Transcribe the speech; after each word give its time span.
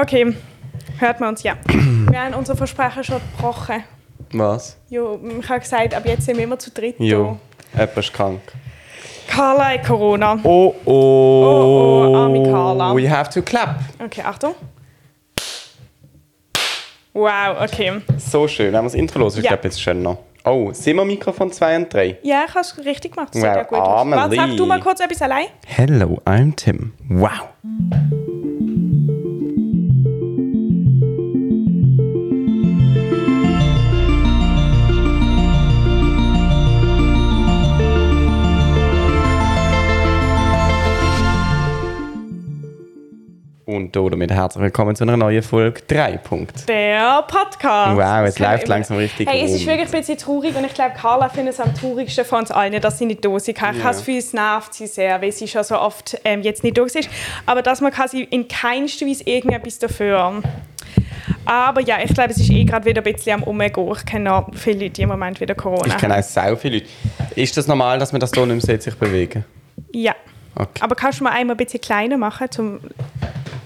Okay, 0.00 0.34
hört 0.98 1.20
man 1.20 1.30
uns, 1.30 1.42
ja. 1.42 1.56
Wir 1.66 2.20
haben 2.20 2.34
unsere 2.34 2.56
Versprechen 2.56 3.04
schon 3.04 3.20
gebrochen. 3.36 3.84
Was? 4.32 4.78
Jo, 4.88 5.20
ich 5.40 5.48
habe 5.48 5.60
gesagt, 5.60 5.94
ab 5.94 6.04
jetzt 6.06 6.24
sind 6.24 6.36
wir 6.38 6.44
immer 6.44 6.58
zu 6.58 6.70
dritt 6.70 6.94
Jo, 6.98 7.38
jemand 7.74 7.96
ist 7.98 8.12
krank. 8.12 8.40
Carla 9.28 9.70
hat 9.70 9.84
Corona. 9.86 10.38
Oh 10.42 10.74
oh. 10.84 10.90
Oh, 10.92 12.06
oh, 12.10 12.16
arme 12.16 12.42
Carla. 12.50 12.94
We 12.96 13.10
have 13.10 13.30
to 13.30 13.42
clap. 13.42 13.80
Okay, 14.02 14.22
Achtung. 14.22 14.54
Wow, 17.12 17.60
okay. 17.62 18.00
So 18.16 18.48
schön. 18.48 18.66
Wenn 18.72 18.80
wir 18.80 18.82
das 18.84 18.94
Intro 18.94 19.18
los, 19.18 19.36
ich 19.36 19.44
Ja. 19.44 19.50
glaube 19.50 19.64
jetzt 19.64 19.82
schön 19.82 20.02
noch. 20.02 20.18
Oh, 20.44 20.72
sind 20.72 20.96
wir 20.96 21.04
Mikrofon 21.04 21.52
2 21.52 21.76
und 21.76 21.92
3? 21.92 22.18
Ja, 22.22 22.44
ich 22.48 22.54
habe 22.54 22.60
es 22.60 22.78
richtig 22.84 23.12
gemacht. 23.12 23.34
Das 23.34 23.42
Wow, 23.42 23.48
sieht 23.48 23.56
ja 23.56 23.62
gut 23.64 23.78
aus. 23.78 24.10
Warte, 24.10 24.36
sag 24.36 24.56
du 24.56 24.64
mal 24.66 24.80
kurz 24.80 25.00
etwas 25.00 25.20
allein. 25.20 25.46
Hello, 25.66 26.20
I'm 26.24 26.56
Tim. 26.56 26.92
Wow. 27.08 27.50
Und 43.70 43.94
damit 43.94 44.32
herzlich 44.32 44.64
willkommen 44.64 44.96
zu 44.96 45.04
einer 45.04 45.16
neuen 45.16 45.44
Folge 45.44 45.80
3. 45.86 46.16
Punkt. 46.16 46.68
Der 46.68 47.22
Podcast. 47.22 47.96
Wow, 47.96 48.26
es 48.26 48.36
läuft 48.40 48.66
langsam 48.66 48.96
richtig 48.96 49.28
Hey, 49.30 49.44
es 49.44 49.52
ist 49.52 49.64
wirklich 49.64 49.86
ein 49.86 49.92
bisschen 49.92 50.18
traurig 50.18 50.56
und 50.56 50.64
ich 50.64 50.74
glaube, 50.74 50.96
Carla 50.96 51.28
findet 51.28 51.54
es 51.54 51.60
am 51.60 51.72
traurigsten 51.72 52.24
von 52.24 52.40
uns 52.40 52.50
allen, 52.50 52.80
dass 52.80 52.98
sie 52.98 53.06
nicht 53.06 53.24
da 53.24 53.38
sein 53.38 53.54
kann. 53.54 53.76
Ich 53.76 53.84
habe 53.84 53.94
das 53.94 53.98
Gefühl, 53.98 54.18
es 54.18 54.32
nervt 54.32 54.74
sie 54.74 54.88
sehr, 54.88 55.22
weil 55.22 55.30
sie 55.30 55.46
schon 55.46 55.62
so 55.62 55.78
oft 55.78 56.18
ähm, 56.24 56.42
jetzt 56.42 56.64
nicht 56.64 56.76
da 56.76 56.82
ist. 56.82 57.08
Aber 57.46 57.62
dass 57.62 57.80
man 57.80 57.92
quasi 57.92 58.22
in 58.22 58.48
keinster 58.48 59.06
Weise 59.06 59.22
irgendetwas 59.22 59.78
dafür. 59.78 60.42
Aber 61.44 61.80
ja, 61.80 61.98
ich 62.02 62.12
glaube, 62.12 62.30
es 62.30 62.38
ist 62.38 62.50
eh 62.50 62.64
gerade 62.64 62.84
wieder 62.84 63.02
ein 63.02 63.12
bisschen 63.12 63.34
am 63.34 63.44
Umgehen. 63.44 63.72
Ich 63.96 64.04
kenne 64.04 64.30
noch 64.30 64.48
viele 64.52 64.80
Leute, 64.80 64.90
die 64.94 65.02
im 65.02 65.10
Moment 65.10 65.40
wieder 65.40 65.54
Corona 65.54 65.86
Ich 65.86 65.96
kenne 65.96 66.18
auch 66.18 66.22
sehr 66.24 66.56
viele 66.56 66.78
Leute. 66.78 66.88
Ist 67.36 67.56
das 67.56 67.68
normal, 67.68 68.00
dass 68.00 68.10
man 68.10 68.20
das 68.20 68.32
hier 68.34 68.44
nicht 68.46 68.66
mehr 68.66 68.74
sieht, 68.76 68.82
sich 68.82 68.96
bewegen? 68.96 69.44
Ja. 69.92 70.16
Okay. 70.56 70.80
Aber 70.80 70.96
kannst 70.96 71.20
du 71.20 71.24
mal 71.24 71.30
einmal 71.30 71.54
ein 71.54 71.58
bisschen 71.58 71.80
kleiner 71.80 72.16
machen, 72.16 72.48
um 72.58 72.80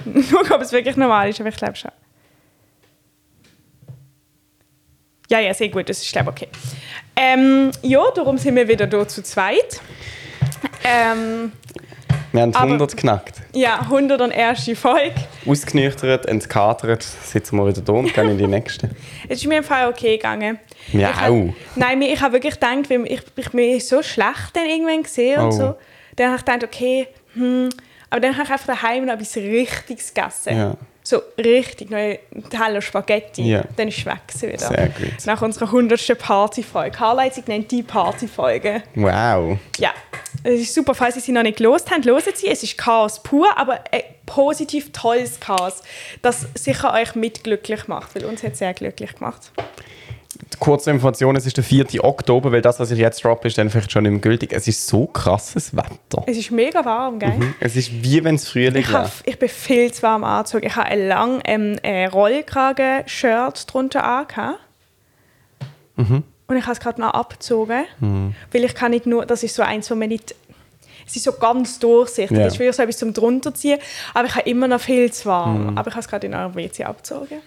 schauen, 0.30 0.52
ob 0.52 0.60
es 0.62 0.72
wirklich 0.72 0.96
normal 0.96 1.28
ist? 1.30 1.40
Aber 1.40 1.48
ich 1.48 1.56
glaube 1.56 1.76
schon. 1.76 1.90
Ja, 5.30 5.40
ja, 5.40 5.54
sehr 5.54 5.68
gut, 5.68 5.88
das 5.88 6.02
ist 6.02 6.12
glaube 6.12 6.32
ich 6.36 6.42
okay. 6.42 6.48
Ähm, 7.16 7.70
ja, 7.82 8.02
darum 8.14 8.36
sind 8.38 8.56
wir 8.56 8.68
wieder 8.68 8.86
hier 8.86 9.08
zu 9.08 9.22
zweit. 9.22 9.80
Ähm, 10.84 11.52
Wir 12.32 12.42
haben 12.42 12.54
Aber- 12.54 12.66
100 12.66 12.90
geknackt. 12.96 13.40
ja, 13.54 13.80
101. 13.80 14.70
Folge. 14.78 15.14
Ausgenüchtert, 15.46 16.26
entkatert, 16.26 17.02
sitzen 17.02 17.56
wir 17.56 17.66
wieder 17.66 17.80
da 17.80 17.92
und 17.92 18.12
gehen 18.12 18.28
in 18.30 18.38
die 18.38 18.46
nächste. 18.46 18.90
Es 19.28 19.38
ist 19.38 19.46
mir 19.46 19.58
im 19.58 19.64
Fall 19.64 19.88
okay 19.88 20.16
gegangen. 20.18 20.58
Mir 20.92 21.08
ich 21.10 21.16
hab- 21.16 21.30
auch. 21.30 21.54
Nein, 21.76 21.98
mir- 21.98 22.12
ich 22.12 22.20
habe 22.20 22.34
wirklich 22.34 22.54
gedacht, 22.54 22.90
weil 22.90 23.06
ich, 23.06 23.22
ich 23.36 23.50
bin 23.50 23.80
so 23.80 24.02
schlecht 24.02 24.50
dann 24.54 24.66
irgendwann 24.66 25.02
gesehen 25.02 25.40
und 25.40 25.46
Oh. 25.48 25.50
so. 25.52 25.74
Dann 26.16 26.26
habe 26.32 26.36
ich 26.36 26.44
gedacht, 26.44 26.64
okay, 26.64 27.08
hm. 27.34 27.70
Aber 28.14 28.20
dann 28.20 28.34
habe 28.34 28.44
ich 28.44 28.52
einfach 28.52 28.66
daheim 28.66 29.06
noch 29.06 29.14
etwas 29.14 29.34
Richtiges 29.34 30.14
gegessen. 30.14 30.56
Ja. 30.56 30.76
So 31.02 31.20
richtig, 31.36 31.90
noch 31.90 31.98
einen 31.98 32.18
Teller 32.48 32.80
Spaghetti. 32.80 33.42
Ja. 33.42 33.64
Dann 33.76 33.88
ist 33.88 33.98
es 33.98 34.06
weg 34.06 34.20
wieder. 34.40 34.56
Sehr 34.56 34.88
gut. 34.90 35.26
Nach 35.26 35.42
unserer 35.42 35.64
100. 35.64 36.16
Partyfolge. 36.16 36.92
Carla 36.92 37.24
hat 37.24 37.34
sie 37.34 37.42
genannt, 37.42 37.72
die 37.72 37.82
Partyfolge. 37.82 38.84
Wow. 38.94 39.58
Ja, 39.78 39.92
es 40.44 40.60
ist 40.60 40.74
super. 40.74 40.94
Falls 40.94 41.16
Sie 41.16 41.20
sie 41.22 41.32
noch 41.32 41.42
nicht 41.42 41.56
gelost 41.56 41.90
haben, 41.90 42.04
hören 42.04 42.22
Sie. 42.36 42.46
Es 42.46 42.62
ist 42.62 42.78
Chaos 42.78 43.20
pur, 43.20 43.48
aber 43.58 43.80
ein 43.90 44.02
positiv 44.26 44.92
tolles 44.92 45.40
Chaos, 45.40 45.82
das 46.22 46.46
sicher 46.54 46.94
euch 46.94 47.16
mitglücklich 47.16 47.88
macht, 47.88 48.14
weil 48.14 48.26
uns 48.26 48.44
hat 48.44 48.52
es 48.52 48.60
sehr 48.60 48.74
glücklich 48.74 49.16
gemacht. 49.16 49.50
Kurze 50.58 50.90
Information, 50.90 51.36
es 51.36 51.46
ist 51.46 51.56
der 51.56 51.64
4. 51.64 52.04
Oktober, 52.04 52.52
weil 52.52 52.62
das, 52.62 52.78
was 52.80 52.90
ich 52.90 52.98
jetzt 52.98 53.24
droppe, 53.24 53.48
ist 53.48 53.58
dann 53.58 53.70
vielleicht 53.70 53.92
schon 53.92 54.02
nicht 54.04 54.12
mehr 54.12 54.20
gültig. 54.20 54.52
Es 54.52 54.66
ist 54.68 54.86
so 54.86 55.06
krasses 55.06 55.74
Wetter. 55.76 56.22
Es 56.26 56.36
ist 56.36 56.50
mega 56.50 56.84
warm, 56.84 57.18
gell? 57.18 57.38
Es 57.60 57.76
ist 57.76 57.90
wie 58.02 58.22
wenn 58.24 58.34
es 58.36 58.48
Frühling 58.48 58.76
Ich, 58.82 58.92
wäre. 58.92 59.10
ich 59.24 59.38
bin 59.38 59.48
viel 59.48 59.92
zu 59.92 60.02
warm 60.02 60.24
angezogen. 60.24 60.66
Ich 60.66 60.76
habe 60.76 60.86
ein 60.88 61.06
lang 61.08 61.40
ähm, 61.44 61.78
äh, 61.82 62.06
Rollkragen-Shirt 62.06 63.72
drunter 63.72 64.04
angehabt. 64.04 64.58
Mhm. 65.96 66.22
Und 66.46 66.56
ich 66.56 66.64
habe 66.64 66.72
es 66.72 66.80
gerade 66.80 67.00
noch 67.00 67.14
abgezogen, 67.14 67.84
weil 68.52 68.64
ich 68.64 68.74
kann 68.74 68.90
nicht 68.90 69.06
nur, 69.06 69.24
das 69.24 69.42
ist 69.42 69.54
so 69.54 69.62
eins, 69.62 69.90
wo 69.90 69.94
man 69.94 70.08
nicht, 70.08 70.34
es 71.06 71.16
ist 71.16 71.24
so 71.24 71.32
ganz 71.32 71.78
durchsichtig, 71.78 72.36
Ja. 72.36 72.46
es 72.46 72.54
ist 72.54 72.58
wirklich 72.58 72.76
so 72.76 72.82
etwas 72.82 72.98
zum 72.98 73.14
drunterziehen, 73.14 73.78
aber 74.12 74.26
ich 74.26 74.34
habe 74.34 74.48
immer 74.48 74.68
noch 74.68 74.80
viel 74.80 75.10
zu 75.10 75.26
warm. 75.26 75.70
Mhm. 75.70 75.78
Aber 75.78 75.88
ich 75.88 75.94
habe 75.94 76.00
es 76.02 76.08
gerade 76.08 76.26
in 76.26 76.34
eurem 76.34 76.54
WC 76.54 76.84
abgezogen. 76.84 77.38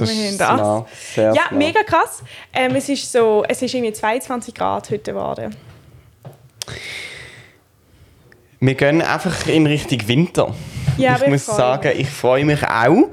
Das 0.00 0.10
Immerhin 0.10 0.38
das. 0.38 0.48
smart, 0.58 0.88
sehr 1.14 1.24
ja, 1.26 1.32
smart. 1.34 1.52
mega 1.52 1.82
krass. 1.82 2.22
Ähm, 2.52 2.74
es 2.76 2.88
ist 2.88 3.10
so, 3.10 3.44
es 3.48 3.62
ist 3.62 3.74
irgendwie 3.74 3.92
22 3.92 4.54
Grad 4.54 4.90
heute 4.90 5.12
geworden. 5.12 5.54
Wir 8.60 8.74
gehen 8.74 9.02
einfach 9.02 9.46
in 9.46 9.66
Richtung 9.66 10.06
Winter. 10.08 10.54
Ja, 10.96 11.16
ich 11.20 11.26
muss 11.26 11.44
sagen, 11.44 11.92
ich 11.96 12.08
freue 12.08 12.44
mich 12.44 12.62
auch. 12.66 13.08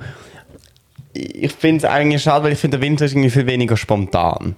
Ich 1.14 1.52
finde 1.54 1.86
es 1.86 1.92
eigentlich 1.92 2.22
schade, 2.24 2.46
weil 2.46 2.54
ich 2.54 2.60
finde, 2.60 2.78
der 2.78 2.88
Winter 2.88 3.04
ist 3.06 3.12
irgendwie 3.12 3.30
viel 3.30 3.46
weniger 3.48 3.76
spontan. 3.76 4.56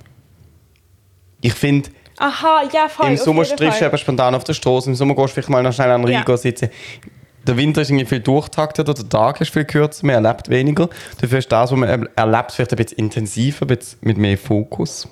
Ich 1.41 1.53
finde, 1.53 1.89
Aha, 2.19 2.63
ja, 2.71 2.87
voll. 2.87 3.07
im 3.07 3.17
Sommer 3.17 3.43
triffst 3.43 3.81
du 3.81 3.85
eben 3.85 3.97
spontan 3.97 4.35
auf 4.35 4.43
der 4.43 4.53
Straße, 4.53 4.89
im 4.89 4.95
Sommer 4.95 5.15
gehst 5.15 5.29
du 5.29 5.33
vielleicht 5.33 5.49
mal 5.49 5.63
noch 5.63 5.73
schnell 5.73 5.89
an 5.89 6.01
den 6.03 6.11
Ja. 6.11 6.17
Rhein 6.19 6.25
gehen 6.25 6.37
sitzen. 6.37 6.69
Der 7.45 7.57
Winter 7.57 7.81
ist 7.81 7.89
irgendwie 7.89 8.05
viel 8.05 8.21
durchtakteter, 8.21 8.93
der 8.93 9.09
Tag 9.09 9.41
ist 9.41 9.51
viel 9.51 9.65
kürzer, 9.65 10.05
man 10.05 10.23
erlebt 10.23 10.49
weniger. 10.49 10.89
Dafür 11.19 11.39
ist 11.39 11.51
das, 11.51 11.71
was 11.71 11.77
man 11.77 12.07
erlebt, 12.15 12.51
vielleicht 12.51 12.71
ein 12.71 12.77
bisschen 12.77 12.97
intensiver, 12.99 13.65
ein 13.65 13.67
bisschen 13.67 13.99
mit 14.01 14.17
mehr 14.17 14.37
Fokus, 14.37 15.09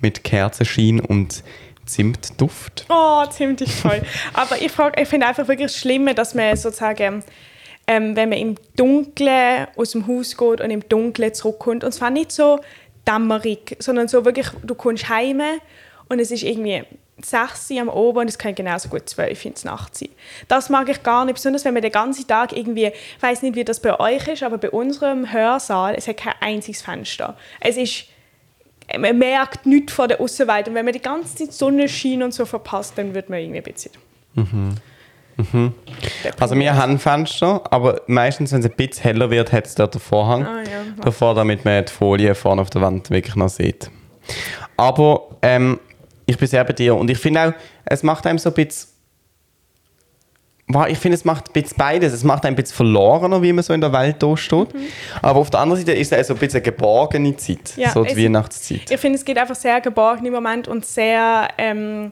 mit 0.00 0.24
Kerzenschein 0.24 1.00
und 1.00 1.44
Zimtduft. 1.84 2.86
Oh, 2.88 3.24
ziemlich 3.26 3.70
toll. 3.82 4.00
Aber 4.32 4.56
ich, 4.56 4.72
ich 4.96 5.08
finde 5.08 5.26
einfach 5.26 5.46
wirklich 5.46 5.72
das 5.72 5.76
Schlimme, 5.76 6.14
dass 6.14 6.34
man 6.34 6.56
sozusagen, 6.56 7.22
ähm, 7.86 8.16
wenn 8.16 8.30
man 8.30 8.38
im 8.38 8.54
Dunkeln 8.76 9.66
aus 9.76 9.90
dem 9.90 10.06
Haus 10.06 10.36
geht 10.36 10.60
und 10.62 10.70
im 10.70 10.88
Dunkeln 10.88 11.34
zurückkommt, 11.34 11.84
und 11.84 11.92
zwar 11.92 12.08
nicht 12.08 12.32
so 12.32 12.60
dämmerig, 13.06 13.76
sondern 13.78 14.08
so 14.08 14.24
wirklich, 14.24 14.46
du 14.62 14.74
kommst 14.74 15.10
heim 15.10 15.42
und 16.08 16.18
es 16.18 16.30
ist 16.30 16.42
irgendwie 16.42 16.84
6 17.22 17.70
Uhr 17.70 17.80
am 17.80 17.90
Abend 17.90 18.16
und 18.16 18.28
es 18.28 18.38
kann 18.38 18.54
genauso 18.54 18.88
gut 18.88 19.08
12 19.08 19.38
Uhr 19.38 19.50
in 19.50 19.54
der 19.62 19.70
Nacht 19.70 19.96
sein. 19.96 20.08
Das 20.48 20.68
mag 20.68 20.88
ich 20.88 21.02
gar 21.02 21.24
nicht, 21.24 21.34
besonders 21.34 21.64
wenn 21.64 21.74
man 21.74 21.82
den 21.82 21.92
ganzen 21.92 22.26
Tag 22.26 22.56
irgendwie, 22.56 22.86
ich 22.86 23.22
weiß 23.22 23.42
nicht, 23.42 23.54
wie 23.54 23.64
das 23.64 23.80
bei 23.80 23.98
euch 23.98 24.26
ist, 24.28 24.42
aber 24.42 24.58
bei 24.58 24.70
unserem 24.70 25.32
Hörsaal, 25.32 25.94
es 25.94 26.08
hat 26.08 26.16
kein 26.16 26.34
einziges 26.40 26.82
Fenster. 26.82 27.36
Es 27.60 27.76
ist 27.76 28.06
man 28.98 29.18
merkt 29.18 29.66
nichts 29.66 29.92
von 29.92 30.08
der 30.08 30.20
Außenwelt. 30.20 30.68
Und 30.68 30.74
wenn 30.74 30.84
man 30.84 30.92
die 30.92 31.00
ganze 31.00 31.34
Zeit 31.34 31.52
Sonnenschein 31.52 32.22
und 32.22 32.34
so 32.34 32.44
verpasst, 32.44 32.98
dann 32.98 33.14
wird 33.14 33.30
man 33.30 33.38
irgendwie 33.38 33.58
ein 33.58 33.64
bisschen. 33.64 33.92
Also 36.38 36.54
wir 36.54 36.76
haben 36.76 36.98
Fenster, 36.98 37.62
aber 37.70 38.02
meistens, 38.06 38.52
wenn 38.52 38.60
es 38.60 38.66
ein 38.66 38.76
bisschen 38.76 39.02
heller 39.02 39.30
wird, 39.30 39.52
hat 39.52 39.66
es 39.66 39.74
dort 39.74 39.94
den 39.94 40.00
Vorhang. 40.00 40.44
Ah, 40.44 40.60
ja. 40.60 41.02
Davor, 41.02 41.34
damit 41.34 41.64
man 41.64 41.84
die 41.84 41.92
Folie 41.92 42.34
vorne 42.34 42.62
auf 42.62 42.70
der 42.70 42.82
Wand 42.82 43.10
wirklich 43.10 43.34
noch 43.36 43.48
sieht. 43.48 43.90
Aber 44.76 45.28
ähm, 45.42 45.80
ich 46.26 46.38
bin 46.38 46.48
sehr 46.48 46.64
bei 46.64 46.72
dir 46.72 46.94
und 46.96 47.10
ich 47.10 47.18
finde 47.18 47.40
auch, 47.48 47.52
es 47.84 48.02
macht 48.02 48.26
einem 48.26 48.38
so 48.38 48.50
ein 48.50 48.54
bisschen... 48.54 48.90
Ich 50.88 50.98
finde, 50.98 51.14
es 51.16 51.26
macht 51.26 51.50
ein 51.50 51.52
bisschen 51.52 51.76
beides. 51.76 52.14
Es 52.14 52.24
macht 52.24 52.46
ein 52.46 52.56
bisschen 52.56 52.74
verlorener, 52.74 53.42
wie 53.42 53.52
man 53.52 53.62
so 53.62 53.74
in 53.74 53.82
der 53.82 53.92
Welt 53.92 54.16
da 54.22 54.34
steht. 54.34 54.68
Aber 55.20 55.38
auf 55.40 55.50
der 55.50 55.60
anderen 55.60 55.78
Seite 55.84 55.92
ist 55.98 56.10
es 56.10 56.26
so 56.26 56.32
ein 56.34 56.40
bisschen 56.40 56.56
eine 56.56 56.62
geborgene 56.62 57.36
Zeit, 57.36 57.74
Mhm. 57.76 57.82
Ja, 57.82 57.90
so 57.90 58.02
die 58.02 58.12
es- 58.12 58.16
Weihnachtszeit. 58.16 58.90
Ich 58.90 58.98
finde, 58.98 59.18
es 59.18 59.24
geht 59.26 59.36
einfach 59.36 59.54
sehr 59.54 59.80
geborgen 59.82 60.24
im 60.24 60.32
Moment 60.32 60.66
und 60.66 60.86
sehr, 60.86 61.48
ähm, 61.58 62.10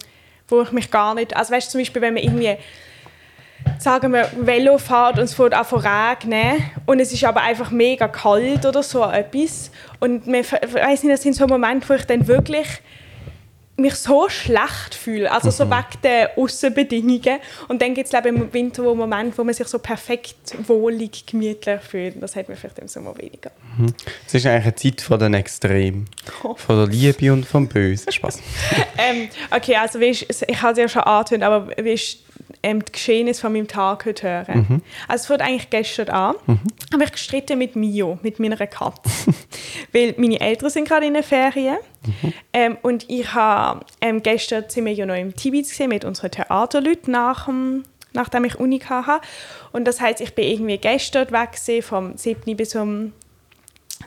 wo 0.49 0.61
ich 0.61 0.71
mich 0.71 0.91
gar 0.91 1.15
nicht. 1.15 1.35
Also, 1.35 1.51
weißt 1.55 1.69
du, 1.69 1.73
zum 1.73 1.81
Beispiel, 1.81 2.03
wenn 2.03 2.15
man 2.15 2.23
irgendwie. 2.23 2.57
Sagen 3.79 4.13
wir, 4.13 4.29
Velo 4.39 4.77
fährt 4.77 5.19
und 5.19 5.25
es 5.25 5.35
fährt 5.35 5.55
auch 5.55 5.65
von 5.65 5.81
regnen 5.81 6.63
und 6.85 6.99
es 7.01 7.13
ist 7.13 7.25
aber 7.25 7.43
einfach 7.43 7.71
mega 7.71 8.07
kalt 8.09 8.67
oder 8.67 8.83
so 8.83 9.03
etwas. 9.09 9.71
Und 10.01 10.27
man, 10.27 10.41
ich 10.41 10.53
weiß 10.53 11.05
nicht, 11.05 11.15
das 11.15 11.23
sind 11.23 11.35
so 11.37 11.47
Momente, 11.47 11.89
wo 11.89 11.95
ich 11.95 12.05
dann 12.05 12.27
wirklich 12.27 12.67
mich 13.77 13.95
so 13.95 14.29
schlecht 14.29 14.95
fühle, 14.95 15.31
also 15.31 15.51
so 15.51 15.69
wegen 15.69 16.03
der 16.03 16.37
Aussenbedingungen. 16.37 17.39
Und 17.69 17.81
dann 17.81 17.95
gibt 17.95 18.13
es 18.13 18.25
im 18.25 18.53
Winter 18.53 18.85
wo 18.85 18.95
Momente, 18.95 19.39
wo 19.39 19.45
man 19.45 19.55
sich 19.55 19.67
so 19.67 19.79
perfekt 19.79 20.55
wohlig, 20.67 21.25
gemütlich 21.27 21.81
fühlt. 21.81 22.23
Das 22.23 22.37
hat 22.37 22.49
man 22.49 22.57
vielleicht 22.57 22.79
im 22.79 22.89
Sommer 22.89 23.17
weniger. 23.17 23.51
Es 24.27 24.35
ist 24.35 24.47
eigentlich 24.47 24.65
eine 24.65 24.75
Zeit 24.75 25.01
von 25.01 25.19
den 25.19 25.35
Extremen. 25.35 26.09
Von 26.57 26.77
der 26.77 26.87
Liebe 26.87 27.33
und 27.33 27.47
vom 27.47 27.67
Bösen. 27.67 28.13
Spaß. 28.13 28.41
Ähm, 28.99 29.29
okay, 29.51 29.75
also 29.77 29.99
wie 29.99 30.11
ist, 30.11 30.45
ich 30.47 30.63
habe 30.63 30.73
es 30.73 30.79
ja 30.79 30.89
schon 30.89 31.03
angetönt, 31.03 31.43
aber 31.43 31.69
wie 31.83 31.93
ist 31.93 32.19
ähm, 32.63 32.85
die 32.85 32.93
Geschehnisse 32.93 33.41
von 33.41 33.53
meinem 33.53 33.69
Tag 33.69 34.05
heute 34.07 34.29
hören? 34.29 34.83
Also 35.09 35.23
es 35.23 35.27
fängt 35.27 35.43
eigentlich 35.43 35.71
gestern 35.71 36.09
an, 36.09 36.35
habe 36.93 37.05
ich 37.05 37.13
gestritten 37.13 37.59
mit 37.59 37.77
Mio, 37.77 38.19
mit 38.23 38.39
meiner 38.39 38.57
Katze. 38.67 39.33
Weil 39.93 40.15
meine 40.17 40.41
Eltern 40.41 40.71
sind 40.71 40.89
gerade 40.89 41.07
in 41.07 41.15
den 41.15 41.23
Ferien 41.23 41.79
ähm, 42.53 42.79
und 42.83 43.09
ich 43.09 43.33
habe 43.35 43.85
ähm, 44.01 44.23
gestern 44.23 44.65
sind 44.69 44.85
wir 44.85 44.93
ja 44.93 45.07
noch 45.07 45.15
im 45.15 45.35
Tibet 45.35 45.69
gesehen 45.69 45.89
mit 45.89 46.05
unseren 46.05 46.31
Theaterleuten 46.31 47.13
nach 47.13 47.47
dem 47.47 47.85
nachdem 48.15 48.45
ich 48.45 48.59
Uni 48.59 48.79
hatte. 48.79 49.27
Und 49.73 49.87
das 49.87 50.01
heißt, 50.01 50.21
ich 50.21 50.35
bin 50.35 50.45
irgendwie 50.45 50.79
gestern 50.79 51.31
weg 51.31 51.59
vom 51.83 52.17
7. 52.17 52.57
bis 52.57 52.75
um 52.75 53.13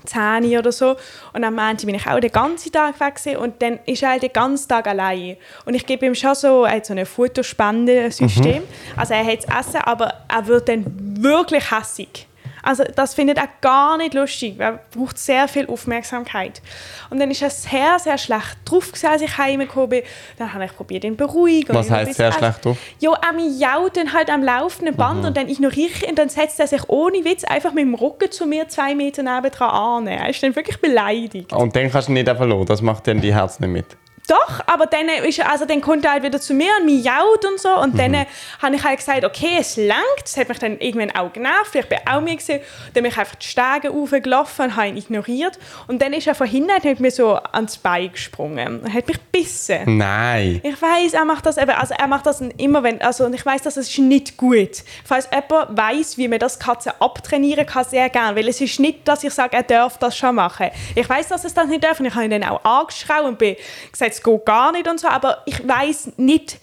10 0.04 0.58
oder 0.58 0.72
so. 0.72 0.96
Und 1.34 1.44
am 1.44 1.56
Montag 1.56 1.86
bin 1.86 1.96
ich 1.96 2.08
auch 2.08 2.20
den 2.20 2.32
ganzen 2.32 2.72
Tag 2.72 3.00
weg 3.00 3.16
gewesen, 3.16 3.38
und 3.38 3.62
dann 3.62 3.80
ist 3.86 4.04
er 4.04 4.10
halt 4.10 4.24
den 4.24 4.34
ganzen 4.34 4.68
Tag 4.68 4.88
allein. 4.88 5.38
Und 5.66 5.74
ich 5.74 5.86
gebe 5.86 6.06
ihm 6.06 6.16
schon 6.16 6.36
so, 6.36 6.64
er 6.66 6.76
hat 6.76 6.86
so 6.86 6.94
ein 6.94 7.06
Futterspendensystem. 7.06 8.62
Mhm. 8.62 8.68
Also 8.96 9.14
er 9.14 9.26
hat 9.26 9.44
das 9.48 9.68
Essen, 9.68 9.82
aber 9.82 10.14
er 10.28 10.48
wird 10.48 10.70
dann 10.70 10.86
wirklich 11.22 11.72
hässig. 11.72 12.28
Also 12.66 12.84
das 12.96 13.14
findet 13.14 13.38
er 13.38 13.48
gar 13.62 13.98
nicht 13.98 14.14
lustig. 14.14 14.56
Er 14.60 14.80
braucht 14.92 15.18
sehr 15.18 15.48
viel 15.48 15.68
Aufmerksamkeit. 15.68 16.62
Und 17.10 17.20
dann 17.20 17.30
ist 17.30 17.42
er 17.42 17.52
sehr, 17.52 18.00
sehr 18.00 18.18
schlecht 18.18 18.58
drauf, 18.66 18.92
als 19.04 19.22
ich 19.22 19.38
heimgekommen 19.38 19.90
bin. 19.90 20.04
Dann 20.40 20.52
habe 20.52 20.66
ich 20.66 20.76
probiert, 20.76 21.04
ihn 21.04 21.16
beruhigen. 21.16 21.76
Was 21.76 21.92
heißt 21.92 22.16
sehr 22.16 22.32
schlecht 22.32 22.66
drauf? 22.66 22.78
Ja, 23.00 23.14
er 23.14 23.34
miaut 23.34 23.96
dann 23.96 24.14
halt 24.14 24.30
am 24.30 24.44
laufenden 24.44 24.96
Band 24.96 25.20
mhm. 25.20 25.26
und 25.26 25.38
dann 25.38 25.48
ignoriere 25.48 25.92
ich 25.92 26.04
ihn 26.04 26.10
und 26.10 26.20
dann 26.20 26.30
setzt 26.30 26.60
er 26.60 26.68
sich 26.68 26.90
ohne 26.90 27.24
Witz 27.24 27.44
einfach 27.44 27.72
mit 27.72 27.84
dem 27.84 27.94
Rücken 27.94 28.32
zu 28.32 28.48
mir 28.48 28.68
zwei 28.68 28.96
Meter 28.96 29.22
nebendran 29.22 29.70
an. 29.70 30.08
Er 30.08 30.30
ist 30.30 30.42
dann 30.42 30.56
wirklich 30.56 30.82
beleidigt. 30.82 31.54
Und 31.54 31.76
dann 31.76 31.92
kannst 31.92 32.08
du 32.08 32.14
nicht 32.14 32.28
einfach 32.28 32.46
los. 32.46 32.66
Das 32.66 32.82
macht 32.82 33.08
dann 33.08 33.22
die 33.22 33.34
Herz 33.34 33.60
nicht 33.60 33.70
mit. 33.70 33.86
Doch, 34.28 34.62
aber 34.66 34.86
dann, 34.86 35.08
ist, 35.10 35.40
also 35.42 35.66
dann 35.66 35.82
kommt 35.82 36.06
er 36.06 36.14
halt 36.14 36.24
wieder 36.24 36.40
zu 36.40 36.54
mir 36.54 36.72
und 36.80 36.86
miaut 36.86 37.46
und 37.46 37.60
so. 37.60 37.70
Und 37.70 37.94
mhm. 37.94 37.98
dann 37.98 38.26
habe 38.62 38.76
ich 38.76 38.84
halt 38.84 38.98
gesagt, 38.98 39.24
okay, 39.24 39.58
es 39.60 39.78
langt. 39.78 40.04
Das 40.24 40.38
hat 40.38 40.50
mich 40.50 40.60
dann 40.60 40.80
irgendwann 40.80 41.12
auch 41.12 41.32
genervt. 41.32 41.76
Ich 41.76 41.88
bin 41.88 42.00
auch 42.10 42.22
mir 42.22 42.36
gesehen. 42.36 42.62
Dann 42.94 43.04
bin 43.04 43.12
ich 43.12 43.18
einfach 43.18 43.36
die 43.36 43.48
Stege 43.48 43.94
hochgelaufen 43.94 44.66
und 44.66 44.76
habe 44.76 44.88
ihn 44.88 44.98
ignoriert. 44.98 45.60
Und 45.88 46.02
dann 46.02 46.14
ist 46.14 46.28
er 46.28 46.36
von 46.36 46.48
hinten 46.48 46.72
und 46.72 46.84
hat 46.84 47.00
mir 47.00 47.12
so 47.12 47.36
ans 47.36 47.78
Bein 47.78 48.12
gesprungen. 48.12 48.82
Er 48.86 48.94
hat 48.94 49.08
mich 49.08 49.18
gebissen. 49.32 49.98
Nein. 49.98 50.62
Ich 50.64 50.82
weiß, 50.82 51.14
er 51.14 51.26
macht 51.26 51.46
das 51.46 51.58
eben, 51.58 51.72
also 51.72 51.94
er 51.98 52.08
macht 52.08 52.26
das 52.26 52.42
immer, 52.58 52.84
wenn, 52.84 53.02
also 53.02 53.26
und 53.26 53.34
ich 53.34 53.46
weiß, 53.46 53.62
dass 53.62 53.78
es 53.78 53.90
ist 53.90 54.00
nicht 54.00 54.38
gut. 54.38 54.84
Falls 55.04 55.30
jemand 55.32 55.78
weiß, 55.78 56.18
wie 56.18 56.28
man 56.28 56.40
das 56.40 56.60
Katze 56.60 57.00
abtrainieren 57.00 57.66
kann, 57.66 57.86
sehr 57.86 58.10
gerne. 58.10 58.36
Weil 58.36 58.48
es 58.48 58.62
ist 58.62 58.80
nicht, 58.80 59.08
dass 59.08 59.24
ich 59.24 59.34
sage, 59.34 59.56
er 59.56 59.64
darf 59.64 59.98
das 59.98 60.18
schon 60.18 60.36
machen. 60.36 60.70
Ich 60.96 61.08
weiß, 61.08 61.28
dass 61.30 61.44
es 61.44 61.54
das 61.54 61.68
nicht 61.68 61.84
darf 61.84 62.00
und 62.00 62.06
ich 62.08 62.16
habe 62.16 62.26
ihn 62.26 62.32
dann 62.32 62.44
auch 62.44 62.64
angeschrien 62.64 63.26
und 63.26 63.38
bin 63.38 63.56
gesagt, 63.92 64.15
es 64.18 64.24
geht 64.24 64.46
gar 64.46 64.72
nicht 64.72 64.88
und 64.88 65.00
so, 65.00 65.08
aber 65.08 65.44
ich 65.46 65.68
weiß 65.68 66.14
nicht, 66.18 66.58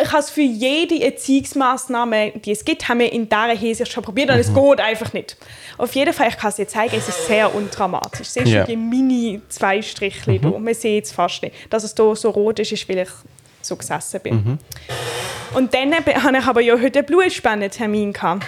ich 0.00 0.08
habe 0.08 0.18
es 0.18 0.30
für 0.30 0.42
jede 0.42 1.02
Erziehungsmaßnahme, 1.02 2.32
die 2.32 2.50
es 2.50 2.64
gibt, 2.64 2.88
haben 2.88 2.98
wir 2.98 3.10
in 3.10 3.28
dieser 3.28 3.56
Hinsicht 3.56 3.90
schon 3.90 4.04
probiert 4.04 4.28
und 4.28 4.34
mhm. 4.34 4.40
es 4.40 4.54
geht 4.54 4.80
einfach 4.80 5.12
nicht. 5.14 5.36
Auf 5.78 5.94
jeden 5.94 6.12
Fall, 6.12 6.28
ich 6.28 6.36
kann 6.36 6.50
es 6.50 6.56
dir 6.56 6.68
zeigen, 6.68 6.96
es 6.96 7.08
ist 7.08 7.26
sehr 7.26 7.54
undramatisch. 7.54 8.28
Siehst 8.28 8.46
yeah. 8.46 8.64
die 8.64 8.76
mini 8.76 9.40
zwei 9.48 9.80
Striche 9.80 10.32
mhm. 10.32 10.42
da? 10.42 10.58
Man 10.58 10.74
sieht 10.74 11.06
es 11.06 11.12
fast 11.12 11.42
nicht. 11.42 11.54
Dass 11.70 11.82
es 11.82 11.94
hier 11.96 12.14
so 12.14 12.30
rot 12.30 12.58
ist, 12.58 12.72
ist, 12.72 12.88
weil 12.88 12.98
ich 12.98 13.08
so 13.62 13.76
gesessen 13.76 14.20
bin. 14.20 14.34
Mhm. 14.34 14.58
Und 15.54 15.72
dann 15.72 15.94
habe 15.94 16.38
ich 16.38 16.44
aber 16.44 16.60
ja 16.60 16.74
heute 16.78 16.98
einen 16.98 17.06
Blutspendentermin 17.06 18.12
gehabt. 18.12 18.46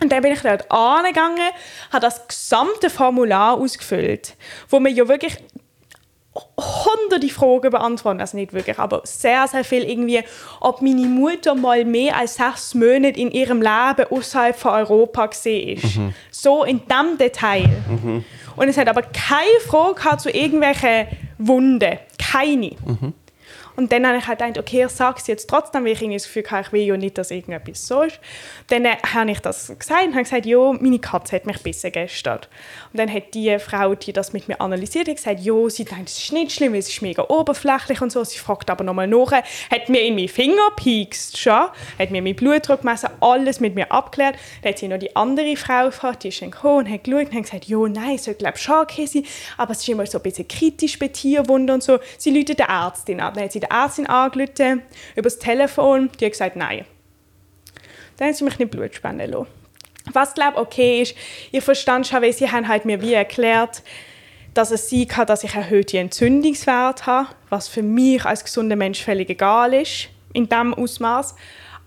Und 0.00 0.12
dann 0.12 0.22
bin 0.22 0.32
ich 0.32 0.40
dort 0.40 0.70
angegangen, 0.70 1.50
habe 1.92 2.00
das 2.00 2.26
gesamte 2.26 2.88
Formular 2.90 3.54
ausgefüllt, 3.54 4.34
wo 4.68 4.78
man 4.78 4.94
ja 4.94 5.08
wirklich 5.08 5.36
hunderte 6.56 7.28
Fragen 7.28 7.70
beantworten, 7.70 8.20
also 8.20 8.36
nicht 8.36 8.52
wirklich, 8.52 8.78
aber 8.78 9.02
sehr, 9.04 9.46
sehr 9.48 9.64
viel 9.64 9.84
irgendwie, 9.84 10.22
ob 10.60 10.82
meine 10.82 11.06
Mutter 11.06 11.54
mal 11.54 11.84
mehr 11.84 12.16
als 12.16 12.36
sechs 12.36 12.74
Monate 12.74 13.18
in 13.18 13.30
ihrem 13.30 13.62
Leben 13.62 14.06
außerhalb 14.10 14.56
von 14.56 14.72
Europa 14.72 15.26
gesehen 15.26 15.78
ist. 15.78 15.96
Mhm. 15.96 16.14
So 16.30 16.64
in 16.64 16.80
dem 16.86 17.18
Detail. 17.18 17.68
Mhm. 17.88 18.24
Und 18.56 18.68
es 18.68 18.76
hat 18.76 18.88
aber 18.88 19.02
keine 19.02 19.60
Frage 19.66 20.18
zu 20.18 20.30
irgendwelchen 20.30 21.06
Wunden. 21.38 21.98
Keine. 22.18 22.72
Mhm. 22.84 23.14
Und 23.78 23.92
dann 23.92 24.04
habe 24.04 24.18
ich 24.18 24.26
halt 24.26 24.40
gedacht, 24.40 24.58
okay, 24.58 24.86
ich 24.86 24.90
sage 24.90 25.18
es 25.20 25.28
jetzt 25.28 25.48
trotzdem, 25.48 25.84
weil 25.84 25.92
ich 25.92 26.02
irgendwie 26.02 26.16
das 26.16 26.24
Gefühl 26.24 26.50
habe, 26.50 26.62
ich 26.62 26.72
will 26.72 26.80
ja 26.82 26.96
nicht, 26.96 27.16
dass 27.16 27.30
irgendetwas 27.30 27.86
so 27.86 28.02
ist. 28.02 28.18
Dann 28.66 28.84
äh, 28.84 28.96
habe 29.14 29.30
ich 29.30 29.38
das 29.38 29.68
gesagt 29.68 30.04
und 30.04 30.14
habe 30.14 30.24
gesagt, 30.24 30.46
ja, 30.46 30.72
meine 30.72 30.98
Katze 30.98 31.36
hat 31.36 31.46
mich 31.46 31.62
bissen 31.62 31.92
gestern. 31.92 32.40
Und 32.92 32.98
dann 32.98 33.12
hat 33.12 33.34
die 33.34 33.56
Frau, 33.60 33.94
die 33.94 34.12
das 34.12 34.32
mit 34.32 34.48
mir 34.48 34.60
analysiert 34.60 35.06
hat, 35.06 35.14
gesagt, 35.14 35.38
ja, 35.38 35.70
sie 35.70 35.84
denkt, 35.84 36.08
es 36.08 36.18
ist 36.18 36.32
nicht 36.32 36.50
schlimm, 36.50 36.74
es 36.74 36.88
ist 36.88 37.02
mega 37.02 37.22
oberflächlich 37.28 38.02
und 38.02 38.10
so. 38.10 38.24
Sie 38.24 38.38
fragt 38.38 38.68
aber 38.68 38.82
nochmal 38.82 39.06
nach, 39.06 39.30
hat 39.30 39.88
mir 39.88 40.02
in 40.02 40.16
meinen 40.16 40.26
Finger 40.26 40.70
gepiekst 40.76 41.38
schon, 41.38 41.68
hat 42.00 42.10
mir 42.10 42.20
meinen 42.20 42.34
Blutdruck 42.34 42.80
gemessen, 42.80 43.10
alles 43.20 43.60
mit 43.60 43.76
mir 43.76 43.92
abgeklärt. 43.92 44.34
Dann 44.62 44.72
hat 44.72 44.78
sie 44.80 44.88
noch 44.88 44.98
die 44.98 45.14
andere 45.14 45.54
Frau 45.56 45.84
gefragt, 45.84 46.24
die 46.24 46.28
ist 46.30 46.42
dann 46.42 46.50
gekommen 46.50 46.86
und 46.86 46.92
hat 46.92 47.04
geschaut 47.04 47.28
und 47.28 47.34
hat 47.36 47.42
gesagt, 47.44 47.66
ja, 47.66 47.78
nein, 47.86 48.16
es 48.16 48.24
sollte 48.24 48.38
glaube 48.38 48.56
ich 48.56 48.62
schon 48.64 49.06
sein, 49.06 49.24
aber 49.56 49.70
es 49.70 49.78
ist 49.78 49.88
immer 49.88 50.04
so 50.04 50.18
ein 50.18 50.22
bisschen 50.24 50.48
kritisch 50.48 50.98
bei 50.98 51.06
Tierwunden 51.06 51.74
und 51.74 51.82
so. 51.84 52.00
Sie 52.16 52.36
läutet 52.36 52.58
der 52.58 52.70
Ärztin 52.70 53.20
ab. 53.20 53.34
Dann 53.34 53.44
hat 53.44 53.52
sie 53.52 53.67
der 53.68 53.76
Ärztin 53.76 54.06
angerufen, 54.06 54.82
über 55.14 55.22
das 55.24 55.38
Telefon, 55.38 56.10
die 56.20 56.24
hat 56.26 56.32
gesagt, 56.32 56.56
nein. 56.56 56.84
Dann 58.16 58.28
haben 58.28 58.34
sie 58.34 58.44
mich 58.44 58.58
nicht 58.58 58.70
Blut 58.70 58.94
spenden 58.94 59.30
lassen. 59.30 59.46
Was 60.12 60.34
glaube 60.34 60.58
okay 60.58 61.02
ist, 61.02 61.14
ich 61.52 61.62
verstand 61.62 62.06
schon, 62.06 62.22
weil 62.22 62.32
sie 62.32 62.50
haben 62.50 62.66
halt 62.66 62.84
mir 62.84 63.00
wie 63.02 63.12
erklärt, 63.12 63.82
dass 64.54 64.70
es 64.70 64.88
sein 64.90 65.06
kann, 65.06 65.26
dass 65.26 65.44
ich 65.44 65.54
erhöhte 65.54 65.98
Entzündungswerte 65.98 67.06
habe, 67.06 67.28
was 67.48 67.68
für 67.68 67.82
mich 67.82 68.24
als 68.24 68.44
gesunder 68.44 68.76
Mensch 68.76 69.02
völlig 69.02 69.30
egal 69.30 69.74
ist, 69.74 70.08
in 70.32 70.48
diesem 70.48 70.74
Ausmaß. 70.74 71.34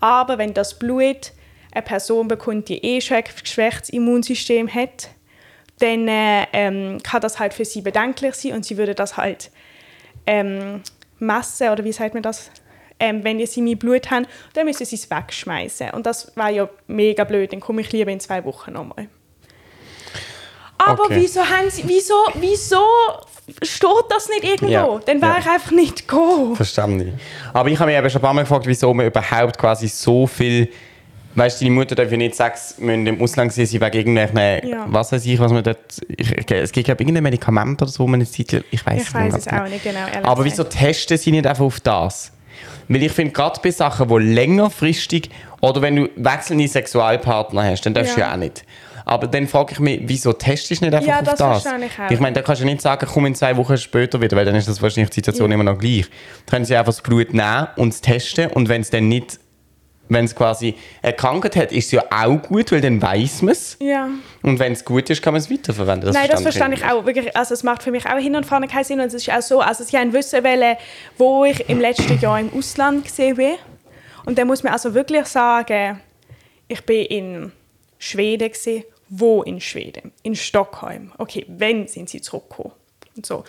Aber 0.00 0.38
wenn 0.38 0.54
das 0.54 0.78
Blut 0.78 1.32
eine 1.72 1.82
Person 1.82 2.28
bekommt, 2.28 2.68
die 2.68 2.82
eh 2.84 3.00
schon 3.00 3.18
ein 3.18 3.24
geschwächtes 3.24 3.90
Immunsystem 3.90 4.72
hat, 4.72 5.10
dann 5.78 6.06
äh, 6.06 6.46
ähm, 6.52 7.02
kann 7.02 7.20
das 7.20 7.38
halt 7.38 7.54
für 7.54 7.64
sie 7.64 7.82
bedenklich 7.82 8.34
sein 8.34 8.52
und 8.52 8.64
sie 8.64 8.76
würde 8.76 8.94
das 8.94 9.16
halt 9.16 9.50
ähm, 10.26 10.82
messen, 11.22 11.70
oder 11.70 11.84
wie 11.84 11.92
sagt 11.92 12.14
man 12.14 12.22
das? 12.22 12.50
Ähm, 12.98 13.24
wenn 13.24 13.44
sie 13.46 13.62
mein 13.62 13.78
Blut 13.78 14.10
haben, 14.10 14.26
dann 14.54 14.66
müssen 14.66 14.84
sie 14.84 14.96
es 14.96 15.10
wegschmeißen. 15.10 15.90
Und 15.90 16.06
das 16.06 16.36
war 16.36 16.50
ja 16.50 16.68
mega 16.86 17.24
blöd, 17.24 17.52
dann 17.52 17.60
komme 17.60 17.80
ich 17.80 17.90
lieber 17.92 18.10
in 18.10 18.20
zwei 18.20 18.44
Wochen 18.44 18.72
nochmal. 18.72 19.08
Aber 20.78 21.04
okay. 21.04 21.16
wieso, 21.20 21.40
haben 21.40 21.70
sie, 21.70 21.84
wieso, 21.86 22.14
wieso 22.34 22.82
steht 23.62 24.04
das 24.08 24.28
nicht 24.28 24.44
irgendwo? 24.44 24.72
Ja. 24.72 25.00
Dann 25.04 25.20
wäre 25.20 25.32
ja. 25.32 25.38
ich 25.38 25.46
einfach 25.46 25.70
nicht 25.70 26.08
gekommen. 26.08 26.56
Verstanden. 26.56 27.20
Aber 27.52 27.68
ich 27.68 27.78
habe 27.78 27.90
mich 27.90 27.98
eben 27.98 28.10
schon 28.10 28.20
ein 28.20 28.22
paar 28.22 28.34
Mal 28.34 28.42
gefragt, 28.42 28.66
wieso 28.66 28.92
man 28.92 29.06
überhaupt 29.06 29.58
quasi 29.58 29.88
so 29.88 30.26
viel 30.26 30.72
Weißt 31.34 31.60
du, 31.60 31.64
deine 31.64 31.74
Mutter 31.74 31.94
darf 31.94 32.10
ja 32.10 32.16
nicht 32.16 32.34
sechs 32.34 32.78
Monate 32.78 33.10
im 33.10 33.22
Ausland 33.22 33.52
sein, 33.52 33.64
sie 33.64 33.80
wegen 33.80 34.16
irgendwelchen, 34.16 34.68
ja. 34.68 34.86
was 34.88 35.12
weiß 35.12 35.24
ich, 35.24 35.38
was 35.38 35.52
man 35.52 35.62
dort, 35.62 35.78
ich, 36.08 36.50
es 36.50 36.72
gibt 36.72 36.88
ja 36.88 36.94
irgendein 36.94 37.22
Medikament 37.22 37.80
oder 37.80 37.90
so, 37.90 38.06
man 38.06 38.20
eine 38.20 38.30
Zeit, 38.30 38.64
ich 38.70 38.84
weiß 38.84 39.02
ich 39.02 39.14
weiß 39.14 39.34
es 39.34 39.48
auch 39.48 39.66
nicht 39.66 39.82
genau. 39.82 40.00
Aber 40.22 40.44
wieso 40.44 40.64
testen 40.64 41.16
sie 41.16 41.30
nicht 41.30 41.46
einfach 41.46 41.64
auf 41.64 41.80
das? 41.80 42.32
Weil 42.88 43.02
ich 43.02 43.12
finde, 43.12 43.32
gerade 43.32 43.58
bei 43.62 43.70
Sachen, 43.70 44.08
die 44.08 44.18
längerfristig, 44.18 45.30
oder 45.60 45.80
wenn 45.80 45.96
du 45.96 46.08
wechselnde 46.16 46.68
Sexualpartner 46.68 47.64
hast, 47.64 47.82
dann 47.82 47.94
darfst 47.94 48.10
ja. 48.10 48.14
du 48.16 48.20
ja 48.20 48.32
auch 48.34 48.38
nicht. 48.38 48.64
Aber 49.04 49.26
dann 49.26 49.48
frage 49.48 49.72
ich 49.72 49.80
mich, 49.80 50.00
wieso 50.04 50.32
testest 50.32 50.80
du 50.80 50.86
nicht 50.86 50.94
einfach 50.94 51.08
ja, 51.08 51.20
auf 51.20 51.24
das? 51.24 51.38
das? 51.38 51.66
Ich, 51.66 51.98
auch. 51.98 52.10
ich 52.10 52.20
meine, 52.20 52.34
da 52.34 52.42
kannst 52.42 52.62
du 52.62 52.66
nicht 52.66 52.80
sagen, 52.80 53.06
komm 53.12 53.26
in 53.26 53.34
zwei 53.34 53.56
Wochen 53.56 53.76
später 53.76 54.20
wieder, 54.20 54.36
weil 54.36 54.44
dann 54.44 54.54
ist 54.54 54.68
das 54.68 54.80
wahrscheinlich 54.80 55.10
die 55.10 55.16
Situation 55.16 55.50
ja. 55.50 55.54
immer 55.54 55.64
noch 55.64 55.78
gleich. 55.78 56.06
Dann 56.46 56.50
können 56.50 56.64
sie 56.64 56.76
einfach 56.76 56.92
das 56.92 57.02
Blut 57.02 57.32
nehmen 57.32 57.68
und 57.76 57.88
es 57.88 58.00
testen 58.00 58.50
und 58.50 58.68
wenn 58.68 58.82
es 58.82 58.90
dann 58.90 59.08
nicht 59.08 59.38
wenn 60.12 60.24
es 60.24 60.34
quasi 60.34 60.74
eine 61.02 61.12
Krankheit 61.12 61.56
hat, 61.56 61.72
ist 61.72 61.86
es 61.86 61.92
ja 61.92 62.04
auch 62.10 62.42
gut, 62.42 62.72
weil 62.72 62.80
dann 62.80 63.00
weiß 63.00 63.42
man 63.42 63.52
es. 63.52 63.76
Ja. 63.80 64.08
Und 64.42 64.58
wenn 64.58 64.72
es 64.72 64.84
gut 64.84 65.08
ist, 65.10 65.22
kann 65.22 65.34
man 65.34 65.40
es 65.40 65.50
weiterverwenden. 65.50 66.06
Das 66.06 66.16
Nein, 66.16 66.28
das 66.30 66.42
verstehe 66.42 66.74
ich 66.74 66.84
auch. 66.84 67.04
Wirklich, 67.04 67.36
also 67.36 67.54
es 67.54 67.62
macht 67.62 67.82
für 67.82 67.90
mich 67.90 68.06
auch 68.06 68.18
hin 68.18 68.34
und 68.36 68.44
vorne 68.44 68.68
keinen 68.68 68.84
Sinn. 68.84 69.00
Und 69.00 69.06
es 69.06 69.14
ist 69.14 69.30
auch 69.30 69.42
so, 69.42 69.60
also 69.60 69.84
sie 69.84 69.96
haben 69.96 70.12
wissen 70.12 70.42
wollen, 70.44 70.76
wo 71.18 71.44
ich 71.44 71.68
im 71.68 71.80
letzten 71.80 72.18
Jahr 72.20 72.40
im 72.40 72.52
Ausland 72.52 73.04
gesehen 73.04 73.36
bin. 73.36 73.54
Und 74.24 74.38
dann 74.38 74.46
muss 74.46 74.62
man 74.62 74.72
also 74.72 74.94
wirklich 74.94 75.26
sagen, 75.26 76.00
ich 76.68 76.84
bin 76.84 77.06
in 77.06 77.52
Schweden 77.98 78.50
gesehen. 78.50 78.84
Wo 79.08 79.42
in 79.42 79.60
Schweden? 79.60 80.12
In 80.22 80.34
Stockholm. 80.34 81.12
Okay, 81.18 81.44
wenn 81.48 81.86
sind 81.86 82.08
sie 82.08 82.22
zurückgekommen? 82.22 82.72
Und 83.14 83.26
so. 83.26 83.44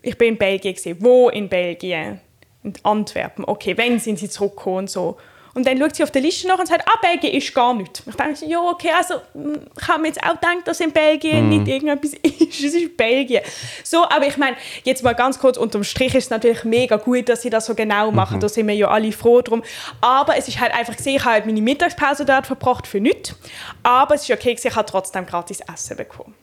Ich 0.00 0.16
bin 0.16 0.28
in 0.28 0.38
Belgien 0.38 0.74
gesehen. 0.74 0.98
Wo 1.00 1.28
in 1.28 1.48
Belgien? 1.48 2.20
In 2.62 2.72
Antwerpen. 2.84 3.44
Okay, 3.44 3.76
wenn 3.76 3.98
sind 3.98 4.18
sie 4.18 4.28
zurückgekommen? 4.28 4.78
Und 4.78 4.90
so. 4.90 5.16
Und 5.58 5.66
dann 5.66 5.76
schaut 5.76 5.96
sie 5.96 6.04
auf 6.04 6.12
der 6.12 6.22
Liste 6.22 6.46
nach 6.46 6.56
und 6.56 6.68
sagt, 6.68 6.86
ah, 6.86 6.96
Belgien 7.02 7.34
ist 7.34 7.52
gar 7.52 7.74
nichts. 7.74 8.00
Ich 8.06 8.14
denke, 8.14 8.46
ja, 8.46 8.60
okay, 8.60 8.90
also 8.96 9.14
hm, 9.32 9.62
ich 9.76 9.88
habe 9.88 10.02
mir 10.02 10.06
jetzt 10.06 10.22
auch 10.22 10.34
gedacht, 10.34 10.66
dass 10.66 10.78
in 10.78 10.92
Belgien 10.92 11.46
mm. 11.46 11.48
nicht 11.48 11.66
irgendetwas 11.66 12.12
ist. 12.22 12.62
Es 12.62 12.74
ist 12.74 12.96
Belgien. 12.96 13.42
So, 13.82 14.04
aber 14.04 14.28
ich 14.28 14.36
meine, 14.36 14.56
jetzt 14.84 15.02
mal 15.02 15.14
ganz 15.14 15.36
kurz, 15.40 15.56
unterm 15.56 15.82
Strich 15.82 16.14
ist 16.14 16.26
es 16.26 16.30
natürlich 16.30 16.62
mega 16.62 16.94
gut, 16.94 17.28
dass 17.28 17.42
sie 17.42 17.50
das 17.50 17.66
so 17.66 17.74
genau 17.74 18.12
machen. 18.12 18.36
Mhm. 18.36 18.40
Da 18.40 18.48
sind 18.48 18.68
wir 18.68 18.76
ja 18.76 18.86
alle 18.86 19.10
froh 19.10 19.42
drum. 19.42 19.64
Aber 20.00 20.36
es 20.36 20.46
ist 20.46 20.60
halt 20.60 20.72
einfach 20.72 20.96
gesehen, 20.96 21.16
ich 21.16 21.24
habe 21.24 21.32
halt 21.32 21.46
meine 21.46 21.60
Mittagspause 21.60 22.24
dort 22.24 22.46
verbracht 22.46 22.86
für 22.86 23.00
nichts. 23.00 23.34
Aber 23.82 24.14
es 24.14 24.22
ist 24.22 24.30
okay, 24.30 24.56
ich 24.62 24.76
habe 24.76 24.86
trotzdem 24.86 25.26
gratis 25.26 25.58
Essen 25.74 25.96
bekommen. 25.96 26.36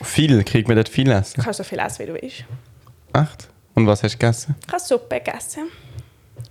Viel? 0.00 0.42
Kriegt 0.44 0.66
man 0.66 0.78
dort 0.78 0.88
viel 0.88 1.10
Essen? 1.10 1.34
Du 1.36 1.42
kannst 1.42 1.58
so 1.58 1.64
viel 1.64 1.78
essen, 1.78 1.98
wie 1.98 2.06
du 2.06 2.14
willst. 2.14 2.44
Echt? 3.12 3.48
Und 3.74 3.86
was 3.86 4.02
hast 4.02 4.14
du 4.14 4.18
gegessen? 4.18 4.56
Ich 4.66 4.72
habe 4.72 4.82
Suppe 4.82 5.20
gegessen. 5.20 5.70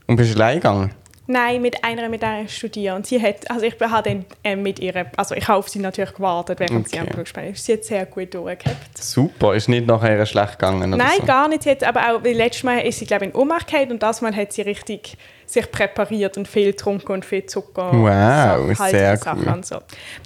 Und 0.05 0.17
bist 0.17 0.36
du 0.36 0.36
allein 0.36 0.58
gegangen? 0.58 0.91
Nein, 1.31 1.62
mit 1.62 1.83
einer, 1.83 2.09
mit 2.09 2.24
der 2.24 2.41
ich 2.41 2.55
studiere. 2.57 2.95
Und 2.95 3.05
sie 3.05 3.21
hat, 3.21 3.50
also 3.51 3.63
ich 3.63 3.79
habe 3.79 4.09
dann 4.09 4.25
äh, 4.43 4.55
mit 4.55 4.79
ihr, 4.79 5.05
also 5.15 5.36
ich 5.36 5.48
habe 5.48 5.59
auf 5.59 5.69
sie 5.69 5.77
natürlich 5.77 6.13
gewartet, 6.15 6.59
während 6.59 6.88
Okay. 6.88 6.89
sie 6.93 7.00
am 7.00 7.05
Berufsspanisch 7.05 7.51
ist. 7.57 7.65
Sie 7.67 7.74
hat 7.74 7.83
sehr 7.86 8.05
gut 8.07 8.33
durchgehabt. 8.33 8.98
Super, 8.98 9.53
ist 9.53 9.69
nicht 9.69 9.86
nachher 9.86 10.25
schlecht 10.25 10.53
gegangen 10.57 10.88
oder 10.93 10.98
Nein, 11.03 11.19
so? 11.19 11.25
gar 11.27 11.48
nicht. 11.48 11.62
Sie 11.63 11.69
hat, 11.69 11.83
aber 11.83 12.00
auch, 12.15 12.24
weil 12.24 12.33
letztes 12.36 12.63
Mal 12.63 12.79
ist 12.79 12.98
sie, 12.98 13.05
glaube 13.05 13.25
ich, 13.25 13.33
in 13.36 13.39
Ohnmacht 13.39 13.67
gefallen 13.67 13.91
und 13.91 14.01
das 14.01 14.21
Mal 14.21 14.36
hat 14.36 14.51
sie 14.53 14.63
richtig 14.63 15.17
sich 15.45 15.71
präpariert 15.71 16.38
und 16.38 16.48
viel 16.48 16.74
getrunken 16.74 17.12
und 17.12 17.25
viel 17.25 17.43
Zucker 17.48 17.91
und 17.91 18.03
Wow, 18.03 18.77
Sa- 18.77 18.89
sehr 18.89 19.17
Sachen 19.17 19.48
cool. 19.48 19.53
und 19.53 19.65
so. 19.65 19.77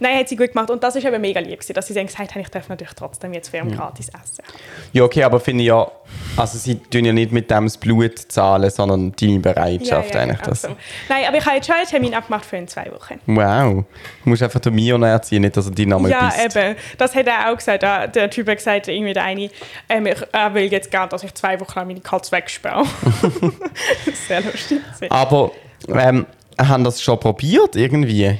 Nein, 0.02 0.20
hat 0.20 0.28
sie 0.28 0.36
gut 0.36 0.52
gemacht 0.52 0.70
und 0.70 0.84
das 0.84 0.98
ist 0.98 1.06
eben 1.06 1.22
mega 1.22 1.40
lieb 1.40 1.60
gewesen, 1.60 1.74
dass 1.74 1.88
sie 1.88 1.94
dann 1.94 2.08
gesagt 2.08 2.36
hat, 2.36 2.42
ich 2.42 2.50
darf 2.50 2.68
natürlich 2.68 2.94
trotzdem 2.94 3.32
jetzt 3.34 3.48
für 3.48 3.56
ihn 3.58 3.72
gratis 3.72 4.10
essen. 4.10 4.44
Ja, 4.92 5.04
okay, 5.04 5.24
aber 5.24 5.40
finde 5.40 5.64
ich 5.64 5.70
ja, 5.70 5.90
also 6.36 6.58
sie 6.58 6.76
tun 6.76 7.06
ja 7.06 7.14
nicht 7.14 7.32
mit 7.32 7.50
dem 7.50 7.64
das 7.64 7.78
Blut 7.78 8.20
zahlen, 8.20 8.70
sondern 8.70 9.14
deine 9.18 9.40
Bereitschaft 9.40 10.14
eigentlich. 10.14 10.40
genau 10.40 10.50
Das. 10.50 10.62
so. 10.64 10.68
Nein, 11.10 11.26
aber 11.28 11.38
ich 11.38 11.46
habe 11.46 11.56
jetzt 11.56 11.68
schon 11.68 11.76
einen 11.76 11.88
Termin 11.88 12.14
abgemacht 12.16 12.46
für 12.46 12.58
in 12.58 12.68
zwei 12.68 12.92
Wochen. 12.92 13.20
Wow. 13.26 13.86
Du 14.24 14.30
musst 14.30 14.44
einfach 14.44 14.60
den 14.60 14.76
Mio 14.76 15.02
erziehen, 15.02 15.42
nicht, 15.42 15.58
dass 15.58 15.66
er 15.68 15.72
deinen 15.72 15.90
Namen 15.90 16.10
Ja, 16.10 16.30
bist. 16.30 16.56
eben. 16.56 16.76
Das 16.98 17.16
hat 17.16 17.28
er 17.28 17.52
auch 17.52 17.56
gesagt. 17.58 17.84
Der, 17.84 18.08
der 18.08 18.30
Typ 18.30 18.48
hat 18.48 18.58
gesagt, 18.58 18.88
irgendwie 18.88 19.14
der 19.14 19.24
eine, 19.24 19.50
ähm, 19.90 20.06
ich, 20.08 20.18
er 20.32 20.54
will 20.54 20.72
jetzt 20.72 20.92
gerne, 20.92 21.10
dass 21.10 21.24
ich 21.24 21.34
zwei 21.34 21.60
Wochen 21.60 21.74
lang 21.78 21.88
meine 21.88 22.02
Katze 22.02 22.32
wegsperre. 22.32 22.84
Sehr 24.28 24.42
lustig. 24.42 24.80
Aber 25.10 25.52
ähm, 25.88 26.26
haben 26.60 26.84
das 26.84 27.02
schon 27.02 27.20
probiert 27.20 27.76
irgendwie? 27.76 28.38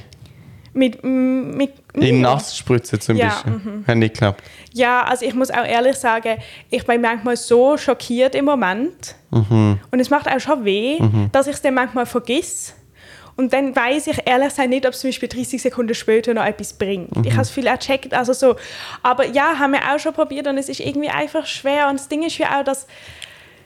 Mit, 0.74 1.04
mit, 1.04 1.72
In 1.94 2.20
Nassspritzen 2.20 3.00
zum 3.00 3.16
Ja, 3.16 3.28
Beispiel? 3.28 3.84
Hat 3.86 3.96
nicht 3.96 4.14
geklappt. 4.14 4.42
Ja, 4.72 5.04
also 5.04 5.24
ich 5.24 5.34
muss 5.34 5.50
auch 5.50 5.64
ehrlich 5.64 5.94
sagen, 5.96 6.38
ich 6.68 6.84
bin 6.84 7.00
manchmal 7.00 7.36
so 7.36 7.76
schockiert 7.76 8.34
im 8.34 8.44
Moment. 8.44 9.14
Mhm. 9.30 9.78
Und 9.92 10.00
es 10.00 10.10
macht 10.10 10.28
auch 10.28 10.40
schon 10.40 10.64
weh, 10.64 10.98
dass 11.30 11.46
ich 11.46 11.54
es 11.54 11.62
dann 11.62 11.74
manchmal 11.74 12.06
vergiss. 12.06 12.74
Und 13.36 13.52
dann 13.52 13.74
weiß 13.74 14.08
ich 14.08 14.18
ehrlich 14.26 14.48
gesagt 14.50 14.68
nicht, 14.68 14.84
ob 14.86 14.92
es 14.94 15.00
zum 15.00 15.08
Beispiel 15.08 15.28
30 15.28 15.60
Sekunden 15.62 15.94
später 15.94 16.34
noch 16.34 16.44
etwas 16.44 16.72
bringt. 16.72 17.16
Mhm. 17.16 17.24
Ich 17.24 17.32
habe 17.32 17.42
es 17.42 17.50
viel 17.50 17.66
ercheckt, 17.66 18.12
also 18.14 18.32
so. 18.32 18.56
Aber 19.02 19.26
ja, 19.26 19.58
haben 19.58 19.72
wir 19.72 19.80
auch 19.92 19.98
schon 19.98 20.12
probiert 20.12 20.46
und 20.48 20.58
es 20.58 20.68
ist 20.68 20.80
irgendwie 20.80 21.08
einfach 21.08 21.46
schwer. 21.46 21.88
Und 21.88 21.98
das 22.00 22.08
Ding 22.08 22.22
ist 22.24 22.38
ja 22.38 22.58
auch, 22.60 22.64
dass 22.64 22.86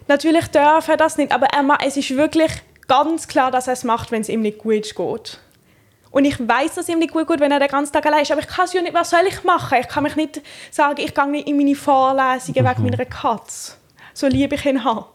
natürlich 0.08 0.46
dürfen 0.48 0.96
das 0.98 1.16
nicht, 1.16 1.32
aber 1.32 1.46
er 1.46 1.62
ma- 1.62 1.78
es 1.84 1.96
ist 1.96 2.14
wirklich 2.16 2.50
ganz 2.86 3.28
klar, 3.28 3.50
dass 3.50 3.66
er 3.66 3.74
es 3.74 3.84
macht, 3.84 4.10
wenn 4.10 4.20
es 4.22 4.28
ihm 4.28 4.40
nicht 4.42 4.58
gut 4.58 4.94
geht. 4.94 5.38
Und 6.10 6.24
ich 6.24 6.38
weiß, 6.38 6.74
dass 6.74 6.88
ihm 6.88 6.98
nicht 6.98 7.12
gut 7.12 7.26
geht, 7.26 7.40
wenn 7.40 7.52
er 7.52 7.58
den 7.58 7.68
ganzen 7.68 7.92
Tag 7.92 8.06
allein 8.06 8.22
ist. 8.22 8.32
Aber 8.32 8.40
ich 8.40 8.46
kann 8.46 8.64
es 8.64 8.72
ja 8.72 8.82
nicht. 8.82 8.94
Was 8.94 9.10
soll 9.10 9.26
ich 9.28 9.44
machen? 9.44 9.78
Ich 9.80 9.88
kann 9.88 10.02
mich 10.02 10.16
nicht 10.16 10.40
sagen, 10.70 11.00
ich 11.00 11.14
gehe 11.14 11.26
nicht 11.28 11.48
in 11.48 11.56
meine 11.56 11.74
Vorlesungen 11.74 12.66
wegen 12.66 12.82
meiner 12.82 13.04
Katze. 13.04 13.72
So 14.14 14.26
lieb 14.26 14.52
ich 14.52 14.64
ihn 14.66 14.82
habe. 14.82 15.06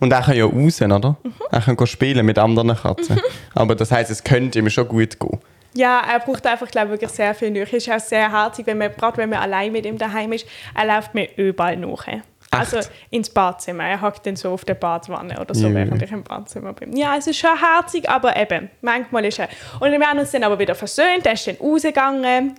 Und 0.00 0.12
er 0.12 0.22
kann 0.22 0.36
ja 0.36 0.44
raus, 0.44 0.82
oder? 0.82 1.16
Mhm. 1.22 1.34
Er 1.50 1.60
kann 1.60 1.86
spielen 1.86 2.26
mit 2.26 2.38
anderen 2.38 2.76
Katzen. 2.76 3.20
Aber 3.54 3.74
das 3.74 3.90
heisst, 3.90 4.10
es 4.10 4.22
könnte 4.22 4.58
ihm 4.58 4.70
schon 4.70 4.86
gut 4.86 5.18
gehen. 5.18 5.38
Ja, 5.74 6.02
er 6.10 6.20
braucht 6.20 6.46
einfach, 6.46 6.68
glaube 6.68 6.88
ich, 6.88 6.92
wirklich 6.92 7.10
sehr 7.10 7.34
viel 7.34 7.50
Nähe. 7.50 7.64
Es 7.64 7.72
ist 7.72 7.90
auch 7.90 8.00
sehr 8.00 8.32
herzig, 8.32 8.66
wenn 8.66 8.78
man, 8.78 8.92
gerade 8.92 9.16
wenn 9.18 9.30
man 9.30 9.40
allein 9.40 9.70
mit 9.72 9.86
ihm 9.86 9.98
daheim 9.98 10.32
ist. 10.32 10.46
Er 10.74 10.86
läuft 10.86 11.14
mir 11.14 11.28
überall 11.36 11.76
nach. 11.76 12.06
Also 12.50 12.80
ins 13.10 13.30
Badzimmer. 13.30 13.84
Er 13.84 14.00
hockt 14.00 14.26
dann 14.26 14.36
so 14.36 14.50
auf 14.50 14.64
der 14.64 14.74
Badwanne 14.74 15.40
oder 15.40 15.54
so, 15.54 15.68
Jö. 15.68 15.74
während 15.74 16.02
ich 16.02 16.10
im 16.10 16.22
Badzimmer 16.22 16.72
bin. 16.72 16.96
Ja, 16.96 17.16
es 17.16 17.26
ist 17.26 17.38
schon 17.38 17.58
herzig, 17.58 18.08
aber 18.08 18.36
eben, 18.36 18.70
manchmal 18.80 19.24
ist 19.26 19.38
er... 19.38 19.48
Und 19.80 19.92
wir 19.92 20.00
haben 20.00 20.18
uns 20.18 20.30
dann 20.30 20.44
aber 20.44 20.58
wieder 20.58 20.74
versöhnt, 20.74 21.26
er 21.26 21.32
ist 21.32 21.46
dann 21.46 21.56
rausgegangen. 21.56 22.54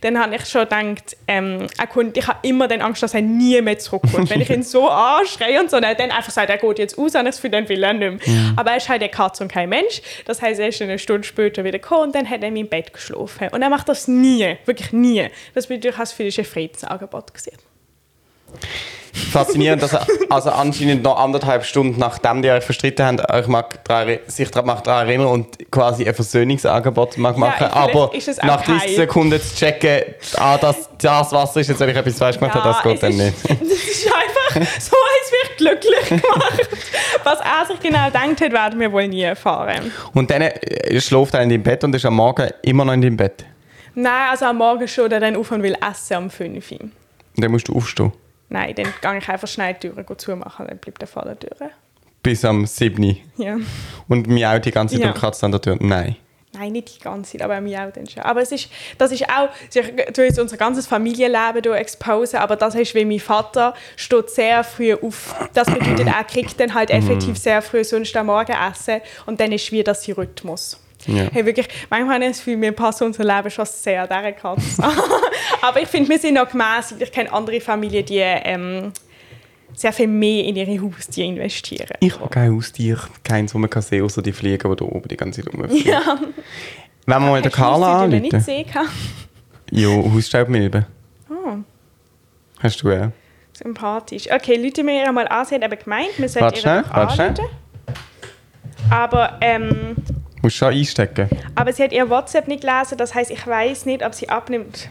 Dann 0.00 0.18
habe 0.18 0.36
ich 0.36 0.44
schon 0.46 0.62
gedacht, 0.62 1.16
ähm, 1.26 1.66
er 1.76 1.86
kommt, 1.86 2.16
ich 2.16 2.26
habe 2.26 2.46
immer 2.46 2.68
dann 2.68 2.82
Angst, 2.82 3.02
dass 3.02 3.14
er 3.14 3.22
nie 3.22 3.60
mehr 3.60 3.78
zurückkommt. 3.78 4.30
Wenn 4.30 4.40
ich 4.40 4.50
ihn 4.50 4.62
so 4.62 4.88
anschreie 4.90 5.60
und 5.60 5.70
so, 5.70 5.76
und 5.76 5.82
er 5.82 5.94
dann 5.94 6.10
einfach 6.10 6.30
sagt, 6.30 6.50
er 6.50 6.58
geht 6.58 6.78
jetzt 6.78 6.98
raus, 6.98 7.14
und 7.14 7.26
ich 7.26 7.34
Gefühl, 7.34 7.50
dann 7.50 7.68
will 7.68 7.82
er 7.82 7.92
nicht 7.92 8.26
mehr. 8.26 8.52
Aber 8.56 8.70
er 8.70 8.76
ist 8.76 8.88
halt 8.88 9.02
eine 9.02 9.10
Katze 9.10 9.42
und 9.42 9.50
kein 9.50 9.68
Mensch. 9.68 10.02
Das 10.26 10.40
heißt, 10.40 10.60
er 10.60 10.68
ist 10.68 10.80
eine 10.82 10.98
Stunde 10.98 11.26
später 11.26 11.64
wieder 11.64 11.78
gekommen 11.78 12.04
und 12.04 12.14
dann 12.14 12.28
hat 12.28 12.42
er 12.42 12.48
in 12.48 12.54
meinem 12.54 12.68
Bett 12.68 12.92
geschlafen. 12.92 13.48
Und 13.48 13.62
er 13.62 13.70
macht 13.70 13.88
das 13.88 14.08
nie, 14.08 14.56
wirklich 14.66 14.92
nie. 14.92 15.28
Das 15.54 15.66
bedeutet, 15.66 15.98
als 15.98 16.12
für 16.12 16.24
ein 16.24 16.44
Friedensangebot 16.44 17.34
gesehen. 17.34 17.58
Faszinierend, 19.12 19.82
dass 19.82 19.92
er 19.92 20.06
also 20.30 20.50
anscheinend 20.50 21.02
noch 21.02 21.18
anderthalb 21.18 21.64
Stunden 21.64 21.98
nachdem 21.98 22.40
die 22.40 22.50
euch 22.50 22.64
verstritten 22.64 23.04
haben, 23.04 23.20
euch 23.30 23.46
mag 23.46 23.84
daran, 23.84 24.18
sich 24.26 24.50
daran 24.50 24.80
erinnern 24.86 25.26
und 25.26 25.70
quasi 25.70 26.06
ein 26.08 26.14
Versöhnungsangebot 26.14 27.18
mag 27.18 27.36
machen. 27.36 27.54
vielleicht 27.58 27.74
aber 27.74 28.10
nach 28.42 28.64
30 28.64 28.82
heil. 28.82 28.96
Sekunden 28.96 29.40
zu 29.40 29.54
checken, 29.54 30.14
ah, 30.36 30.56
das, 30.56 30.88
das 30.98 31.32
Wasser 31.32 31.60
ist 31.60 31.68
jetzt, 31.68 31.80
wenn 31.80 31.90
ich 31.90 31.96
etwas 31.96 32.16
falsch 32.16 32.38
gemacht 32.38 32.54
habe, 32.54 32.68
das 32.68 32.82
geht 32.82 33.02
dann 33.02 33.16
nicht. 33.16 33.34
Das 33.62 33.78
ist 33.78 34.06
einfach 34.06 34.70
so, 34.80 34.96
als 34.96 35.32
wäre 35.32 35.42
ich 35.50 35.56
glücklich 35.56 36.08
gemacht. 36.22 36.68
Was 37.24 37.38
er 37.40 37.66
sich 37.66 37.80
genau 37.80 38.06
gedacht 38.06 38.40
hat, 38.40 38.52
werden 38.52 38.80
wir 38.80 38.92
wohl 38.92 39.08
nie 39.08 39.22
erfahren. 39.22 39.92
Und 40.14 40.30
dann 40.30 40.42
äh, 40.42 41.00
schläft 41.00 41.34
er 41.34 41.42
in 41.42 41.50
deinem 41.50 41.62
Bett 41.62 41.84
und 41.84 41.94
ist 41.94 42.04
am 42.04 42.14
Morgen 42.16 42.48
immer 42.62 42.84
noch 42.84 42.92
in 42.92 43.02
deinem 43.02 43.16
Bett. 43.16 43.44
Nein, 43.94 44.30
also 44.30 44.46
am 44.46 44.58
Morgen 44.58 44.88
schon, 44.88 45.10
der 45.10 45.20
dann 45.20 45.36
auf 45.36 45.50
und 45.50 45.62
will 45.62 45.76
essen 45.90 46.16
um 46.16 46.30
5 46.30 46.72
Uhr. 46.72 46.80
Und 46.80 46.92
dann 47.36 47.50
musst 47.50 47.68
du 47.68 47.76
aufstehen. 47.76 48.12
Nein, 48.52 48.74
dann 48.74 48.92
gehe 49.00 49.18
ich 49.18 49.28
einfach 49.28 49.48
schnell 49.48 49.74
die 49.74 49.88
Türen 49.88 50.18
zumachen, 50.18 50.66
dann 50.66 50.76
bleibt 50.78 51.00
er 51.02 51.08
vor 51.08 51.22
der 51.24 51.38
Tür. 51.38 51.70
Bis 52.22 52.44
am 52.44 52.66
7. 52.66 53.18
Ja. 53.36 53.56
Und 54.08 54.28
miau 54.28 54.58
die 54.58 54.70
ganze 54.70 54.94
Zeit 54.96 55.04
Ja. 55.04 55.08
und 55.12 55.18
kratzt 55.18 55.42
an 55.42 55.52
der 55.52 55.60
Tür. 55.60 55.76
Nein. 55.80 56.16
Nein, 56.54 56.72
nicht 56.72 56.96
die 56.96 57.02
ganze 57.02 57.32
Zeit, 57.32 57.42
aber 57.42 57.58
mir 57.62 57.80
auch 57.82 57.90
dann 57.92 58.06
schon. 58.06 58.22
Aber 58.22 58.42
es 58.42 58.52
ist, 58.52 58.68
das 58.98 59.10
ist 59.10 59.24
auch, 59.26 59.48
ich 59.72 60.12
tue 60.12 60.24
jetzt 60.26 60.38
unser 60.38 60.58
ganzes 60.58 60.86
Familienleben 60.86 61.62
hier 61.62 61.74
exposen, 61.76 62.40
aber 62.40 62.56
das 62.56 62.74
ist, 62.74 62.94
wie 62.94 63.06
mein 63.06 63.20
Vater 63.20 63.72
steht 63.96 64.28
sehr 64.28 64.62
früh 64.62 64.92
auf. 64.92 65.34
Das 65.54 65.66
bedeutet, 65.66 66.06
er 66.06 66.24
kriegt 66.24 66.60
dann 66.60 66.74
halt 66.74 66.90
effektiv 66.90 67.38
sehr 67.38 67.62
früh 67.62 67.82
sonst 67.84 68.14
am 68.16 68.26
Morgen 68.26 68.52
essen 68.52 69.00
und 69.24 69.40
dann 69.40 69.50
ist 69.50 69.72
wie 69.72 69.82
das 69.82 70.04
sein 70.04 70.14
Rhythmus. 70.14 70.78
Ja. 71.06 71.28
Hey, 71.32 71.44
wirklich, 71.44 71.68
manchmal 71.90 72.14
habe 72.14 72.24
ich 72.24 72.30
das 72.30 72.38
Gefühl, 72.38 72.60
wir 72.60 72.72
passen 72.72 73.04
unser 73.04 73.24
Leben 73.24 73.50
schon 73.50 73.66
sehr 73.66 74.06
dieser 74.06 74.32
Katze 74.32 74.82
an. 74.82 74.92
Aber 75.62 75.80
ich 75.80 75.88
finde, 75.88 76.08
wir 76.08 76.18
sind 76.18 76.34
noch 76.34 76.48
gemäßigt. 76.48 77.02
Ich 77.02 77.12
kenne 77.12 77.32
andere 77.32 77.60
Familien, 77.60 78.04
die 78.04 78.18
ähm, 78.18 78.92
sehr 79.74 79.92
viel 79.92 80.06
mehr 80.06 80.44
in 80.44 80.56
ihre 80.56 80.80
Haustiere 80.80 81.28
investieren. 81.28 81.96
Ich 82.00 82.14
habe 82.14 82.28
kein 82.28 82.54
Haustier, 82.54 82.98
keins, 83.24 83.54
wo 83.54 83.58
man 83.58 83.70
kann 83.70 83.82
sehen, 83.82 84.04
außer 84.04 84.22
die 84.22 84.32
Fliegen, 84.32 84.70
die 84.70 84.76
da 84.76 84.84
oben 84.84 85.08
die 85.08 85.16
ganze 85.16 85.42
Zeit 85.42 85.52
rumfliegen. 85.52 85.92
Ja. 85.92 86.18
Wenn 87.06 87.20
wir 87.22 87.30
mal 87.30 87.42
den 87.42 87.50
die 87.50 87.60
man 87.60 88.10
nicht 88.10 88.22
anrufen. 88.34 88.40
sehen 88.40 88.66
kann? 88.66 88.86
Ja, 89.70 89.88
Hausstaubmilbe. 89.88 90.86
Oh. 91.30 91.56
Hast 92.60 92.82
du 92.82 92.92
auch? 92.92 93.08
Sympathisch. 93.52 94.30
Okay, 94.30 94.56
Leute 94.56 94.82
mir 94.82 95.04
ihr 95.04 95.12
mal 95.12 95.26
an, 95.28 95.44
sie 95.44 95.56
hat 95.56 95.64
eben 95.64 95.78
gemeint, 95.78 96.10
wir 96.16 96.28
sollten 96.28 96.58
ihr 96.58 96.94
anrufen. 96.94 97.34
Aber, 98.90 99.38
ähm, 99.40 99.96
Musst 100.42 100.56
schon 100.56 100.72
einstecken. 100.72 101.28
aber 101.54 101.72
sie 101.72 101.82
hat 101.84 101.92
ihr 101.92 102.08
WhatsApp 102.10 102.48
nicht 102.48 102.62
gelesen, 102.62 102.98
das 102.98 103.14
heißt, 103.14 103.30
ich 103.30 103.46
weiß 103.46 103.86
nicht, 103.86 104.04
ob 104.04 104.12
sie 104.14 104.28
abnimmt. 104.28 104.88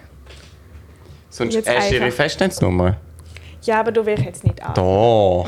Sonst 1.30 1.54
Jetzt 1.54 1.70
hast 1.70 1.92
du 1.92 1.96
ihre. 1.96 2.12
Festnetznummer. 2.12 2.98
Ja, 3.64 3.80
aber 3.80 3.92
du 3.92 4.06
willst 4.06 4.24
jetzt 4.26 4.44
nicht 4.44 4.62
an. 4.64 4.74
Doch. 4.74 5.48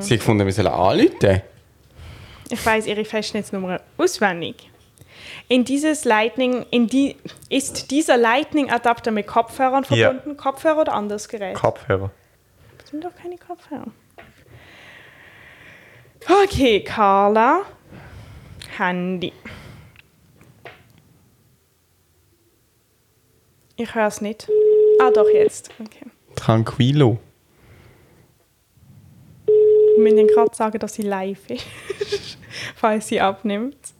Sie 0.00 0.14
hat 0.14 0.20
gefunden, 0.20 0.44
wir 0.44 0.52
sollen 0.52 0.68
anrufen. 0.68 1.42
Ich 2.50 2.64
weiß 2.66 2.86
ihre 2.86 3.04
Festnetznummer 3.04 3.80
auswendig. 3.96 4.70
In 5.48 5.64
dieses 5.64 6.04
Lightning, 6.04 6.66
in 6.70 6.86
die, 6.88 7.16
ist 7.48 7.90
dieser 7.90 8.16
Lightning-Adapter 8.16 9.10
mit 9.10 9.26
Kopfhörern 9.26 9.84
Ja. 9.88 10.10
verbunden? 10.10 10.36
Kopfhörer 10.36 10.80
oder 10.82 10.92
anderes 10.94 11.28
Gerät? 11.28 11.54
Kopfhörer. 11.54 12.10
Das 12.78 12.90
sind 12.90 13.02
doch 13.04 13.14
keine 13.20 13.36
Kopfhörer. 13.38 13.86
Okay, 16.44 16.80
Carla. 16.82 17.62
Handy. 18.78 19.32
Ich 23.76 23.94
höre 23.94 24.06
es 24.06 24.20
nicht. 24.20 24.48
Ah, 25.00 25.10
doch, 25.10 25.28
jetzt. 25.28 25.70
Okay. 25.80 26.06
Tranquilo. 26.36 27.18
Wir 29.46 30.02
müssen 30.02 30.18
ihnen 30.18 30.28
gerade 30.28 30.54
sagen, 30.54 30.78
dass 30.78 30.94
sie 30.94 31.02
live 31.02 31.50
ist. 31.50 31.66
Falls 32.76 33.08
sie 33.08 33.20
abnimmt. 33.20 33.94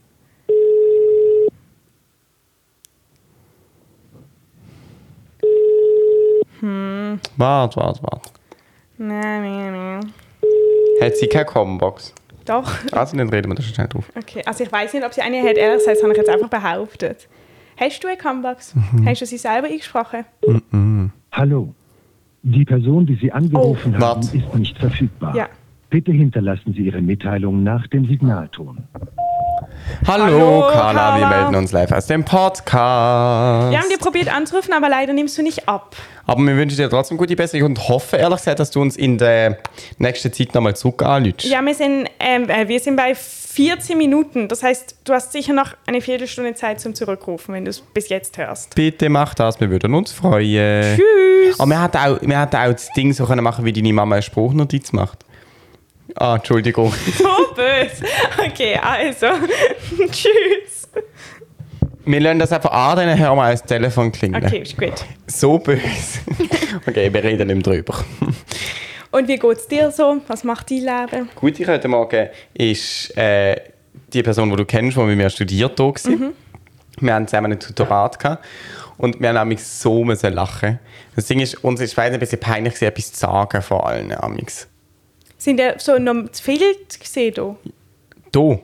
Warte, 7.37 7.77
warte, 7.77 8.01
warte. 8.03 8.29
Nein, 8.97 9.41
nein, 9.43 9.71
nein. 9.71 10.13
Hat 11.01 11.15
sie 11.17 11.27
keine 11.27 11.45
Combox? 11.45 12.13
Doch. 12.45 12.71
Also, 12.91 13.17
dann 13.17 13.29
reden 13.29 13.49
wir 13.51 13.55
da 13.55 13.63
schon 13.63 13.73
schnell 13.73 13.87
drauf. 13.87 14.11
Okay, 14.17 14.41
also 14.45 14.63
ich 14.63 14.71
weiß 14.71 14.93
nicht, 14.93 15.05
ob 15.05 15.13
sie 15.13 15.21
eine 15.21 15.37
hat. 15.41 15.57
Ehrlich 15.57 15.79
gesagt, 15.79 15.97
das 15.97 16.03
habe 16.03 16.13
ich 16.13 16.17
jetzt 16.19 16.29
einfach 16.29 16.49
behauptet. 16.49 17.27
Hast 17.77 18.03
du 18.03 18.07
eine 18.07 18.17
Combox? 18.17 18.73
Hast 19.05 19.21
du 19.21 19.25
sie 19.25 19.37
selber 19.37 19.67
eingesprochen? 19.67 20.23
Hallo. 21.31 21.73
Die 22.43 22.63
Person, 22.63 23.05
die 23.07 23.15
Sie 23.15 23.31
angerufen 23.31 23.95
Oh. 23.97 24.01
haben, 24.01 24.21
ist 24.21 24.55
nicht 24.55 24.77
verfügbar. 24.77 25.35
Ja. 25.35 25.49
Bitte 25.89 26.11
hinterlassen 26.11 26.73
Sie 26.73 26.81
Ihre 26.81 27.01
Mitteilung 27.01 27.63
nach 27.63 27.87
dem 27.87 28.05
Signalton. 28.05 28.83
Hallo, 30.07 30.23
Hallo, 30.25 30.61
Carla, 30.71 31.15
wir 31.15 31.21
Carla. 31.23 31.29
melden 31.41 31.55
uns 31.55 31.71
live 31.71 31.91
aus 31.91 32.05
dem 32.07 32.23
Podcast. 32.23 33.71
Wir 33.71 33.79
haben 33.79 33.89
dir 33.89 33.97
probiert 33.97 34.33
anzurufen, 34.33 34.73
aber 34.73 34.89
leider 34.89 35.13
nimmst 35.13 35.37
du 35.37 35.41
nicht 35.43 35.67
ab. 35.67 35.95
Aber 36.27 36.41
wir 36.41 36.55
wünschen 36.55 36.77
dir 36.77 36.89
trotzdem 36.89 37.17
gute 37.17 37.35
Besserung 37.35 37.69
und 37.71 37.87
hoffen 37.87 38.19
ehrlich 38.19 38.39
gesagt, 38.39 38.59
dass 38.59 38.71
du 38.71 38.81
uns 38.81 38.97
in 38.97 39.17
der 39.17 39.59
nächsten 39.97 40.33
Zeit 40.33 40.53
nochmal 40.55 40.75
zurück 40.75 41.03
anrufst. 41.03 41.45
Ja, 41.45 41.61
wir 41.61 41.75
sind, 41.75 42.07
ähm, 42.19 42.49
äh, 42.49 42.67
wir 42.67 42.79
sind 42.79 42.95
bei 42.95 43.13
14 43.15 43.97
Minuten. 43.97 44.47
Das 44.47 44.63
heißt, 44.63 44.95
du 45.03 45.13
hast 45.13 45.31
sicher 45.31 45.53
noch 45.53 45.73
eine 45.85 46.01
Viertelstunde 46.01 46.55
Zeit 46.55 46.79
zum 46.81 46.95
Zurückrufen, 46.95 47.53
wenn 47.53 47.65
du 47.65 47.69
es 47.69 47.79
bis 47.81 48.09
jetzt 48.09 48.37
hörst. 48.37 48.73
Bitte 48.75 49.09
mach 49.09 49.33
das, 49.35 49.59
wir 49.59 49.69
würden 49.69 49.93
uns 49.93 50.11
freuen. 50.11 50.97
Tschüss. 50.97 51.59
Aber 51.59 51.69
wir 51.69 51.83
hätten 51.83 51.97
auch, 51.97 52.17
wir 52.21 52.41
hätten 52.41 52.55
auch 52.55 52.71
das 52.71 52.89
Ding 52.93 53.13
so 53.13 53.25
können 53.25 53.43
machen, 53.43 53.65
wie 53.65 53.73
deine 53.73 53.93
Mama 53.93 54.15
eine 54.15 54.21
Spruchnotiz 54.23 54.93
macht. 54.93 55.24
Ah, 56.15 56.35
Entschuldigung. 56.35 56.93
So 57.17 57.53
böse. 57.55 58.05
Okay, 58.45 58.79
also. 58.81 59.27
Tschüss. 60.11 60.89
Wir 62.05 62.19
lassen 62.19 62.39
das 62.39 62.51
einfach 62.51 62.71
an, 62.71 62.97
dann 62.97 63.19
hören 63.19 63.35
wir 63.35 63.51
das 63.51 63.63
Telefon 63.63 64.11
klingeln. 64.11 64.45
Okay, 64.45 64.59
ist 64.59 64.77
gut. 64.77 64.93
So 65.27 65.57
böse. 65.57 66.19
okay, 66.87 67.11
wir 67.11 67.23
reden 67.23 67.47
nicht 67.47 67.67
mehr 67.67 67.75
drüber. 67.75 68.03
Und 69.11 69.27
wie 69.27 69.37
geht's 69.37 69.67
dir 69.67 69.91
so? 69.91 70.21
Was 70.27 70.43
macht 70.43 70.69
dein 70.71 70.79
Leben? 70.79 71.29
Gut, 71.35 71.59
ich 71.59 71.67
heute 71.67 71.87
Morgen 71.87 72.29
ist 72.53 73.15
äh, 73.17 73.55
die 74.13 74.23
Person, 74.23 74.49
die 74.49 74.55
du 74.55 74.65
kennst, 74.65 74.97
die 74.97 75.01
mit 75.01 75.17
mir 75.17 75.29
studiert, 75.29 75.79
da 75.79 75.89
gewesen. 75.89 76.33
Wir 76.99 77.13
haben 77.13 77.27
zusammen 77.27 77.53
ein 77.53 77.59
Tutorat 77.59 78.19
gehabt. 78.19 78.45
Und 78.97 79.19
wir 79.19 79.29
haben 79.29 79.37
amix 79.37 79.81
so 79.81 80.05
müssen 80.05 80.33
lachen. 80.33 80.79
Das 81.15 81.25
Ding 81.25 81.39
ist, 81.39 81.63
uns 81.63 81.81
ist 81.81 81.95
beiden 81.95 82.13
ein 82.13 82.19
bisschen 82.19 82.39
peinlich, 82.39 82.81
etwas 82.81 83.11
zu 83.11 83.19
sagen 83.19 83.61
vor 83.61 83.85
allen 83.87 84.13
amix. 84.17 84.67
Sind 85.45 85.59
ja 85.59 85.77
so 85.77 85.99
noch 85.99 86.31
zu 86.31 86.41
viel 86.43 86.59
gesehen 86.99 87.33
hier? 87.35 87.55
Da? 88.31 88.59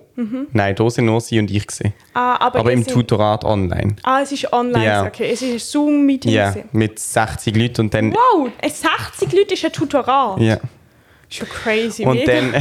Nein, 0.51 0.75
da 0.75 0.89
sind 0.89 1.05
nur 1.05 1.21
sie 1.21 1.37
und 1.37 1.51
ich 1.51 1.67
gewesen. 1.67 1.93
Ah, 2.15 2.37
aber, 2.43 2.59
Aber 2.59 2.71
im 2.73 2.81
sind- 2.83 2.91
Tutorat 2.91 3.43
online. 3.45 3.95
Ah, 4.01 4.21
es 4.21 4.31
ist 4.31 4.51
online. 4.51 4.83
Ja. 4.83 5.05
Okay, 5.05 5.29
es 5.31 5.43
ist 5.43 5.51
ein 5.53 5.59
Zoom-Meeting. 5.59 6.31
Ja, 6.31 6.55
mit 6.71 6.97
60 6.97 7.55
Leuten 7.55 7.81
und 7.81 7.93
dann... 7.93 8.13
Wow, 8.13 8.49
ein 8.59 8.69
60 8.71 9.31
Leute 9.31 9.53
ist 9.53 9.63
ein 9.63 9.71
Tutorat. 9.71 10.39
Ja. 10.39 10.57
Schon 11.29 11.47
crazy. 11.49 12.03
Und 12.03 12.15
mega. 12.17 12.33
dann 12.33 12.55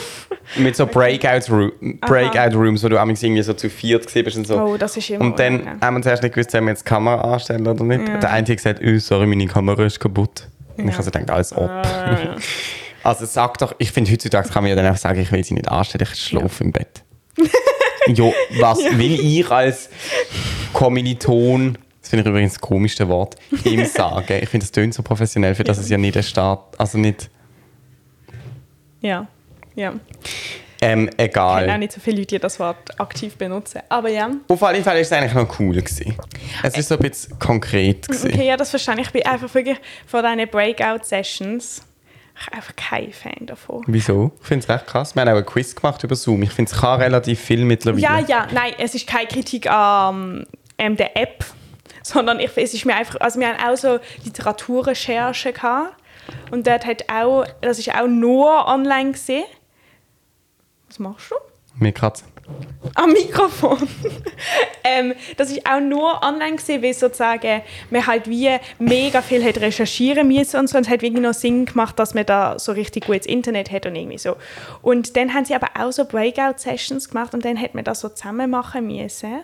mit 0.58 0.76
so 0.76 0.86
Breakout, 0.86 1.50
Ru 1.52 1.70
Breakout 2.02 2.56
Rooms, 2.56 2.84
wo 2.84 2.88
du 2.88 2.94
irgendwie 2.96 3.42
so 3.42 3.52
zu 3.52 3.68
viert 3.68 4.06
gesehen 4.06 4.24
bist 4.24 4.36
und 4.36 4.46
so. 4.46 4.60
Oh, 4.60 4.76
das 4.76 4.96
ist 4.96 5.10
immer 5.10 5.24
Und 5.24 5.38
dann 5.40 5.54
unangenehm. 5.54 5.80
haben 5.80 5.96
wir 5.96 6.02
zuerst 6.02 6.22
nicht 6.22 6.34
gewusst, 6.36 6.52
sollen 6.52 6.64
wir 6.66 6.70
jetzt 6.70 6.84
die 6.86 6.88
Kamera 6.88 7.20
anstellen 7.32 7.66
oder 7.66 7.82
nicht. 7.82 8.06
Ja. 8.08 8.18
Der 8.18 8.30
eine 8.30 8.46
hat 8.46 8.56
gesagt, 8.56 8.80
oh, 8.84 8.98
sorry, 9.00 9.26
meine 9.26 9.46
Kamera 9.48 9.84
ist 9.84 9.98
kaputt. 9.98 10.46
Und 10.76 10.84
ich 10.84 10.92
Ja. 10.92 10.98
also 10.98 11.10
gedacht, 11.10 11.30
als 11.30 11.52
ob. 11.52 11.68
Ah. 11.68 12.36
Also 13.06 13.24
sag 13.24 13.58
doch, 13.58 13.72
ich 13.78 13.92
finde 13.92 14.10
heutzutage 14.10 14.48
kann 14.48 14.64
man 14.64 14.70
ja 14.70 14.76
dann 14.76 14.86
einfach 14.86 15.00
sagen, 15.00 15.20
ich 15.20 15.30
will 15.30 15.44
sie 15.44 15.54
nicht 15.54 15.68
anstellen, 15.68 16.06
ich 16.10 16.18
schlafe 16.18 16.64
im 16.64 16.72
Bett. 16.72 17.02
jo, 18.08 18.34
was 18.58 18.78
will 18.78 19.20
ich 19.20 19.48
als 19.50 19.88
Kommiliton, 20.72 21.78
das 22.00 22.10
finde 22.10 22.22
ich 22.24 22.28
übrigens 22.28 22.54
das 22.54 22.60
komischste 22.60 23.06
Wort, 23.08 23.36
ihm 23.64 23.84
sagen? 23.86 24.40
Ich 24.42 24.48
finde, 24.48 24.64
das 24.64 24.72
tönt 24.72 24.92
so 24.94 25.02
professionell, 25.02 25.54
für 25.54 25.62
das 25.64 25.78
es 25.78 25.88
ja 25.88 25.98
nicht 25.98 26.16
ein 26.16 26.22
Staat, 26.24 26.60
also 26.78 26.98
nicht, 26.98 27.30
Ja, 29.00 29.28
ja. 29.76 29.92
ähm, 30.80 31.08
Ich 31.10 31.32
kenne 31.32 31.44
auch 31.44 31.58
egal. 31.60 31.78
nicht 31.78 31.92
so 31.92 32.00
viele 32.00 32.18
Leute, 32.18 32.34
die 32.34 32.38
das 32.40 32.58
Wort 32.58 32.98
aktiv 33.00 33.36
benutzen. 33.36 33.82
Aber 33.88 34.08
ja. 34.08 34.30
Auf 34.48 34.62
alle 34.64 34.82
Fälle 34.82 35.00
ist 35.00 35.06
es 35.08 35.12
eigentlich 35.12 35.34
noch 35.34 35.60
cool 35.60 35.74
gewesen. 35.76 36.16
Es 36.62 36.76
ist 36.76 36.88
so 36.88 36.96
ein 36.96 37.08
bisschen 37.08 37.38
konkret 37.38 38.08
gewesen. 38.08 38.32
Okay, 38.32 38.46
ja, 38.48 38.56
das 38.56 38.70
verstehe 38.70 38.94
ich. 38.94 39.02
Ich 39.02 39.10
bin 39.12 39.24
einfach 39.26 39.54
wirklich 39.54 39.78
von 40.06 40.24
diesen 40.24 40.48
Breakout-Sessions 40.50 41.82
ich 42.38 42.46
bin 42.46 42.54
einfach 42.58 42.76
kein 42.76 43.12
Fan 43.12 43.46
davon. 43.46 43.82
Wieso? 43.86 44.32
Ich 44.40 44.46
finde 44.46 44.64
es 44.64 44.68
recht 44.68 44.86
krass. 44.86 45.14
Wir 45.14 45.22
haben 45.22 45.28
auch 45.30 45.36
ein 45.36 45.46
Quiz 45.46 45.74
gemacht 45.74 46.02
über 46.04 46.14
Zoom. 46.14 46.42
Ich 46.42 46.52
finde, 46.52 46.70
es 46.70 46.78
kann 46.78 47.00
relativ 47.00 47.40
viel 47.40 47.64
mittlerweile. 47.64 48.02
Ja, 48.02 48.18
ja, 48.18 48.46
nein, 48.52 48.74
es 48.78 48.94
ist 48.94 49.06
keine 49.06 49.26
Kritik 49.26 49.70
an 49.70 50.46
ähm, 50.78 50.96
der 50.96 51.16
App, 51.16 51.44
sondern 52.02 52.38
ich, 52.40 52.50
es 52.56 52.74
ist 52.74 52.84
mir 52.84 52.94
einfach, 52.94 53.20
also 53.20 53.40
wir 53.40 53.48
haben 53.48 53.64
auch 53.64 53.76
so 53.76 53.98
Literaturrecherche 54.24 55.52
gehabt 55.52 55.94
und 56.50 56.66
dort 56.66 56.84
hat 56.84 57.10
auch, 57.10 57.46
das 57.62 57.78
ist 57.78 57.94
auch 57.94 58.06
nur 58.06 58.66
online 58.66 59.12
gesehen. 59.12 59.44
Was 60.88 60.98
machst 60.98 61.30
du? 61.30 61.36
Mir 61.78 61.92
kratzt. 61.92 62.24
Am 62.94 63.12
Mikrofon. 63.12 63.78
ähm, 64.84 65.14
das 65.36 65.50
ist 65.50 65.66
auch 65.66 65.80
nur 65.80 66.22
online 66.22 66.56
gesehen, 66.56 66.82
weil 66.82 66.94
sozusagen 66.94 67.62
man 67.90 68.06
halt 68.06 68.28
wie 68.28 68.50
mega 68.78 69.20
viel 69.22 69.44
hat 69.44 69.58
recherchieren 69.58 70.28
müssen 70.28 70.60
und 70.60 70.68
so. 70.68 70.78
Es 70.78 70.88
hat 70.88 71.02
wirklich 71.02 71.22
noch 71.22 71.34
Sinn 71.34 71.66
gemacht, 71.66 71.98
dass 71.98 72.14
man 72.14 72.24
da 72.24 72.58
so 72.58 72.72
richtig 72.72 73.06
gutes 73.06 73.26
Internet 73.26 73.70
hat 73.70 73.86
und 73.86 73.96
irgendwie 73.96 74.18
so. 74.18 74.36
Und 74.82 75.16
dann 75.16 75.34
haben 75.34 75.44
sie 75.44 75.54
aber 75.54 75.70
auch 75.78 75.92
so 75.92 76.04
Breakout-Sessions 76.04 77.08
gemacht 77.08 77.34
und 77.34 77.44
dann 77.44 77.60
hat 77.60 77.74
man 77.74 77.84
das 77.84 78.00
so 78.00 78.08
zusammen 78.08 78.50
machen 78.50 78.86
müssen. 78.86 79.40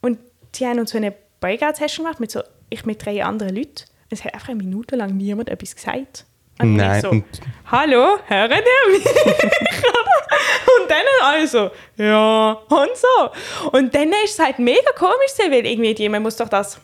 Und 0.00 0.18
die 0.54 0.66
haben 0.66 0.78
uns 0.78 0.90
so 0.90 0.98
eine 0.98 1.14
Breakout-Session 1.40 2.04
gemacht 2.04 2.20
mit 2.20 2.30
so, 2.30 2.42
ich 2.70 2.84
mit 2.86 3.04
drei 3.04 3.24
anderen 3.24 3.54
Leuten. 3.54 3.84
Es 4.10 4.24
hat 4.24 4.34
einfach 4.34 4.48
eine 4.48 4.58
Minute 4.58 4.96
lang 4.96 5.16
niemand 5.16 5.48
etwas 5.48 5.74
gesagt. 5.74 6.24
Und 6.60 6.76
Nein, 6.76 7.00
so, 7.02 7.22
hallo, 7.70 8.18
hören 8.26 8.50
ihr 8.52 8.92
mich? 8.92 9.04
und 9.06 10.88
dann 10.88 11.02
also, 11.22 11.70
ja, 11.96 12.52
und 12.52 12.90
so. 12.96 13.68
Und 13.72 13.94
dann 13.94 14.08
ist 14.24 14.38
es 14.38 14.38
halt 14.38 14.58
mega 14.60 14.92
komisch, 14.96 15.32
weil 15.38 15.66
irgendwie 15.66 15.94
die, 15.94 16.08
man 16.08 16.22
muss 16.22 16.36
doch 16.36 16.48
das 16.48 16.78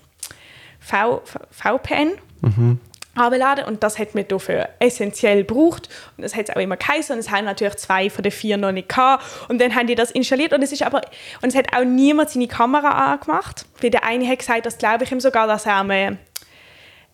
v, 0.80 1.22
V- 1.24 1.78
VPN 1.78 2.18
abladen 3.14 3.64
und 3.66 3.82
das 3.82 3.98
hat 3.98 4.14
man 4.14 4.26
dafür 4.26 4.68
essentiell 4.78 5.44
gebraucht. 5.44 5.88
Und 6.16 6.22
das 6.24 6.34
hat 6.34 6.48
es 6.48 6.56
auch 6.56 6.60
immer 6.60 6.76
geheißen 6.76 7.14
und 7.14 7.20
es 7.20 7.30
haben 7.30 7.44
natürlich 7.44 7.76
zwei 7.76 8.08
von 8.10 8.22
den 8.22 8.32
vier 8.32 8.56
noch 8.56 8.72
nicht 8.72 8.88
gehabt. 8.88 9.24
Und 9.48 9.60
dann 9.60 9.74
haben 9.74 9.86
die 9.86 9.94
das 9.94 10.10
installiert 10.10 10.52
und 10.52 10.62
es 10.62 10.72
ist 10.72 10.82
aber 10.82 11.02
und 11.42 11.50
es 11.50 11.54
hat 11.54 11.72
auch 11.76 11.84
niemand 11.84 12.30
seine 12.30 12.48
Kamera 12.48 13.12
angemacht. 13.12 13.66
Weil 13.80 13.90
der 13.90 14.04
eine 14.04 14.26
hat 14.26 14.38
gesagt, 14.38 14.66
das 14.66 14.78
glaube 14.78 15.04
ich 15.04 15.12
ihm 15.12 15.20
sogar, 15.20 15.46
dass 15.46 15.66
er 15.66 15.74
am 15.74 15.90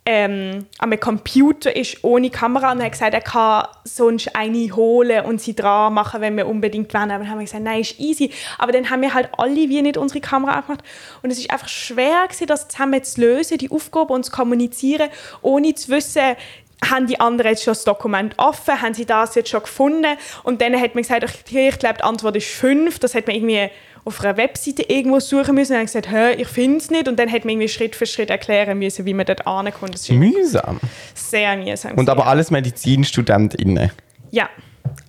ähm, 0.08 0.66
am 0.78 0.98
Computer 1.00 1.74
ist 1.74 2.04
ohne 2.04 2.30
Kamera 2.30 2.70
und 2.70 2.78
er 2.78 2.86
hat 2.86 2.92
gesagt, 2.92 3.12
er 3.12 3.20
kann 3.20 3.66
sonst 3.82 4.36
eine 4.36 4.74
holen 4.76 5.24
und 5.24 5.40
sie 5.40 5.56
dran 5.56 5.94
machen, 5.94 6.20
wenn 6.20 6.36
wir 6.36 6.46
unbedingt 6.46 6.94
wollen. 6.94 7.10
Aber 7.10 7.24
dann 7.24 7.30
haben 7.30 7.38
wir 7.38 7.44
gesagt, 7.44 7.64
nein, 7.64 7.80
ist 7.80 7.98
easy. 7.98 8.30
Aber 8.56 8.70
dann 8.70 8.88
haben 8.88 9.02
wir 9.02 9.12
halt 9.12 9.30
alle 9.36 9.68
wie 9.68 9.82
nicht 9.82 9.96
unsere 9.96 10.20
Kamera 10.20 10.54
angemacht 10.60 10.84
und 11.22 11.30
es 11.30 11.38
ist 11.38 11.50
einfach 11.50 11.68
schwer 11.68 12.24
gewesen, 12.28 12.46
das 12.46 12.68
zusammen 12.68 13.02
zu 13.02 13.20
lösen, 13.20 13.58
die 13.58 13.70
Aufgabe 13.70 14.12
und 14.12 14.24
zu 14.24 14.30
kommunizieren, 14.30 15.08
ohne 15.42 15.74
zu 15.74 15.88
wissen, 15.88 16.36
haben 16.84 17.06
die 17.06 17.18
anderen 17.18 17.52
jetzt 17.52 17.64
schon 17.64 17.72
das 17.72 17.84
Dokument 17.84 18.34
offen, 18.38 18.80
haben 18.80 18.94
sie 18.94 19.06
das 19.06 19.34
jetzt 19.34 19.48
schon 19.48 19.62
gefunden 19.62 20.16
und 20.44 20.60
dann 20.60 20.78
hat 20.80 20.94
man 20.94 21.02
gesagt, 21.02 21.24
ich, 21.24 21.56
ich 21.56 21.78
glaube, 21.78 21.96
die 21.98 22.04
Antwort 22.04 22.36
ist 22.36 22.48
fünf. 22.48 22.98
Das 23.00 23.14
hat 23.14 23.26
man 23.26 23.34
irgendwie 23.34 23.70
auf 24.06 24.20
einer 24.24 24.36
Webseite 24.36 24.82
irgendwo 24.82 25.18
suchen 25.18 25.56
müssen 25.56 25.72
und 25.72 25.78
dann 25.78 25.86
gesagt, 25.86 26.10
hä, 26.10 26.34
ich 26.34 26.46
finde 26.46 26.78
es 26.78 26.90
nicht 26.90 27.08
und 27.08 27.18
dann 27.18 27.30
hat 27.30 27.44
man 27.44 27.50
irgendwie 27.50 27.68
Schritt 27.68 27.96
für 27.96 28.06
Schritt 28.06 28.30
erklären 28.30 28.78
müssen, 28.78 29.04
wie 29.04 29.12
man 29.12 29.26
dort 29.26 29.46
ankommt. 29.46 29.94
Das 29.94 30.02
ist 30.02 30.12
Mühsam. 30.12 30.80
sehr 31.14 31.56
mühsam. 31.56 31.94
Und 31.94 32.08
aber 32.08 32.26
alles 32.26 32.52
MedizinstudentInnen. 32.52 33.90
Ja, 34.30 34.48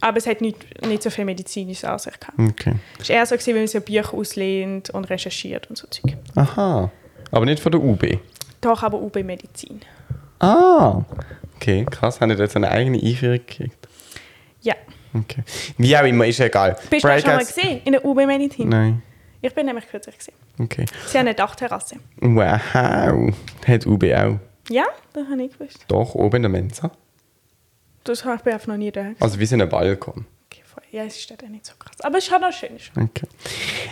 aber 0.01 0.17
es 0.17 0.25
hat 0.25 0.41
nicht, 0.41 0.85
nicht 0.85 1.03
so 1.03 1.11
viel 1.11 1.25
medizinisches 1.25 1.85
an 1.85 1.99
sich 1.99 2.19
gehabt. 2.19 2.39
Okay. 2.39 2.73
Es 2.99 3.09
war 3.09 3.15
eher 3.15 3.25
so, 3.27 3.35
gewesen, 3.35 3.53
wie 3.53 3.59
man 3.59 3.67
so 3.67 3.81
Bücher 3.81 4.13
auslehnt 4.13 4.89
und 4.89 5.05
recherchiert 5.05 5.69
und 5.69 5.77
so 5.77 5.87
Zeug. 5.87 6.17
Aha. 6.35 6.91
Aber 7.31 7.45
nicht 7.45 7.61
von 7.61 7.71
der 7.71 7.81
UB. 7.81 8.17
Doch 8.61 8.81
aber 8.81 8.99
UB 8.99 9.23
Medizin. 9.23 9.81
Ah. 10.39 11.03
Okay, 11.55 11.85
krass. 11.89 12.19
Haben 12.19 12.35
die 12.35 12.47
so 12.47 12.55
eine 12.55 12.69
eigene 12.69 12.99
Einführung 12.99 13.39
gekriegt? 13.45 13.87
Ja. 14.61 14.73
Okay. 15.19 15.43
Wie 15.77 15.97
auch 15.97 16.03
immer, 16.03 16.25
ist 16.25 16.39
egal. 16.39 16.77
Bist 16.89 17.03
du 17.03 17.07
das 17.07 17.21
schon 17.21 17.31
mal 17.31 17.45
gesehen 17.45 17.81
in 17.85 17.93
der 17.93 18.05
UB 18.05 18.17
Medizin? 18.25 18.69
Nein. 18.69 19.01
Ich 19.41 19.53
bin 19.53 19.65
nämlich 19.65 19.87
kürzlich 19.87 20.17
gesehen. 20.17 20.33
Okay. 20.59 20.85
Sie 21.05 21.17
haben 21.17 21.27
eine 21.27 21.35
Dachterrasse. 21.35 21.97
Wow. 22.19 22.59
Hat 22.73 23.85
UB 23.85 24.03
auch. 24.13 24.39
Ja, 24.69 24.85
das 25.13 25.27
habe 25.29 25.43
ich 25.43 25.53
gewusst. 25.57 25.85
Doch, 25.87 26.15
oben 26.15 26.37
in 26.37 26.41
der 26.43 26.49
Mensa. 26.51 26.91
Das 28.03 28.25
habe 28.25 28.41
ich 28.45 28.53
einfach 28.53 28.67
noch 28.67 28.77
nie 28.77 28.91
da. 28.91 29.01
gewesen. 29.01 29.21
Also 29.21 29.39
wie 29.39 29.45
so 29.45 29.55
ein 29.55 29.69
Balkon. 29.69 30.25
Okay, 30.49 30.63
voll. 30.65 30.83
ja, 30.91 31.03
es 31.03 31.17
ist 31.17 31.31
auch 31.31 31.47
nicht 31.49 31.65
so 31.65 31.73
krass. 31.77 31.95
Aber 32.01 32.17
es 32.17 32.27
ist 32.27 32.33
auch 32.33 32.51
schön. 32.51 32.75
Ist. 32.75 32.91
Okay. 32.95 33.27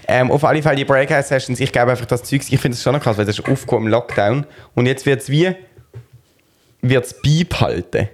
Ähm, 0.08 0.32
auf 0.32 0.44
alle 0.44 0.62
Fälle 0.62 0.76
die 0.78 0.86
Breakout-Sessions, 0.86 1.60
ich 1.60 1.72
glaube 1.72 1.92
einfach 1.92 2.06
das 2.06 2.24
Zeug, 2.24 2.42
ich 2.50 2.60
finde 2.60 2.76
es 2.76 2.84
schon 2.84 2.94
noch 2.94 3.02
krass, 3.02 3.18
weil 3.18 3.26
das 3.26 3.38
ist 3.40 3.48
aufgekommen 3.48 3.88
im 3.88 3.92
Lockdown 3.92 4.46
und 4.74 4.86
jetzt 4.86 5.06
wird 5.06 5.22
es 5.22 5.30
wie 5.30 5.56
wird 6.82 7.06
es 7.06 7.22
beibehalten. 7.22 8.10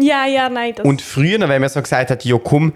Ja, 0.00 0.26
ja, 0.26 0.48
nein. 0.48 0.72
Das 0.76 0.84
Und 0.86 1.02
früher, 1.02 1.38
wenn 1.48 1.60
man 1.60 1.68
so 1.70 1.80
gesagt 1.82 2.10
hat, 2.10 2.24
ja 2.24 2.36
komm, 2.42 2.72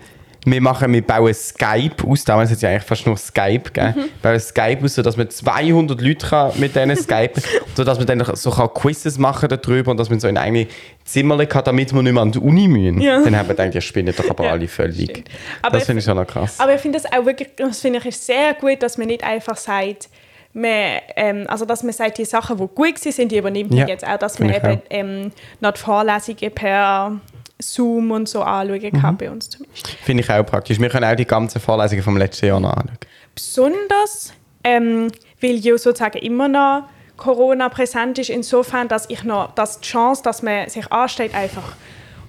wir 0.47 0.61
machen, 0.61 0.93
wir 0.93 1.01
bauen 1.01 1.33
Skype 1.33 2.07
aus, 2.07 2.23
damals 2.23 2.51
hat 2.51 2.57
es 2.57 2.63
ja 2.63 2.69
eigentlich 2.69 2.83
fast 2.83 3.07
nur 3.07 3.17
Skype 3.17 3.61
gegeben, 3.73 3.95
Mhm. 3.97 4.05
bauen 4.21 4.39
Skype 4.39 4.79
aus, 4.85 4.95
sodass 4.95 5.17
man 5.17 5.31
200 5.31 5.99
Leute 6.03 6.27
kann 6.27 6.53
mit 6.61 6.77
denen 6.77 6.97
Skype 6.97 7.33
sodass 7.75 7.97
man 7.97 8.07
dann 8.07 8.23
so 8.37 8.51
kann 8.51 8.69
Quizzes 8.75 9.17
machen 9.17 9.49
darüber 9.49 9.91
und 9.93 9.97
dass 9.97 10.11
man 10.11 10.21
so 10.21 10.29
in 10.29 10.37
eigene 10.37 10.67
Zimmer 11.05 11.39
hat, 11.39 11.67
damit 11.67 11.95
wir 11.95 12.03
nicht 12.03 12.13
mehr 12.13 12.23
an 12.23 12.31
die 12.33 12.39
Uni 12.41 12.69
müssen. 12.69 13.01
Ja. 13.01 13.23
Dann 13.23 13.35
haben 13.37 13.49
wir 13.49 13.55
gedacht, 13.55 13.75
ja 13.75 13.81
spinnen 13.81 14.15
doch 14.15 14.29
aber 14.29 14.45
Ja, 14.45 14.51
alle 14.51 14.69
völlig. 14.69 15.25
das 15.73 15.85
finde 15.87 16.01
ich 16.01 16.05
schon 16.05 16.17
noch 16.17 16.27
krass. 16.27 16.61
Aber 16.61 16.75
ich 16.75 16.81
finde 16.83 16.99
das 17.01 17.11
auch 17.11 17.25
wirklich, 17.25 17.49
das 17.57 17.81
finde 17.81 18.01
ich 18.07 18.15
sehr 18.15 18.53
gut, 18.53 18.83
dass 18.83 18.99
man 18.99 19.07
nicht 19.07 19.25
einfach 19.25 19.57
sagt, 19.57 20.11
man, 20.55 21.01
ähm, 21.17 21.45
also 21.49 21.65
dass 21.65 21.83
man 21.83 21.93
sagt, 21.93 22.17
die 22.19 22.25
Sachen, 22.25 22.57
die 22.57 22.67
gut 22.75 22.99
sind, 22.99 23.31
die 23.33 23.39
übernimmt 23.39 23.71
man 23.71 23.81
Ja, 23.81 23.87
jetzt 23.89 24.07
auch, 24.07 24.17
dass 24.19 24.39
man 24.39 24.55
eben 24.55 24.81
ähm, 24.91 25.33
noch 25.61 25.73
die 25.73 25.81
Vorlesungen 25.81 26.55
per 26.55 27.13
Zoom 27.61 28.11
und 28.13 28.29
so 28.29 28.43
anschauen 28.43 28.81
Mhm. 28.93 29.01
kann 29.01 29.17
bei 29.17 29.31
uns 29.31 29.51
zumindest. 29.51 29.89
Finde 30.03 30.23
ich 30.23 30.31
auch 30.31 30.45
praktisch. 30.45 30.81
Wir 30.81 30.89
können 30.89 31.05
auch 31.11 31.17
die 31.17 31.25
ganzen 31.27 31.61
Vorlesungen 31.61 32.03
vom 32.03 32.17
letzten 32.17 32.47
Jahr 32.47 32.61
noch 32.61 32.71
anschauen. 32.73 32.99
besonders, 33.35 34.33
ähm, 34.63 35.11
weil 35.41 35.57
ja 35.57 35.77
sozusagen 35.77 36.19
immer 36.19 36.49
noch 36.49 36.85
Corona 37.17 37.69
präsent 37.69 38.19
ist, 38.19 38.31
insofern, 38.31 38.89
dass 38.89 39.09
ich 39.11 39.23
noch, 39.25 39.55
dass 39.55 39.81
die 39.81 39.87
Chance, 39.89 40.23
dass 40.23 40.43
man 40.43 40.69
sich 40.69 40.91
ansteht, 40.93 41.35
einfach 41.35 41.63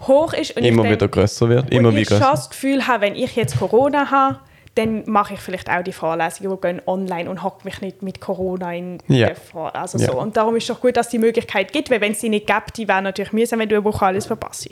hoch 0.01 0.33
ist. 0.33 0.55
Und 0.55 0.63
Immer 0.63 0.83
denk- 0.83 0.95
wieder 0.95 1.07
grösser 1.07 1.49
wird. 1.49 1.71
Immer 1.71 1.89
und 1.89 1.95
wieder 1.95 2.01
ich 2.01 2.07
grösser. 2.09 2.31
das 2.31 2.49
Gefühl 2.49 2.87
habe, 2.87 3.01
wenn 3.01 3.15
ich 3.15 3.35
jetzt 3.35 3.57
Corona 3.57 4.11
habe, 4.11 4.39
dann 4.75 5.03
mache 5.09 5.33
ich 5.35 5.39
vielleicht 5.39 5.69
auch 5.69 5.81
die 5.83 5.93
Vorlesungen, 5.93 6.51
die 6.55 6.61
gehen 6.61 6.81
online 6.85 7.29
und 7.29 7.43
hocke 7.43 7.63
mich 7.63 7.79
nicht 7.81 8.01
mit 8.01 8.19
Corona 8.19 8.73
in 8.73 8.97
Ja. 9.07 9.29
also 9.73 9.97
Ja. 9.97 10.07
so. 10.07 10.19
Und 10.19 10.35
darum 10.35 10.55
ist 10.57 10.63
es 10.63 10.67
doch 10.75 10.81
gut, 10.81 10.97
dass 10.97 11.07
es 11.07 11.11
die 11.11 11.19
Möglichkeit 11.19 11.71
gibt, 11.71 11.89
weil 11.89 12.01
wenn 12.01 12.11
es 12.11 12.19
die 12.19 12.29
nicht 12.29 12.45
gibt, 12.45 12.77
die 12.77 12.87
wäre 12.87 13.01
natürlich 13.01 13.31
mühsam, 13.33 13.59
wenn 13.59 13.69
du 13.69 13.75
eine 13.75 13.85
Woche 13.85 14.05
alles 14.05 14.25
verpasst. 14.25 14.67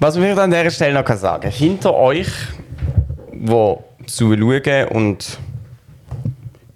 Was 0.00 0.16
ich 0.16 0.38
an 0.38 0.50
dieser 0.50 0.70
Stelle 0.70 0.94
noch 0.94 1.04
kann 1.04 1.16
sagen 1.18 1.50
hinter 1.50 1.94
euch, 1.94 2.28
wo 3.32 3.84
zuschauen 4.06 4.88
und 4.88 5.38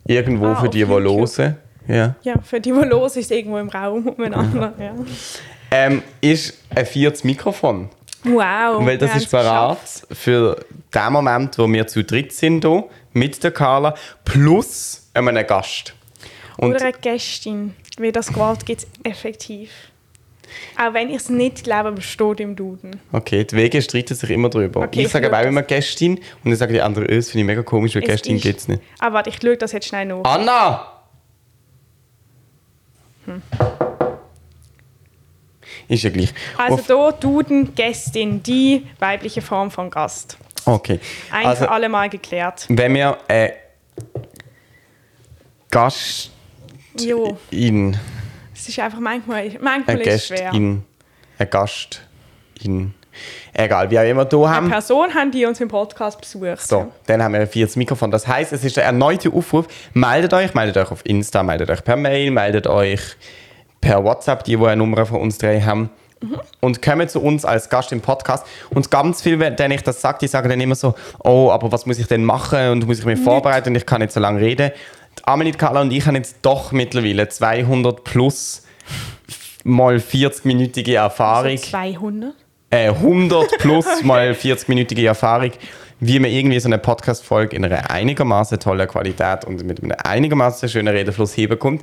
irgendwo 0.06 0.46
Ah, 0.46 0.54
für 0.56 0.68
die, 0.68 0.84
die 0.84 0.86
hören, 0.86 1.56
ja, 1.88 2.14
Ja, 2.22 2.34
für 2.42 2.60
die, 2.60 2.72
die 2.72 2.78
los 2.86 3.16
ist, 3.16 3.30
irgendwo 3.32 3.58
im 3.58 3.68
Raum 3.68 4.06
umeinander. 4.16 4.72
Ja. 4.78 4.94
ähm, 5.72 6.02
ist 6.20 6.54
ein 6.74 6.86
viertes 6.86 7.24
Mikrofon. 7.24 7.88
Wow. 8.26 8.84
Weil 8.84 8.98
das 8.98 9.14
ist 9.16 9.30
parat 9.30 9.78
für 10.10 10.56
den 10.94 11.12
Moment, 11.12 11.56
wo 11.58 11.66
wir 11.72 11.86
zu 11.86 12.02
dritt 12.02 12.32
sind 12.32 12.64
hier, 12.64 12.84
mit 13.12 13.42
der 13.42 13.52
Carla, 13.52 13.94
plus 14.24 15.08
einem 15.14 15.34
Gast. 15.46 15.94
Und 16.58 16.74
Oder 16.74 16.82
eine 16.86 16.92
Gästin, 16.92 17.74
weil 17.98 18.12
das 18.12 18.34
Wort 18.34 18.66
gibt 18.66 18.82
es 18.82 18.88
effektiv. 19.04 19.70
Auch 20.78 20.94
wenn 20.94 21.10
ich 21.10 21.16
es 21.16 21.28
nicht 21.28 21.64
glaube, 21.64 21.88
aber 21.90 22.00
steht 22.00 22.40
im 22.40 22.56
Duden. 22.56 23.00
okay, 23.12 23.44
die 23.44 23.56
Wege 23.56 23.82
streiten 23.82 24.14
sich 24.14 24.30
immer 24.30 24.48
drüber. 24.48 24.82
Okay, 24.82 25.02
ich 25.02 25.08
sage 25.08 25.26
aber 25.26 25.42
immer 25.42 25.62
Gästin 25.62 26.16
und 26.16 26.50
dann 26.50 26.56
sagen 26.56 26.72
die 26.72 26.80
anderen, 26.80 27.08
«Öh, 27.10 27.16
das 27.16 27.30
finde 27.30 27.40
ich 27.40 27.46
mega 27.46 27.62
komisch, 27.62 27.94
weil 27.94 28.02
Es 28.02 28.08
Gästin 28.08 28.38
gibt 28.38 28.60
es 28.60 28.68
nicht. 28.68 28.82
Aber 28.98 29.16
warte, 29.16 29.30
ich 29.30 29.38
schaue 29.42 29.56
das 29.56 29.72
jetzt 29.72 29.88
schnell 29.88 30.06
nach. 30.06 30.24
Anna! 30.24 30.92
Ist 35.88 36.02
ja 36.02 36.10
gleich. 36.10 36.32
Also 36.58 36.82
da 36.86 37.12
Duden, 37.12 37.74
Gästin, 37.74 38.42
die 38.42 38.86
weibliche 38.98 39.40
Form 39.42 39.70
von 39.70 39.88
Gast. 39.90 40.36
okay. 40.64 40.98
Ein 41.30 41.46
Also, 41.46 41.64
für 41.64 41.70
alle 41.70 41.88
Mal 41.88 42.08
geklärt. 42.08 42.66
wenn 42.68 42.94
wir 42.94 43.18
äh, 43.28 43.50
Gastin, 45.70 46.32
Jo, 46.98 47.36
es 47.50 48.68
ist 48.68 48.78
einfach 48.78 49.00
manchmal, 49.00 49.50
manchmal 49.60 49.96
eine 49.96 50.02
ist 50.04 50.26
schwer. 50.28 50.38
Gästin, 50.50 50.82
eine 51.38 51.48
Gastin, 51.48 52.94
egal, 53.52 53.90
wie 53.90 53.98
auch 53.98 54.04
immer 54.04 54.26
hier 54.28 54.38
Eine 54.38 54.48
haben. 54.50 54.70
Person 54.70 55.14
haben, 55.14 55.30
die 55.30 55.44
uns 55.44 55.60
im 55.60 55.68
Podcast 55.68 56.18
besucht. 56.20 56.66
So, 56.66 56.90
dann 57.06 57.22
haben 57.22 57.32
wir 57.34 57.40
ein 57.40 57.46
viertes 57.48 57.76
Mikrofon. 57.76 58.10
Das 58.10 58.26
heißt, 58.26 58.52
es 58.52 58.64
ist 58.64 58.76
der 58.76 58.84
erneute 58.84 59.30
Aufruf. 59.32 59.66
Meldet 59.92 60.32
euch, 60.32 60.54
meldet 60.54 60.76
euch 60.78 60.90
auf 60.90 61.04
Insta, 61.04 61.42
meldet 61.42 61.68
euch 61.70 61.84
per 61.84 61.96
Mail, 61.96 62.30
meldet 62.30 62.66
euch 62.66 63.00
per 63.86 64.02
WhatsApp, 64.02 64.42
die, 64.42 64.56
die 64.56 64.64
eine 64.64 64.76
Nummer 64.76 65.06
von 65.06 65.20
uns 65.20 65.38
drei 65.38 65.60
haben. 65.60 65.90
Und 66.60 66.82
kommt 66.82 67.10
zu 67.10 67.20
uns 67.20 67.44
als 67.44 67.68
Gast 67.68 67.92
im 67.92 68.00
Podcast. 68.00 68.44
Und 68.70 68.90
ganz 68.90 69.22
viel, 69.22 69.38
wenn 69.38 69.70
ich 69.70 69.82
das 69.82 70.00
sage, 70.00 70.18
die 70.22 70.26
sagen 70.26 70.48
dann 70.48 70.60
immer 70.60 70.74
so, 70.74 70.94
oh, 71.22 71.50
aber 71.50 71.70
was 71.70 71.86
muss 71.86 71.98
ich 71.98 72.06
denn 72.08 72.24
machen 72.24 72.70
und 72.70 72.86
muss 72.86 72.98
ich 72.98 73.04
mich 73.04 73.20
vorbereiten 73.20 73.68
und 73.68 73.76
ich 73.76 73.86
kann 73.86 74.00
nicht 74.00 74.12
so 74.12 74.18
lange 74.18 74.40
reden. 74.40 74.72
Amelie, 75.24 75.52
Carla 75.52 75.82
und 75.82 75.92
ich 75.92 76.04
haben 76.04 76.16
jetzt 76.16 76.38
doch 76.42 76.72
mittlerweile 76.72 77.28
200 77.28 78.02
plus 78.02 78.62
mal 79.62 79.96
40-minütige 79.96 80.96
Erfahrung 80.96 81.56
So 81.56 81.70
200. 81.70 82.34
äh, 82.70 82.88
100 82.88 83.58
plus 83.58 83.86
mal 84.02 84.32
40-minütige 84.32 85.06
Erfahrung, 85.06 85.52
wie 86.00 86.18
man 86.18 86.30
irgendwie 86.30 86.58
so 86.60 86.68
eine 86.68 86.78
Podcast-Folge 86.78 87.54
in 87.54 87.64
einer 87.64 87.90
einigermaßen 87.90 88.58
tollen 88.58 88.88
Qualität 88.88 89.44
und 89.44 89.64
mit 89.64 89.82
einem 89.82 89.92
einigermaßen 90.02 90.68
schönen 90.68 90.88
Redefluss 90.88 91.34
hinbekommt. 91.34 91.82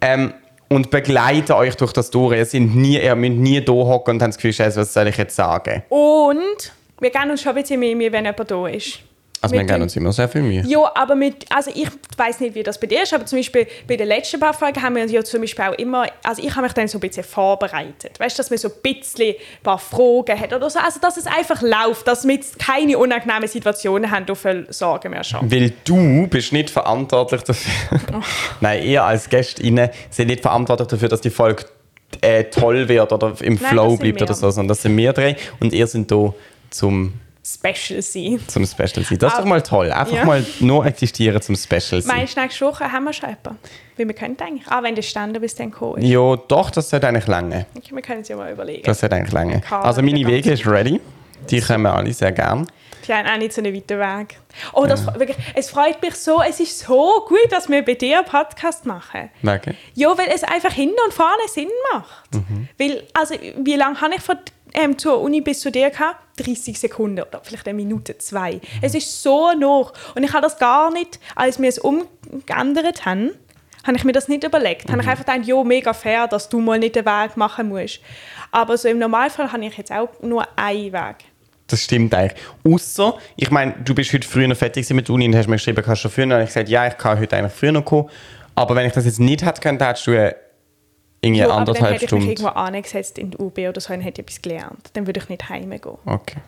Ähm, 0.00 0.32
und 0.72 0.90
begleiten 0.90 1.52
euch 1.52 1.76
durch 1.76 1.92
das 1.92 2.10
durch. 2.10 2.36
Ihr, 2.36 2.46
sind 2.46 2.76
nie, 2.76 2.98
ihr 2.98 3.16
müsst 3.16 3.36
nie 3.36 3.60
da 3.60 3.72
hocken 3.72 4.14
und 4.14 4.22
habt 4.22 4.34
das 4.34 4.38
Gefühl, 4.38 4.76
was 4.76 4.94
soll 4.94 5.08
ich 5.08 5.16
jetzt 5.16 5.36
sagen? 5.36 5.82
Und 5.88 6.72
wir 7.00 7.10
geben 7.10 7.30
uns 7.30 7.42
schon 7.42 7.56
ein 7.56 7.62
bisschen 7.62 7.80
mehr 7.80 8.12
wenn 8.12 8.24
jemand 8.24 8.50
da 8.50 8.66
ist. 8.68 9.00
Also 9.42 9.54
wir 9.54 9.64
geben 9.64 9.82
uns 9.82 9.96
immer 9.96 10.12
sehr 10.12 10.28
viel 10.28 10.42
Mühe. 10.42 10.62
Ja, 10.66 10.92
aber 10.94 11.14
mit, 11.14 11.46
also 11.50 11.70
ich 11.74 11.88
weiß 12.16 12.40
nicht, 12.40 12.54
wie 12.54 12.62
das 12.62 12.78
bei 12.78 12.86
dir 12.86 13.04
ist, 13.04 13.14
aber 13.14 13.24
zum 13.24 13.38
Beispiel 13.38 13.66
bei 13.88 13.96
den 13.96 14.06
letzten 14.06 14.38
paar 14.38 14.52
Folgen 14.52 14.82
haben 14.82 14.96
wir 14.96 15.06
ja 15.06 15.24
zum 15.24 15.40
Beispiel 15.40 15.64
auch 15.64 15.72
immer, 15.74 16.06
also 16.22 16.42
ich 16.42 16.50
habe 16.50 16.62
mich 16.62 16.72
dann 16.74 16.88
so 16.88 16.98
ein 16.98 17.00
bisschen 17.00 17.24
vorbereitet. 17.24 18.20
Weißt 18.20 18.36
du, 18.36 18.42
dass 18.42 18.50
man 18.50 18.58
so 18.58 18.68
ein 18.68 18.74
bisschen 18.82 19.30
ein 19.30 19.62
paar 19.62 19.78
Fragen 19.78 20.38
hat 20.38 20.52
oder 20.52 20.68
so. 20.68 20.78
Also, 20.78 21.00
dass 21.00 21.16
es 21.16 21.26
einfach 21.26 21.62
läuft, 21.62 22.06
dass 22.06 22.26
wir 22.26 22.34
jetzt 22.34 22.58
keine 22.58 22.98
unangenehmen 22.98 23.48
Situationen 23.48 24.10
haben, 24.10 24.26
dafür 24.26 24.66
sorgen 24.68 25.12
wir 25.12 25.24
schon. 25.24 25.50
Weil 25.50 25.72
du 25.84 26.26
bist 26.26 26.52
nicht 26.52 26.68
verantwortlich 26.68 27.42
dafür. 27.42 27.72
Nein, 28.60 28.82
ihr 28.84 29.02
als 29.02 29.30
Gästinnen 29.30 29.88
seid 30.10 30.26
nicht 30.26 30.42
verantwortlich 30.42 30.88
dafür, 30.88 31.08
dass 31.08 31.22
die 31.22 31.30
Folge 31.30 31.64
äh, 32.20 32.44
toll 32.44 32.88
wird 32.88 33.10
oder 33.10 33.32
im 33.40 33.54
Nein, 33.54 33.70
Flow 33.70 33.90
sind 33.90 34.00
bleibt 34.00 34.22
oder 34.22 34.34
so, 34.34 34.50
sondern 34.50 34.68
das 34.68 34.82
sind 34.82 34.96
wir 34.96 35.14
drei 35.14 35.36
und 35.60 35.72
ihr 35.72 35.86
sind 35.86 36.10
da 36.10 36.34
zum 36.68 37.14
Special 37.42 38.02
sein. 38.02 38.40
zum 38.46 38.66
Special 38.66 39.04
sein. 39.04 39.18
Das 39.18 39.32
ist 39.32 39.38
doch 39.38 39.44
mal 39.46 39.62
toll. 39.62 39.90
Einfach 39.90 40.14
Ja. 40.14 40.24
mal 40.24 40.44
nur 40.60 40.84
existieren 40.86 41.40
zum 41.40 41.56
Special 41.56 42.00
sein. 42.02 42.16
Meinst 42.16 42.36
du, 42.36 42.40
nächste 42.40 42.66
Woche 42.66 42.90
haben 42.92 43.04
wir 43.04 43.12
schon 43.12 43.30
jemanden? 43.30 43.58
Weil 43.96 44.06
wir 44.08 44.14
könnten 44.14 44.42
eigentlich, 44.42 44.66
ah, 44.68 44.82
wenn 44.82 44.94
der 44.94 45.02
Ständer 45.02 45.40
bis 45.40 45.54
dann 45.54 45.70
gekommen 45.70 46.02
ist. 46.02 46.08
Ja, 46.08 46.36
doch, 46.36 46.70
das 46.70 46.90
sollte 46.90 47.08
eigentlich 47.08 47.26
lange. 47.26 47.66
Okay, 47.76 47.94
wir 47.94 48.02
können 48.02 48.20
es 48.20 48.28
ja 48.28 48.36
mal 48.36 48.52
überlegen. 48.52 48.82
Das 48.84 49.00
sollte 49.00 49.16
eigentlich 49.16 49.32
lange. 49.32 49.62
Also 49.70 50.02
meine 50.02 50.26
Wege 50.26 50.52
ist 50.52 50.66
ready. 50.66 51.00
Die 51.50 51.60
können 51.60 51.82
wir 51.84 51.94
alle 51.94 52.12
sehr 52.12 52.32
gern. 52.32 52.66
Die 53.08 53.14
haben 53.14 53.26
auch 53.26 53.38
nicht 53.38 53.52
so 53.54 53.62
einen 53.62 53.74
weiten 53.74 53.98
Weg. 53.98 54.38
Oh, 54.74 54.84
das, 54.84 55.06
wirklich, 55.06 55.36
es 55.54 55.70
freut 55.70 56.02
mich 56.02 56.14
so, 56.16 56.42
es 56.42 56.60
ist 56.60 56.78
so 56.80 57.24
gut, 57.26 57.50
dass 57.50 57.68
wir 57.68 57.82
bei 57.82 57.94
dir 57.94 58.18
einen 58.18 58.26
Podcast 58.28 58.84
machen. 58.84 59.30
Wegen? 59.40 59.74
Ja, 59.94 60.16
weil 60.18 60.28
es 60.32 60.44
einfach 60.44 60.72
hinten 60.72 60.96
und 61.06 61.14
vorne 61.14 61.48
Sinn 61.48 61.70
macht. 61.92 62.34
Mhm. 62.34 62.68
Weil, 62.78 63.02
also, 63.14 63.34
wie 63.56 63.74
lange 63.76 64.00
habe 64.02 64.14
ich 64.16 64.20
von 64.20 64.36
ähm, 64.74 64.98
zur 64.98 65.20
Uni 65.20 65.40
bis 65.40 65.60
zu 65.60 65.70
dir 65.70 65.90
gehabt? 65.90 66.18
30 66.38 66.78
Sekunden 66.78 67.20
oder 67.22 67.40
vielleicht 67.42 67.68
eine 67.68 67.76
Minute, 67.76 68.16
zwei. 68.18 68.54
Mhm. 68.54 68.60
Es 68.82 68.94
ist 68.94 69.22
so 69.22 69.52
noch. 69.52 69.92
Und 70.14 70.22
ich 70.22 70.32
habe 70.32 70.42
das 70.42 70.58
gar 70.58 70.90
nicht, 70.92 71.18
als 71.34 71.60
wir 71.60 71.68
es 71.68 71.78
umgeändert 71.78 73.04
haben, 73.04 73.32
habe 73.86 73.96
ich 73.96 74.04
mir 74.04 74.12
das 74.12 74.28
nicht 74.28 74.44
überlegt. 74.44 74.88
Habe 74.90 75.00
ich 75.00 75.06
Mhm. 75.06 75.10
einfach 75.12 75.24
gedacht, 75.26 75.46
ja, 75.46 75.62
mega 75.64 75.92
fair, 75.92 76.26
dass 76.28 76.48
du 76.48 76.60
mal 76.60 76.78
nicht 76.78 76.96
den 76.96 77.04
Weg 77.06 77.36
machen 77.36 77.68
musst. 77.68 78.00
Aber 78.52 78.76
so 78.76 78.88
im 78.88 78.98
Normalfall 78.98 79.52
habe 79.52 79.64
ich 79.64 79.76
jetzt 79.76 79.92
auch 79.92 80.08
nur 80.22 80.46
einen 80.56 80.92
Weg. 80.92 81.16
Das 81.66 81.82
stimmt 81.84 82.12
eigentlich. 82.14 82.40
Außer, 82.64 83.16
ich 83.36 83.50
meine, 83.50 83.74
du 83.84 83.94
bist 83.94 84.12
heute 84.12 84.26
früher 84.26 84.48
noch 84.48 84.56
fertig 84.56 84.90
mit 84.90 85.06
der 85.08 85.14
Uni 85.14 85.26
und 85.26 85.36
hast 85.36 85.46
mir 85.46 85.54
geschrieben, 85.56 85.82
kannst 85.84 86.04
du 86.04 86.08
schon 86.08 86.10
früher? 86.10 86.36
Und 86.36 86.42
ich 86.42 86.48
gesagt, 86.48 86.68
ja, 86.68 86.86
ich 86.86 86.98
kann 86.98 87.18
heute 87.20 87.36
eigentlich 87.36 87.52
früher 87.52 87.72
noch 87.72 87.84
kommen. 87.84 88.10
Aber 88.56 88.74
wenn 88.74 88.86
ich 88.86 88.92
das 88.92 89.04
jetzt 89.04 89.20
nicht 89.20 89.44
hätte 89.44 89.60
können, 89.60 89.78
hättest 89.80 90.06
du 90.08 90.34
irgendwie 91.20 91.40
Ja, 91.40 91.46
aber 91.46 91.52
dann 91.52 91.68
anderthalb 91.68 91.94
hätte 91.94 92.04
ich 92.06 92.12
mich 92.12 92.20
Stunden. 92.22 92.28
irgendwo 92.28 92.48
angesetzt 92.48 93.18
in 93.18 93.30
die 93.32 93.38
UB 93.38 93.58
oder 93.68 93.80
so 93.80 93.92
und 93.92 94.00
hätte 94.00 94.22
etwas 94.22 94.40
gelernt. 94.40 94.90
Dann 94.94 95.06
würde 95.06 95.20
ich 95.20 95.28
nicht 95.28 95.48
heimgehen. 95.48 95.98
Okay. 96.06 96.38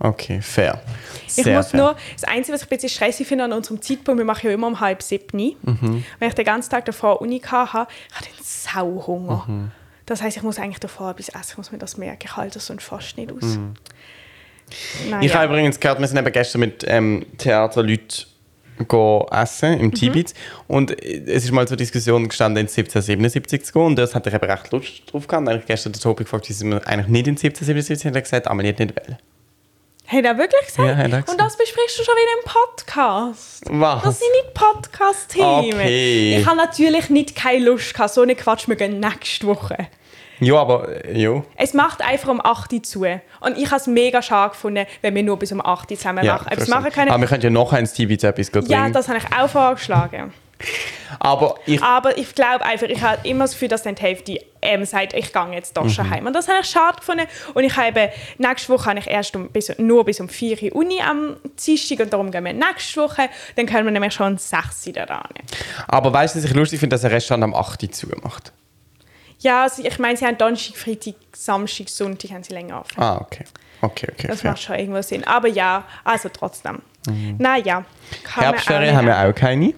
Okay, 0.00 0.42
fair. 0.42 0.82
Ich 1.26 1.34
Sehr 1.34 1.56
muss 1.56 1.68
fair. 1.70 1.80
nur, 1.80 1.96
das 2.14 2.24
Einzige, 2.24 2.54
was 2.54 2.62
ich 2.62 2.66
ein 2.66 2.76
bisschen 2.76 2.88
stressig 2.88 3.26
finde 3.26 3.44
an 3.44 3.52
unserem 3.52 3.80
Zeitpunkt, 3.80 4.18
wir 4.18 4.24
machen 4.24 4.46
ja 4.46 4.52
immer 4.52 4.66
um 4.66 4.80
halb 4.80 5.02
sieben. 5.02 5.56
Mhm. 5.62 6.04
Wenn 6.18 6.28
ich 6.28 6.34
den 6.34 6.44
ganzen 6.44 6.70
Tag 6.70 6.84
davor 6.84 7.20
Uni 7.22 7.40
hatte, 7.40 7.86
ich 8.10 8.16
hatte 8.16 8.28
einen 8.28 8.42
Sauhunger. 8.42 9.44
Mhm. 9.46 9.70
Das 10.06 10.20
heisst, 10.20 10.36
ich 10.36 10.42
muss 10.42 10.58
eigentlich 10.58 10.80
davor 10.80 11.10
etwas 11.12 11.28
essen, 11.28 11.52
ich 11.52 11.56
muss 11.56 11.72
mir 11.72 11.78
das 11.78 11.96
merken. 11.96 12.24
Ich 12.24 12.36
halte 12.36 12.54
das 12.54 12.66
sonst 12.66 12.84
fast 12.84 13.16
nicht 13.16 13.32
aus. 13.32 13.42
Mhm. 13.42 13.74
Naja. 15.08 15.22
Ich 15.22 15.34
habe 15.34 15.46
übrigens 15.46 15.78
gehört, 15.78 16.00
wir 16.00 16.06
sind 16.08 16.18
eben 16.18 16.32
gestern 16.32 16.60
mit 16.60 16.84
ähm, 16.86 17.24
Theaterleuten 17.38 18.26
go 18.88 19.26
essen 19.30 19.74
Mhm. 19.76 19.80
im 19.80 19.94
Tibet 19.94 20.34
und 20.68 20.90
äh, 21.02 21.22
es 21.26 21.44
ist 21.44 21.52
mal 21.52 21.66
zur 21.68 21.76
Diskussion 21.76 22.28
gestanden, 22.28 22.62
ins 22.62 22.72
1777 22.76 23.64
zu 23.64 23.72
gehen 23.72 23.82
und 23.82 23.96
das 23.96 24.14
hatte 24.14 24.28
ich 24.30 24.34
eben 24.34 24.44
recht 24.50 24.70
Lust 24.72 25.02
drauf 25.12 25.26
gehabt. 25.26 25.46
Dann 25.46 25.52
habe 25.54 25.60
ich 25.60 25.66
gestern 25.66 25.92
den 25.92 26.00
Tobi 26.00 26.24
gefragt, 26.24 26.48
wieso 26.48 26.66
wir 26.66 26.86
eigentlich 26.86 27.08
nicht 27.08 27.26
ins 27.28 27.44
1777 27.44 28.06
und 28.06 28.14
er 28.14 28.18
hat 28.18 28.24
gesagt, 28.24 28.46
Amelie 28.48 28.70
hat 28.72 28.78
nicht 28.80 28.94
wollen. 28.96 29.18
Hat 30.06 30.24
er 30.24 30.36
wirklich 30.36 30.66
gesagt? 30.66 30.88
Ja, 30.88 30.96
hat 30.96 31.04
er 31.04 31.08
gesagt. 31.08 31.30
Und 31.30 31.40
das 31.40 31.56
besprichst 31.56 31.98
du 31.98 32.02
schon 32.04 32.14
wieder 32.14 32.42
im 32.42 32.50
Podcast. 32.52 33.62
Was? 33.70 34.02
Das 34.02 34.18
sind 34.20 34.28
nicht 34.32 34.54
Podcast-Themen. 34.54 35.80
Okay. 35.80 36.36
Ich 36.38 36.46
habe 36.46 36.56
natürlich 36.58 37.08
nicht 37.10 37.34
keine 37.34 37.64
Lust 37.64 37.94
gehabt. 37.94 38.12
So 38.12 38.20
eine 38.20 38.34
Quatsch, 38.34 38.68
wir 38.68 38.76
gehen 38.76 39.00
nächste 39.00 39.46
Woche. 39.46 39.88
Ja, 40.44 40.56
aber 40.56 41.04
äh, 41.04 41.18
ja. 41.20 41.42
Es 41.56 41.74
macht 41.74 42.02
einfach 42.02 42.28
um 42.28 42.40
8 42.44 42.72
Uhr 42.72 42.82
zu. 42.82 43.00
Und 43.40 43.56
ich 43.58 43.66
habe 43.66 43.76
es 43.76 43.86
mega 43.86 44.22
schade 44.22 44.50
gefunden, 44.50 44.86
wenn 45.02 45.14
wir 45.14 45.22
nur 45.22 45.38
bis 45.38 45.52
um 45.52 45.64
8 45.64 45.90
Uhr 45.90 45.96
zusammen 45.96 46.24
ja 46.24 46.34
machen. 46.34 46.48
Aber 46.52 46.66
machen 46.68 46.92
können. 46.92 47.10
Aber 47.10 47.20
wir 47.20 47.28
können 47.28 47.42
ja 47.42 47.50
nachher 47.50 47.78
ins 47.78 47.92
Tibet 47.92 48.22
etwas 48.24 48.50
gehen 48.52 48.66
ja, 48.66 48.88
das 48.90 49.08
habe 49.08 49.18
ich 49.18 49.24
auch 49.36 49.48
vorgeschlagen. 49.48 50.32
Aber 51.18 51.56
ich, 51.66 51.82
Aber 51.82 52.16
ich 52.16 52.34
glaube 52.34 52.64
einfach, 52.64 52.86
ich 52.86 53.02
habe 53.02 53.28
immer 53.28 53.44
das 53.44 53.52
Gefühl, 53.52 53.68
dass 53.68 53.82
dann 53.82 53.94
die 53.96 54.02
Hälfte 54.02 54.40
ähm, 54.62 54.84
sagt, 54.84 55.12
ich 55.12 55.32
gehe 55.32 55.52
jetzt 55.52 55.76
doch 55.76 55.84
Mhm. 55.84 55.90
schon 55.90 56.10
heim. 56.10 56.26
Und 56.26 56.32
das 56.34 56.48
habe 56.48 56.58
ich 56.62 56.66
schade 56.68 56.96
gefunden. 56.98 57.26
Und 57.54 57.64
ich 57.64 57.76
habe, 57.76 58.10
nächste 58.38 58.72
Woche 58.72 58.86
habe 58.90 58.98
ich 58.98 59.06
erst 59.06 59.34
um, 59.36 59.48
bis, 59.48 59.76
nur 59.78 60.04
bis 60.04 60.20
um 60.20 60.28
4 60.28 60.62
Uhr 60.62 60.76
Uni 60.76 61.00
am 61.02 61.36
Dienstag 61.64 62.00
und 62.00 62.12
darum 62.12 62.30
gehen 62.30 62.44
wir 62.44 62.52
nächste 62.52 63.00
Woche. 63.02 63.28
Dann 63.56 63.66
können 63.66 63.84
wir 63.84 63.92
nämlich 63.92 64.14
schon 64.14 64.32
um 64.32 64.38
6 64.38 64.86
Uhr 64.86 64.92
da 64.94 65.04
ran. 65.04 65.22
aber 65.88 66.12
weißt 66.12 66.34
du, 66.34 66.38
was 66.38 66.44
ich 66.46 66.54
lustig 66.54 66.80
finde, 66.80 66.94
dass 66.94 67.04
ein 67.04 67.10
Restaurant 67.10 67.44
am 67.44 67.54
8 67.54 67.82
Uhr 67.82 67.92
zumacht? 67.92 68.52
Ja, 69.44 69.64
also 69.64 69.84
ich 69.84 69.98
meine, 69.98 70.16
sie 70.16 70.24
haben 70.24 70.38
Donnerstag, 70.38 70.76
Freitag, 70.76 71.14
Samstag, 71.34 71.88
Sonntag 71.90 72.30
haben 72.30 72.42
sie 72.42 72.54
länger 72.54 72.80
auf. 72.80 72.88
Ah, 72.96 73.18
okay. 73.20 73.44
Okay, 73.82 74.08
okay. 74.10 74.26
Das 74.26 74.40
fair. 74.40 74.52
macht 74.52 74.62
schon 74.62 74.76
irgendwo 74.76 75.02
Sinn. 75.02 75.22
Aber 75.24 75.48
ja, 75.48 75.84
also 76.02 76.30
trotzdem. 76.30 76.80
Naja. 77.36 77.84
kann 78.22 78.36
man 78.36 78.44
Herbstferien 78.44 78.96
haben 78.96 79.06
wir 79.06 79.18
auch 79.18 79.34
keine. 79.34 79.74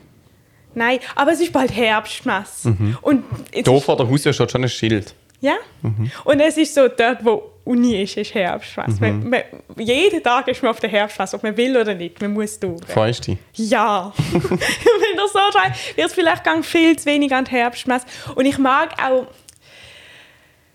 Nein, 0.74 1.00
aber 1.16 1.33
es 1.33 1.40
ist 1.40 1.52
bald 1.52 1.74
Herbstmesse. 1.74 2.76
Und 3.02 3.24
jetzt 3.52 3.66
Hier 3.66 3.76
ist, 3.76 3.85
vor 3.85 3.96
der 3.96 4.09
Haustür 4.09 4.33
steht 4.33 4.52
schon 4.52 4.62
ein 4.62 4.68
Schild. 4.68 5.14
ja? 5.40 5.57
Und 6.22 6.38
es 6.38 6.57
ist 6.57 6.74
so, 6.74 6.87
dort 6.87 7.24
wo 7.24 7.50
Uni 7.64 8.00
ist, 8.00 8.16
ist 8.16 8.33
Herbstmesse. 8.33 9.00
Man, 9.00 9.29
man, 9.29 9.42
jeden 9.76 10.22
Tag 10.22 10.46
ist 10.46 10.62
man 10.62 10.70
auf 10.70 10.79
der 10.79 10.90
Herbstmesse, 10.90 11.35
ob 11.35 11.42
man 11.42 11.57
will 11.57 11.76
oder 11.76 11.94
nicht. 11.94 12.20
Man 12.20 12.33
muss 12.33 12.61
durch. 12.61 12.85
Freust 12.87 13.26
du 13.26 13.33
dich? 13.33 13.68
Ja. 13.68 14.12
Wenn 14.33 15.16
das 15.16 15.33
so 15.33 15.40
schreibt, 15.50 15.96
wird 15.96 16.07
es 16.07 16.14
vielleicht 16.14 16.44
viel 16.64 16.96
zu 16.96 17.07
wenig 17.07 17.35
an 17.35 17.44
die 17.44 17.50
Herbstmesse. 17.50 18.07
Und 18.37 18.46
ich 18.46 18.59
mag 18.59 18.90
auch... 19.02 19.26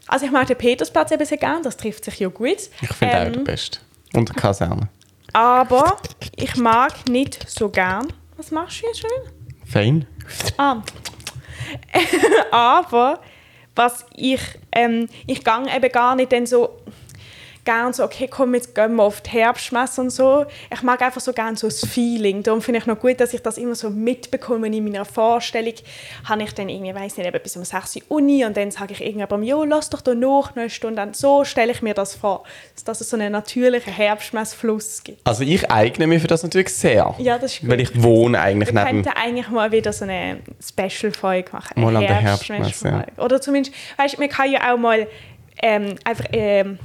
Also 0.07 0.25
ich 0.25 0.31
mag 0.31 0.47
den 0.47 0.57
Petersplatz 0.57 1.11
eben 1.11 1.25
sehr 1.25 1.37
gern, 1.37 1.63
das 1.63 1.77
trifft 1.77 2.05
sich 2.05 2.19
ja 2.19 2.27
gut. 2.27 2.57
Ich 2.81 2.93
finde 2.93 3.17
auch 3.17 3.25
Ähm, 3.25 3.33
der 3.33 3.39
Beste. 3.41 3.79
Und 4.13 4.29
der 4.29 4.35
Kaserne. 4.35 4.89
Aber 5.33 5.97
ich 6.35 6.55
mag 6.57 7.07
nicht 7.07 7.49
so 7.49 7.69
gern... 7.69 8.11
Was 8.37 8.51
machst 8.51 8.81
du 8.81 8.87
jetzt 8.87 8.99
schon? 8.99 9.09
Fein. 9.65 10.07
Ah. 10.57 10.81
Aber 12.51 13.19
was 13.75 14.05
ich, 14.15 14.41
ähm, 14.71 15.07
ich 15.27 15.43
gang 15.43 15.73
eben 15.73 15.91
gar 15.91 16.15
nicht 16.15 16.31
dann 16.31 16.45
so 16.45 16.81
gern 17.63 17.93
so, 17.93 18.04
okay, 18.04 18.28
komm, 18.28 18.56
jetzt 18.56 18.74
gehen 18.74 18.95
wir 18.95 19.04
auf 19.04 19.21
die 19.21 19.32
Herbstmesse 19.32 20.02
und 20.02 20.10
so. 20.10 20.45
Ich 20.74 20.82
mag 20.82 21.02
einfach 21.02 21.21
so 21.21 21.34
gern 21.34 21.56
so 21.56 21.67
das 21.67 21.86
Feeling. 21.86 22.43
Darum 22.43 22.62
finde 22.62 22.80
ich 22.80 22.86
noch 22.86 23.00
gut, 23.00 23.19
dass 23.19 23.34
ich 23.34 23.41
das 23.41 23.58
immer 23.58 23.76
so 23.76 23.89
mitbekomme 23.89 24.67
in 24.67 24.84
meiner 24.84 25.06
Vorstellung. 25.06 25.74
Habe 26.26 26.43
ich 26.43 26.54
dann 26.54 26.69
irgendwie, 26.69 26.93
weiß 26.93 27.17
nicht, 27.17 27.28
eben 27.28 27.41
bis 27.41 27.56
um 27.58 27.63
6 27.63 27.97
Uhr 27.97 28.02
Uni 28.10 28.45
und 28.45 28.58
dann 28.58 28.71
sage 28.71 28.93
ich 28.93 29.02
irgendjemandem, 29.02 29.43
jo, 29.43 29.63
lass 29.63 29.89
doch 29.89 30.02
da 30.02 30.13
noch 30.15 30.56
eine 30.56 30.69
Stunde 30.69 31.02
an. 31.02 31.13
So 31.13 31.43
stelle 31.43 31.71
ich 31.71 31.82
mir 31.82 31.93
das 31.93 32.15
vor, 32.15 32.43
dass 32.86 33.02
es 33.02 33.10
so 33.10 33.17
einen 33.17 33.32
natürlichen 33.32 33.93
Herbstmessfluss 33.93 35.04
gibt. 35.04 35.26
Also 35.28 35.43
ich 35.43 35.69
eigne 35.71 36.08
mich 36.08 36.21
für 36.21 36.28
das 36.28 36.43
natürlich 36.43 36.74
sehr. 36.74 37.13
Ja, 37.19 37.38
das 37.38 37.54
ist 37.54 37.62
gut. 37.62 37.69
Weil 37.69 37.82
ich 37.82 38.02
wohne 38.02 38.39
eigentlich 38.39 38.74
Wir 38.74 38.84
neben... 38.84 39.04
könnten 39.04 39.19
eigentlich 39.19 39.50
mal 39.50 39.71
wieder 39.71 39.93
so 39.93 40.06
eine 40.06 40.39
Special-Folge 40.62 41.52
machen. 41.52 41.82
Mal 41.82 41.95
an 41.95 42.02
der 42.02 42.21
Herbstmesse- 42.21 42.89
ja. 42.89 43.24
Oder 43.24 43.41
zumindest, 43.41 43.76
weißt 43.97 44.15
du, 44.15 44.19
man 44.21 44.30
kann 44.30 44.52
ja 44.52 44.74
auch 44.74 44.78
mal 44.78 45.08
ähm, 45.62 45.95
einfach 46.04 46.26
ähm, 46.32 46.80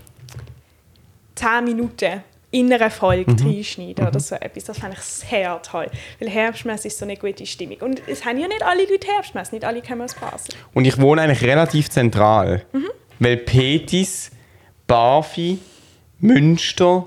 10 1.36 1.64
Minuten 1.64 2.22
in 2.50 2.72
einer 2.72 2.90
Folge 2.90 3.30
Mhm. 3.32 3.46
reinschneiden 3.46 4.06
oder 4.08 4.18
so 4.20 4.34
etwas. 4.36 4.64
Das 4.64 4.78
fand 4.78 4.94
ich 4.94 5.00
sehr 5.00 5.60
toll. 5.62 5.86
Weil 6.18 6.28
Herbstmesse 6.30 6.88
ist 6.88 6.98
so 6.98 7.04
eine 7.04 7.16
gute 7.16 7.44
Stimmung. 7.46 7.76
Und 7.78 8.00
es 8.08 8.24
haben 8.24 8.38
ja 8.38 8.48
nicht 8.48 8.62
alle 8.62 8.82
Leute 8.88 9.06
Herbstmesse, 9.06 9.54
nicht 9.54 9.64
alle 9.64 9.82
kommen 9.82 10.02
aus 10.02 10.14
Basel. 10.14 10.54
Und 10.74 10.84
ich 10.86 10.98
wohne 11.00 11.22
eigentlich 11.22 11.42
relativ 11.42 11.90
zentral. 11.90 12.64
Mhm. 12.72 12.86
Weil 13.18 13.36
Petis, 13.38 14.30
Barfi, 14.86 15.58
Münster, 16.20 17.06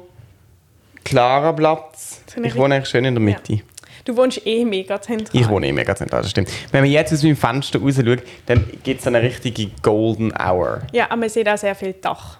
Klaraplatz. 1.04 2.22
Finde 2.28 2.50
ich 2.50 2.56
wohne 2.56 2.76
eigentlich 2.76 2.90
schön 2.90 3.06
in 3.06 3.16
der 3.16 3.24
Ja. 3.24 3.38
Mitte. 3.38 3.64
Du 4.06 4.16
wohnst 4.18 4.46
eh 4.46 4.66
mega 4.66 5.02
zentral. 5.02 5.40
Ich 5.42 5.48
wohne 5.50 5.68
eh 5.68 5.72
mega 5.72 5.96
zentral, 5.96 6.22
das 6.22 6.32
stimmt. 6.32 6.50
Wenn 6.72 6.82
man 6.82 6.90
jetzt 6.92 7.14
aus 7.14 7.22
meinem 7.24 7.36
Fenster 7.36 7.80
raus 7.80 7.96
schaut, 7.96 8.20
dann 8.46 8.66
gibt 8.84 9.02
es 9.02 9.08
eine 9.08 9.22
richtige 9.22 9.68
Golden 9.82 10.32
Hour. 10.34 10.82
Ja, 10.92 11.06
aber 11.06 11.18
man 11.18 11.30
sieht 11.30 11.48
auch 11.48 11.58
sehr 11.58 11.76
viel 11.76 11.94
Dach. 11.94 12.38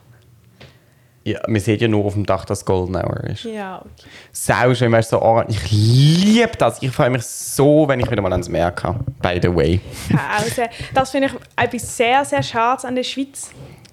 Ja, 1.30 1.42
man 1.48 1.62
sieht 1.62 1.80
ja 1.82 1.88
nur 1.88 2.06
auf 2.06 2.14
dem 2.14 2.26
Dach, 2.26 2.44
dass 2.46 2.66
Golden 2.66 2.96
Hour 2.96 3.24
ist. 3.26 3.44
Ja, 3.44 3.82
okay. 3.82 4.10
Sau 4.32 4.74
schön, 4.74 4.92
weißt 4.92 5.12
du, 5.12 5.18
so 5.18 5.22
orange. 5.22 5.52
Ich 5.52 5.72
liebe 5.72 6.58
das. 6.58 6.82
Ich 6.82 6.90
freue 6.90 7.12
mich 7.12 7.24
so, 7.24 7.88
wenn 7.88 8.00
ich 8.00 8.10
wieder 8.10 8.22
mal 8.24 8.32
ans 8.32 8.50
Meer 8.50 8.72
kann. 8.72 9.00
By 9.22 9.40
the 9.40 9.56
way. 9.56 9.80
Ja, 10.10 10.20
also, 10.40 10.64
das 10.94 11.12
finde 11.12 11.28
ich 11.28 11.34
etwas 11.64 11.98
sehr, 11.98 12.26
sehr 12.26 12.42
Schades 12.42 12.84
an 12.84 12.96
der 12.96 13.04
Schweiz. 13.04 13.52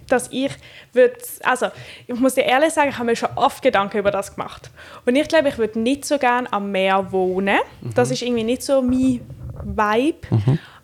Dass 0.08 0.28
ich 0.30 0.52
würde, 0.92 1.16
also 1.42 1.66
ich 2.06 2.14
muss 2.18 2.36
dir 2.36 2.44
ehrlich 2.44 2.72
sagen, 2.72 2.88
ich 2.90 2.94
habe 2.96 3.06
mir 3.06 3.16
schon 3.16 3.28
oft 3.34 3.60
Gedanken 3.60 3.98
über 3.98 4.12
das 4.12 4.34
gemacht. 4.34 4.70
Und 5.04 5.16
ich 5.16 5.28
glaube, 5.28 5.48
ich 5.48 5.58
würde 5.58 5.80
nicht 5.80 6.04
so 6.04 6.16
gerne 6.16 6.50
am 6.52 6.70
Meer 6.70 7.10
wohnen. 7.12 7.58
Das 7.94 8.10
ist 8.10 8.22
irgendwie 8.22 8.44
nicht 8.44 8.62
so 8.62 8.80
mein 8.80 9.20
Vibe. 9.64 10.28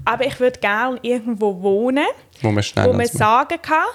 Aber 0.04 0.26
ich 0.26 0.38
würde 0.40 0.58
gerne 0.58 0.98
irgendwo 1.02 1.62
wohnen, 1.62 2.04
Wo 2.40 2.50
man 2.50 2.64
wo 2.64 2.92
man 2.92 3.06
sagen 3.06 3.58
kann, 3.62 3.86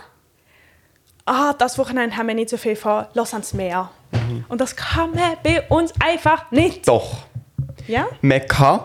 ah, 1.28 1.54
das 1.58 1.78
Wochenende 1.78 2.18
haben 2.18 2.28
wir 2.28 2.36
nicht 2.36 2.50
so 2.50 2.58
viel 2.58 2.76
vor, 2.76 3.10
lass 3.14 3.34
ans 3.34 3.54
Meer. 3.54 3.90
Und 4.48 4.62
das 4.62 4.76
kann 4.76 5.12
man 5.12 5.34
bei 5.44 5.62
uns 5.70 5.94
einfach 6.00 6.50
nicht. 6.52 6.88
Doch. 6.88 7.18
Ja? 7.88 8.08
Man 8.22 8.46
kann, 8.48 8.82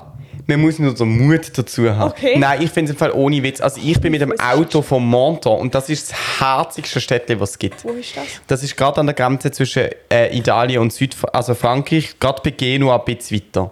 man 0.46 0.60
muss 0.60 0.78
nur 0.78 0.94
den 0.94 1.26
Mut 1.26 1.56
dazu 1.56 1.88
haben. 1.88 2.10
Okay. 2.10 2.36
Nein, 2.38 2.62
ich 2.62 2.70
finde 2.70 2.90
es 2.90 2.96
im 2.96 2.98
Fall 2.98 3.12
ohne 3.12 3.42
Witz. 3.42 3.60
Also 3.60 3.80
ich 3.82 4.00
bin 4.00 4.12
mit 4.12 4.20
dem 4.20 4.38
Auto 4.38 4.82
von 4.82 5.04
Monton 5.04 5.60
und 5.60 5.74
das 5.74 5.88
ist 5.88 6.10
das 6.10 6.40
herzigste 6.40 7.00
Städtchen, 7.00 7.40
was 7.40 7.50
es 7.50 7.58
gibt. 7.58 7.84
Wo 7.84 7.90
ist 7.90 8.16
das? 8.16 8.24
Das 8.46 8.62
ist 8.62 8.76
gerade 8.76 9.00
an 9.00 9.06
der 9.06 9.14
Grenze 9.14 9.50
zwischen 9.50 9.88
äh, 10.10 10.36
Italien 10.36 10.80
und 10.80 10.92
Süd 10.92 11.16
also 11.32 11.54
Frankreich, 11.54 12.18
gerade 12.18 12.42
bei 12.42 12.50
Genua 12.50 12.96
ein 12.96 13.04
bisschen 13.04 13.38
weiter. 13.38 13.70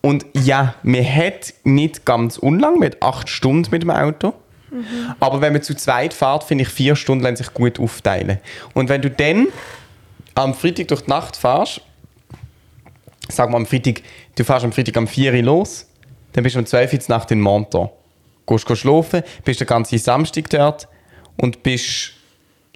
Und 0.00 0.24
ja, 0.34 0.74
man 0.84 1.04
hat 1.04 1.52
nicht 1.64 2.04
ganz 2.04 2.38
unlang, 2.38 2.78
mit 2.78 3.02
acht 3.02 3.28
Stunden 3.28 3.70
mit 3.72 3.82
dem 3.82 3.90
Auto. 3.90 4.34
Aber 5.20 5.40
wenn 5.40 5.52
man 5.52 5.62
zu 5.62 5.74
zweit 5.74 6.12
fährt, 6.12 6.44
finde 6.44 6.62
ich, 6.62 6.68
vier 6.68 6.96
Stunden 6.96 7.22
lassen 7.22 7.36
sich 7.36 7.54
gut 7.54 7.78
aufteilen. 7.78 8.38
Und 8.74 8.88
wenn 8.88 9.02
du 9.02 9.10
dann 9.10 9.48
am 10.34 10.54
Freitag 10.54 10.88
durch 10.88 11.02
die 11.02 11.10
Nacht 11.10 11.36
fährst, 11.36 11.80
sag 13.28 13.50
mal 13.50 13.58
am 13.58 13.66
Freitag, 13.66 14.02
du 14.34 14.44
fährst 14.44 14.64
am 14.64 14.72
Freitag 14.72 14.96
am 14.96 15.06
4 15.06 15.32
Uhr 15.32 15.42
los, 15.42 15.86
dann 16.32 16.44
bist 16.44 16.56
du 16.56 16.60
um 16.60 16.66
12 16.66 16.92
Uhr 16.92 17.00
Nacht 17.08 17.30
in 17.30 17.40
Monton. 17.40 17.88
Gehst 18.46 18.66
gehst 18.66 18.82
schlafen, 18.82 19.22
bist 19.44 19.60
den 19.60 19.66
ganzen 19.66 19.98
Samstag 19.98 20.48
dort 20.50 20.88
und 21.36 21.62
bist, 21.62 22.12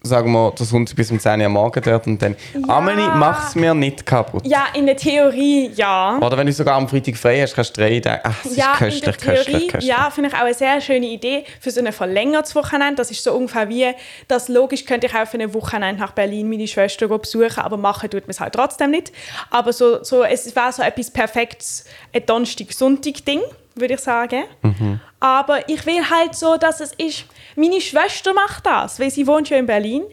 sagen 0.02 0.32
wir, 0.32 0.52
der 0.52 0.64
Sonntag 0.66 0.96
bis 0.96 1.10
um 1.10 1.18
10 1.20 1.40
Uhr 1.40 1.46
am 1.46 1.52
Morgen 1.52 1.82
dort 1.82 2.06
und 2.06 2.20
dann, 2.22 2.34
Amelie, 2.68 3.08
mach's 3.14 3.54
mir 3.54 3.74
nicht 3.74 4.06
kaputt. 4.06 4.46
Ja, 4.46 4.66
in 4.74 4.86
der 4.86 4.96
Theorie 4.96 5.70
ja. 5.74 6.18
Oder 6.18 6.36
wenn 6.38 6.46
du 6.46 6.52
sogar 6.52 6.76
am 6.76 6.88
Freitag 6.88 7.16
frei 7.16 7.40
hast, 7.42 7.54
kannst 7.54 7.76
du 7.76 7.80
drei 7.82 8.00
Tage, 8.00 8.20
ach, 8.24 8.44
es 8.44 8.56
Ja, 8.56 8.72
ist 8.72 8.78
köstlich, 8.78 9.02
in 9.02 9.04
der 9.04 9.12
köstlich, 9.14 9.46
Theorie, 9.46 9.66
köstlich. 9.68 9.88
ja, 9.96 10.10
finde 10.10 10.30
ich 10.30 10.34
auch 10.36 10.40
eine 10.40 10.54
sehr 10.54 10.80
schöne 10.80 11.06
Idee 11.06 11.44
für 11.60 11.70
so 11.70 11.80
ein 11.84 11.92
verlängertes 11.92 12.54
Wochenende. 12.54 12.96
Das 12.96 13.10
ist 13.10 13.22
so 13.22 13.32
ungefähr 13.32 13.68
wie, 13.68 13.88
das 14.28 14.48
logisch 14.48 14.84
könnte 14.84 15.06
ich 15.06 15.14
auch 15.14 15.26
für 15.26 15.38
ein 15.38 15.52
Wochenende 15.54 16.00
nach 16.00 16.12
Berlin 16.12 16.48
meine 16.48 16.66
Schwester 16.66 17.06
besuchen, 17.08 17.58
aber 17.58 17.76
machen 17.76 18.08
tut 18.10 18.22
man 18.22 18.30
es 18.30 18.40
halt 18.40 18.54
trotzdem 18.54 18.90
nicht. 18.92 19.12
Aber 19.50 19.72
so, 19.72 20.02
so, 20.02 20.24
es 20.24 20.54
war 20.56 20.72
so 20.72 20.82
etwas 20.82 21.10
perfektes, 21.10 21.84
ein 22.14 22.24
Donnerstag-Sonntag-Ding, 22.24 23.40
würde 23.80 23.94
ich 23.94 24.00
sagen. 24.00 24.44
Mhm. 24.62 25.00
Aber 25.18 25.68
ich 25.68 25.84
will 25.86 26.08
halt 26.08 26.34
so, 26.34 26.56
dass 26.56 26.80
es 26.80 26.92
ist, 26.92 27.26
meine 27.56 27.80
Schwester 27.80 28.32
macht 28.32 28.66
das, 28.66 29.00
weil 29.00 29.10
sie 29.10 29.26
wohnt 29.26 29.50
ja 29.50 29.58
in 29.58 29.66
Berlin, 29.66 30.04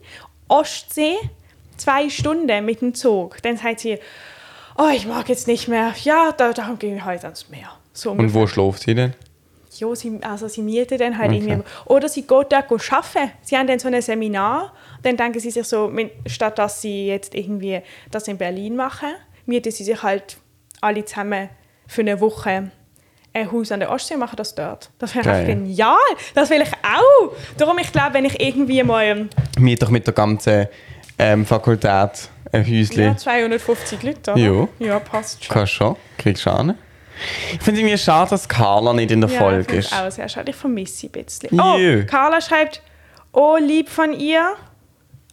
Ostsee, 0.48 1.16
zwei 1.78 2.10
Stunden 2.10 2.66
mit 2.66 2.82
dem 2.82 2.94
Zug. 2.94 3.42
Dann 3.42 3.58
sagt 3.58 3.82
sie, 3.82 4.00
oh, 4.78 4.90
ich 4.94 5.06
mag 5.06 5.30
jetzt 5.30 5.48
nicht 5.48 5.68
mehr, 5.68 5.94
ja, 6.04 6.32
da, 6.32 6.54
darum 6.54 6.80
gehen 6.80 6.96
wir 6.96 7.06
heute 7.06 7.24
ans 7.26 7.50
Meer. 7.50 7.72
So 7.94 8.12
Und 8.12 8.34
wo 8.34 8.48
schläft 8.48 8.84
sie 8.84 8.96
denn? 8.96 9.14
ja, 9.80 9.96
sie, 9.96 10.20
also 10.22 10.48
sie 10.48 10.62
mieten 10.62 10.98
dann 10.98 11.18
halt 11.18 11.32
irgendwie. 11.32 11.60
Oder 11.86 12.10
sie 12.10 12.22
geht 12.22 12.30
dort 12.30 12.54
arbeiten. 12.54 13.32
Sie 13.42 13.58
haben 13.58 13.68
dann 13.68 13.80
so 13.80 13.88
ein 13.88 14.02
Seminar. 14.02 14.74
Dann 15.04 15.18
denken 15.18 15.40
sie 15.40 15.52
sich 15.52 15.66
so, 15.68 15.92
statt 16.26 16.58
dass 16.58 16.82
sie 16.82 17.08
jetzt 17.08 17.36
irgendwie 17.36 17.82
das 18.12 18.28
in 18.28 18.38
Berlin 18.38 18.76
machen, 18.76 19.10
mieten 19.46 19.72
sie 19.72 19.84
sich 19.84 20.02
halt 20.02 20.38
alle 20.82 21.06
zusammen 21.06 21.50
für 21.88 22.02
eine 22.02 22.20
Woche 22.20 22.72
ein 23.38 23.52
Haus 23.52 23.72
an 23.72 23.80
der 23.80 23.92
Ostsee 23.92 24.18
machen 24.18 24.36
das 24.36 24.54
dort. 24.56 24.90
Das 25.00 25.14
wäre 25.16 25.26
Geil. 25.26 25.46
genial. 25.46 25.96
Das 26.36 26.50
will 26.50 26.62
ich 26.62 26.72
auch. 26.84 27.32
Darum, 27.58 27.78
ich 27.80 27.92
glaube, 27.92 28.14
wenn 28.16 28.26
ich 28.26 28.40
irgendwie 28.42 28.84
mal 28.84 29.04
ähm, 29.06 29.30
Miet 29.60 29.82
doch 29.82 29.90
mit 29.90 30.06
der 30.06 30.14
ganzen 30.14 30.68
ähm, 31.20 31.46
Fakultät 31.46 32.30
ein 32.52 32.64
Häuschen. 32.66 33.04
ja, 33.04 33.18
250 33.18 34.04
Leute, 34.04 34.32
oder? 34.32 34.40
Ja. 34.40 34.68
Ja, 34.80 35.00
passt 35.00 35.44
schon. 35.44 35.54
Kannst 35.54 35.74
schon, 35.74 35.96
kriegst 36.18 36.46
du 36.46 36.50
an. 36.52 36.78
Ich 37.54 37.60
finde 37.62 37.72
es 37.72 37.78
irgendwie 37.80 37.98
schade, 37.98 38.30
dass 38.30 38.48
Carla 38.48 38.94
nicht 38.94 39.12
in 39.12 39.22
der 39.22 39.30
Ja, 39.30 39.40
Folge 39.40 39.78
ist. 39.78 39.92
ich 39.92 39.98
auch 39.98 40.12
sehr 40.12 40.30
schade. 40.30 40.52
Ich 40.52 40.56
vermisse 40.56 40.98
sie 40.98 41.08
ein 41.08 41.12
bisschen. 41.24 41.60
Oh, 41.60 41.76
Jö. 41.78 42.06
Carla 42.06 42.40
schreibt, 42.42 42.82
oh, 43.34 43.58
lieb 43.60 43.90
von 43.90 44.14
ihr. 44.14 44.54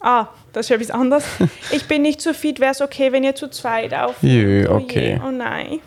Ah, 0.00 0.28
das 0.52 0.66
ist 0.66 0.70
etwas 0.70 0.90
anderes. 0.90 1.24
ich 1.70 1.86
bin 1.86 2.02
nicht 2.02 2.20
so 2.22 2.32
fit, 2.32 2.58
wäre 2.60 2.72
es 2.72 2.80
okay, 2.80 3.12
wenn 3.12 3.22
ihr 3.22 3.34
zu 3.34 3.48
zweit 3.48 3.92
auf. 3.94 4.14
Jö, 4.22 4.66
Oh 4.70 4.76
okay. 4.76 5.14
je, 5.14 5.20
Oh 5.26 5.30
nein. 5.30 5.80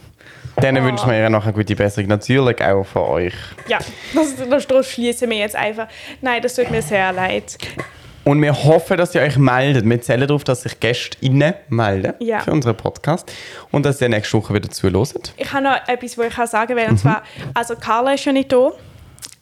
Dann 0.58 0.78
Oh. 0.78 0.84
wünschen 0.84 1.10
wir 1.10 1.18
ihr 1.20 1.30
noch 1.30 1.44
eine 1.44 1.54
gute 1.54 1.76
Besserung. 1.76 2.10
Natürlich 2.10 2.62
auch 2.64 2.84
von 2.84 3.02
euch. 3.04 3.34
Ja, 3.68 3.80
das, 4.14 4.36
das, 4.50 4.68
das 4.68 4.92
schließen 4.92 5.30
wir 5.30 5.38
jetzt 5.38 5.56
einfach. 5.56 5.88
Nein, 6.22 6.42
das 6.42 6.56
tut 6.56 6.70
mir 6.72 6.82
sehr 6.82 7.12
leid. 7.14 7.58
Und 8.24 8.42
wir 8.42 8.52
hoffen, 8.64 8.98
dass 8.98 9.14
ihr 9.16 9.22
euch 9.22 9.38
meldet. 9.38 9.88
Wir 9.88 10.02
zählen 10.02 10.28
darauf, 10.28 10.44
dass 10.44 10.64
sich 10.64 10.80
GästInnen 10.80 11.54
melden 11.70 12.14
Ja. 12.20 12.40
für 12.42 12.52
unseren 12.52 12.76
Podcast. 12.76 13.32
Und 13.72 13.86
dass 13.86 14.02
ihr 14.02 14.10
nächste 14.10 14.38
Woche 14.38 14.54
wieder 14.54 14.70
zuhören. 14.70 15.06
Ich 15.38 15.54
habe 15.54 15.64
noch 15.64 15.76
etwas, 15.88 16.18
was 16.18 16.28
ich 16.28 16.38
auch 16.40 16.48
sagen 16.48 16.76
will. 16.76 16.84
Mhm. 16.86 16.90
Und 16.92 16.98
zwar, 16.98 17.24
also 17.54 17.76
Carla 17.76 18.14
ist 18.16 18.26
ja 18.26 18.34
nicht 18.34 18.52
da. 18.52 18.72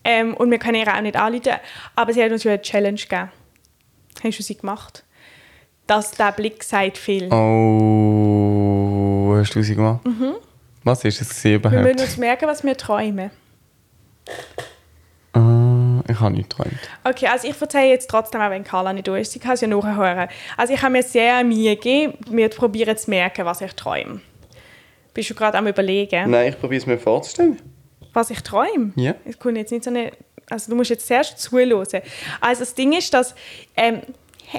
Ähm, 0.04 0.36
und 0.36 0.52
wir 0.52 0.60
können 0.60 0.76
ihr 0.76 0.94
auch 0.94 1.02
nicht 1.02 1.16
anrufen. 1.16 1.54
Aber 1.96 2.14
sie 2.14 2.24
hat 2.24 2.32
uns 2.32 2.44
ja 2.44 2.52
eine 2.52 2.62
Challenge 2.62 3.00
gegeben. 3.00 3.32
Hast 4.24 4.38
du 4.40 4.44
sie 4.44 4.56
gemacht? 4.58 5.04
Dass 5.88 6.12
der 6.12 6.32
Blick 6.34 6.64
sagt 6.64 6.98
viel. 7.00 7.28
Oh, 7.32 9.36
hast 9.40 9.56
du 9.56 9.64
sie 9.64 9.76
gemacht? 9.76 10.02
Was 10.86 11.04
ist 11.04 11.20
es 11.20 11.44
Mhm. 11.44 11.50
Wir 11.52 11.60
müssen 11.60 11.76
überhaupt? 11.82 12.02
uns 12.02 12.18
merken, 12.18 12.48
was 12.48 12.64
wir 12.64 12.78
träumen. 12.78 13.32
Ah, 15.34 16.02
ich 16.08 16.20
habe 16.20 16.34
nicht 16.36 16.50
geträumt. 16.50 16.78
Okay, 17.04 17.28
also 17.28 17.48
ich 17.48 17.60
erzähle 17.60 17.90
jetzt 17.90 18.10
trotzdem, 18.10 18.40
auch 18.42 18.50
wenn 18.50 18.64
Carla 18.64 18.94
nicht 18.94 19.08
da 19.08 19.18
ist. 19.18 19.34
Sie 19.34 19.40
kann 19.40 19.54
es 19.54 19.62
ja 19.62 19.68
nachher 19.68 19.96
hören. 19.96 20.30
Also 20.56 20.74
ich 20.74 20.82
habe 20.82 20.94
mir 20.94 21.04
sehr 21.04 21.44
Mühe 21.44 21.76
gegeben, 21.76 22.14
mir 22.30 22.50
zu 22.50 22.58
probieren 22.60 22.96
zu 22.98 23.10
merken, 23.10 23.46
was 23.46 23.62
ich 23.62 23.74
träume. 23.74 24.22
Bist 25.14 25.30
du 25.30 25.34
gerade 25.36 25.58
am 25.58 25.68
überlegen, 25.68 26.30
Nein, 26.30 26.50
ich 26.50 26.60
probiere 26.60 26.80
es 26.82 26.86
mir 26.86 26.98
vorzustellen. 26.98 27.60
was 28.14 28.30
ich 28.30 28.42
träume? 28.42 28.92
Ja. 28.96 29.16
Es 29.26 29.38
kommt 29.40 29.58
jetzt 29.58 29.72
nicht 29.72 29.84
so 29.84 29.90
eine... 29.90 30.12
Also 30.50 30.70
du 30.70 30.76
musst 30.78 30.92
jetzt 30.92 31.08
zuerst 31.08 31.40
zuhören. 31.40 32.02
Also 32.40 32.60
das 32.60 32.76
Ding 32.76 32.94
ist, 32.94 33.14
dass 33.14 33.34
ähm, 33.76 34.02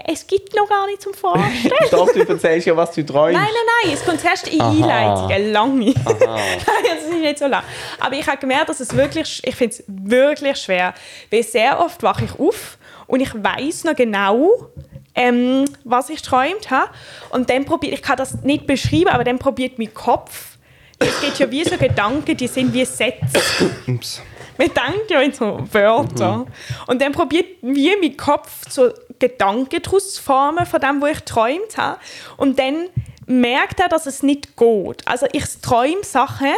es 0.07 0.27
gibt 0.27 0.55
noch 0.55 0.69
gar 0.69 0.87
nicht 0.87 1.03
zum 1.03 1.15
Vorstellen. 1.15 1.73
Doch, 1.91 2.13
du 2.13 2.21
erzählst 2.21 2.67
ja, 2.67 2.77
was 2.77 2.93
du 2.93 3.05
träumst. 3.05 3.39
Nein, 3.39 3.49
nein, 3.53 3.75
nein, 3.85 3.95
es 3.95 4.05
kommt 4.05 4.21
zuerst 4.21 4.49
in. 4.49 4.61
Einleitung, 4.61 5.31
eine 5.31 5.51
lange. 5.51 5.95
das 6.05 7.03
ist 7.05 7.13
nicht 7.13 7.39
so 7.39 7.47
lang. 7.47 7.63
Aber 8.01 8.15
ich 8.15 8.27
habe 8.27 8.39
gemerkt, 8.39 8.69
dass 8.69 8.81
es 8.81 8.95
wirklich, 8.97 9.43
ich 9.45 9.55
finde 9.55 9.75
es 9.75 9.85
wirklich 9.87 10.57
schwer, 10.59 10.95
weil 11.31 11.43
sehr 11.43 11.81
oft 11.81 12.03
wache 12.03 12.25
ich 12.25 12.39
auf 12.39 12.79
und 13.07 13.21
ich 13.21 13.33
weiß 13.35 13.85
noch 13.85 13.95
genau, 13.95 14.71
ähm, 15.15 15.65
was 15.85 16.11
ich 16.11 16.23
geträumt 16.23 16.71
habe. 16.71 16.91
Und 17.31 17.49
dann 17.51 17.65
probiert, 17.65 17.95
ich 17.95 18.03
kann 18.03 18.17
das 18.17 18.43
nicht 18.43 18.67
beschreiben, 18.67 19.09
aber 19.09 19.25
dann 19.25 19.39
probiert 19.39 19.79
mein 19.79 19.93
Kopf, 19.93 20.57
es 20.99 21.21
geht 21.21 21.39
ja 21.39 21.51
wie 21.51 21.65
so 21.65 21.77
Gedanken, 21.77 22.37
die 22.37 22.47
sind 22.47 22.73
wie 22.73 22.85
Sätze. 22.85 23.41
Ups. 23.87 24.23
Man 24.59 24.69
denkt 24.69 25.11
ja 25.11 25.21
in 25.21 25.33
so 25.33 25.59
Wörter. 25.71 26.47
Und 26.87 27.03
dann 27.03 27.13
probiert 27.13 27.47
wie 27.61 27.95
mein 28.01 28.17
Kopf 28.17 28.63
so 28.69 28.91
Gedanken 29.19 29.83
daraus 29.83 30.19
formen 30.19 30.67
von 30.67 30.81
dem, 30.81 31.01
was 31.01 31.11
ich 31.11 31.19
geträumt 31.19 31.77
habe. 31.77 31.99
Und 32.37 32.59
dann 32.59 32.89
merkt 33.27 33.81
er, 33.81 33.89
dass 33.89 34.07
es 34.07 34.23
nicht 34.23 34.57
geht. 34.57 35.07
Also 35.07 35.27
ich 35.33 35.45
träume 35.61 36.05
Sachen, 36.05 36.53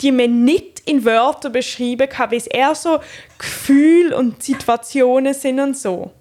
die 0.00 0.12
man 0.12 0.44
nicht 0.44 0.80
in 0.80 1.04
Wörtern 1.04 1.52
beschreiben 1.52 2.08
kann, 2.08 2.30
weil 2.30 2.38
es 2.38 2.46
eher 2.46 2.74
so 2.74 2.98
Gefühle 3.38 4.16
und 4.16 4.42
Situationen 4.42 5.34
sind 5.34 5.60
und 5.60 5.76
so. 5.76 6.12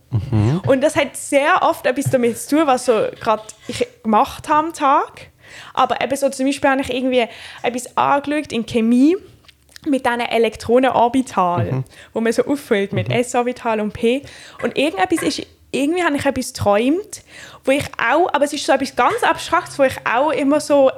Und 0.65 0.82
das 0.82 0.95
hat 0.95 1.17
sehr 1.17 1.62
oft 1.63 1.86
etwas 1.86 2.10
damit 2.12 2.38
zu 2.38 2.58
tun, 2.58 2.67
was 2.67 2.86
so 2.86 3.08
gerade 3.19 3.43
ich 3.67 3.86
gemacht 4.04 4.47
habe 4.47 4.67
am 4.67 4.73
Tag. 4.73 5.28
Aber 5.73 6.02
eben 6.02 6.15
so 6.15 6.30
zum 6.30 6.45
Beispiel 6.45 6.69
habe 6.69 6.82
ich 6.82 6.93
irgendwie 6.93 7.26
etwas 7.63 7.97
angeschaut 7.97 8.52
in 8.52 8.65
Chemie 8.65 9.17
mit 9.86 10.06
diesen 10.06 10.19
Elektronenorbitalen, 10.21 11.84
wo 12.13 12.21
man 12.21 12.34
so 12.34 12.45
auffüllt 12.45 12.93
mit 12.93 13.12
S-Orbital 13.12 13.80
und 13.80 13.93
P. 13.93 14.21
Und 14.62 14.78
irgendetwas 14.78 15.23
ist, 15.23 15.47
irgendwie 15.78 16.04
habe 16.04 16.16
ich 16.16 16.26
etwas 16.26 16.54
geträumt, 16.54 17.22
wo 17.63 17.72
ich 17.72 17.86
auch, 17.98 18.34
aber 18.34 18.46
es 18.46 18.54
ist 18.54 18.66
so 18.66 18.74
etwas 18.74 18.96
ganz 18.96 19.24
Abstraktes, 19.24 19.78
wo 19.80 19.84
ich 19.84 19.96
auch 20.06 20.32
immer 20.32 20.60
so 20.60 20.92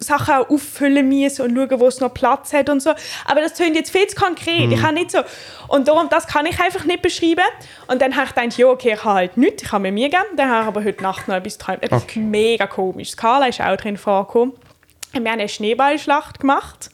Sachen 0.00 0.34
auch 0.34 0.50
auffüllen 0.50 1.08
muss 1.08 1.40
und 1.40 1.54
schauen, 1.54 1.80
wo 1.80 1.86
es 1.86 2.00
noch 2.00 2.12
Platz 2.12 2.52
hat 2.52 2.68
und 2.68 2.80
so. 2.80 2.90
Aber 3.24 3.40
das 3.40 3.54
klingt 3.54 3.76
jetzt 3.76 3.90
viel 3.90 4.06
zu 4.06 4.16
konkret. 4.16 4.70
Ich 4.70 4.82
habe 4.82 4.94
nicht 4.94 5.10
so... 5.10 5.18
Und 5.68 5.88
darum, 5.88 6.08
das 6.10 6.26
kann 6.26 6.46
ich 6.46 6.60
einfach 6.60 6.84
nicht 6.84 7.02
beschreiben. 7.02 7.44
Und 7.86 8.02
dann 8.02 8.16
habe 8.16 8.26
ich 8.26 8.34
gedacht, 8.34 8.58
ja, 8.58 8.66
okay, 8.66 8.94
ich 8.94 9.04
habe 9.04 9.14
halt 9.14 9.36
nichts, 9.36 9.62
ich 9.62 9.72
habe 9.72 9.82
mir 9.82 9.92
mir 9.92 10.08
gegeben. 10.08 10.36
Dann 10.36 10.50
habe 10.50 10.62
ich 10.62 10.66
aber 10.68 10.84
heute 10.84 11.02
Nacht 11.02 11.28
noch 11.28 11.36
etwas 11.36 11.58
geträumt. 11.58 11.82
Etwas 11.82 12.02
Okay. 12.02 12.20
mega 12.20 12.66
komisch. 12.66 13.16
Carla 13.16 13.46
ist 13.46 13.60
auch 13.60 13.76
drin 13.76 13.96
vorgekommen. 13.96 14.54
Wir 15.12 15.20
haben 15.20 15.38
eine 15.38 15.48
Schneeballschlacht 15.48 16.40
gemacht 16.40 16.90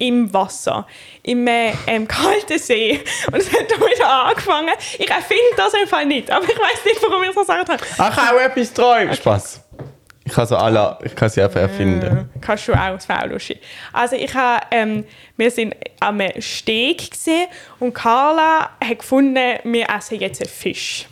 im 0.00 0.32
Wasser, 0.32 0.86
im 1.22 1.46
äh, 1.46 1.72
ähm, 1.86 2.08
kalten 2.08 2.58
See. 2.58 3.00
Und 3.30 3.36
es 3.36 3.52
hat 3.52 3.70
dann 3.70 3.80
wieder 3.80 4.08
angefangen. 4.08 4.74
Ich 4.98 5.08
erfinde 5.08 5.42
das 5.56 5.74
einfach 5.74 6.04
nicht, 6.04 6.30
aber 6.30 6.44
ich 6.44 6.58
weiß 6.58 6.84
nicht, 6.84 7.00
warum 7.02 7.22
ich 7.22 7.32
so 7.32 7.40
gesagt 7.40 7.68
habe. 7.68 7.82
Ach, 7.98 8.32
auch 8.32 8.40
etwas 8.40 8.72
träumen. 8.72 9.14
Spaß. 9.14 9.60
Ich 10.24 10.32
kann 10.32 10.46
so 10.46 10.56
alle, 10.56 10.98
ich 11.02 11.14
kann 11.14 11.28
sie 11.28 11.42
einfach 11.42 11.60
erfinden. 11.60 12.30
Kannst 12.40 12.68
du 12.68 12.72
auch, 12.72 12.92
das 12.92 13.08
wäre 13.08 13.24
auch 13.24 13.26
lustig. 13.26 13.60
Also 13.92 14.16
ich 14.16 14.32
habe, 14.34 14.64
ähm, 14.70 15.04
wir 15.36 15.50
sind 15.50 15.74
am 15.98 16.20
Steg 16.38 17.10
gesehen 17.10 17.48
und 17.78 17.94
Carla 17.94 18.70
hat 18.82 18.98
gefunden, 19.00 19.58
wir 19.64 19.86
essen 19.90 20.20
jetzt 20.20 20.40
einen 20.40 20.50
Fisch. 20.50 21.06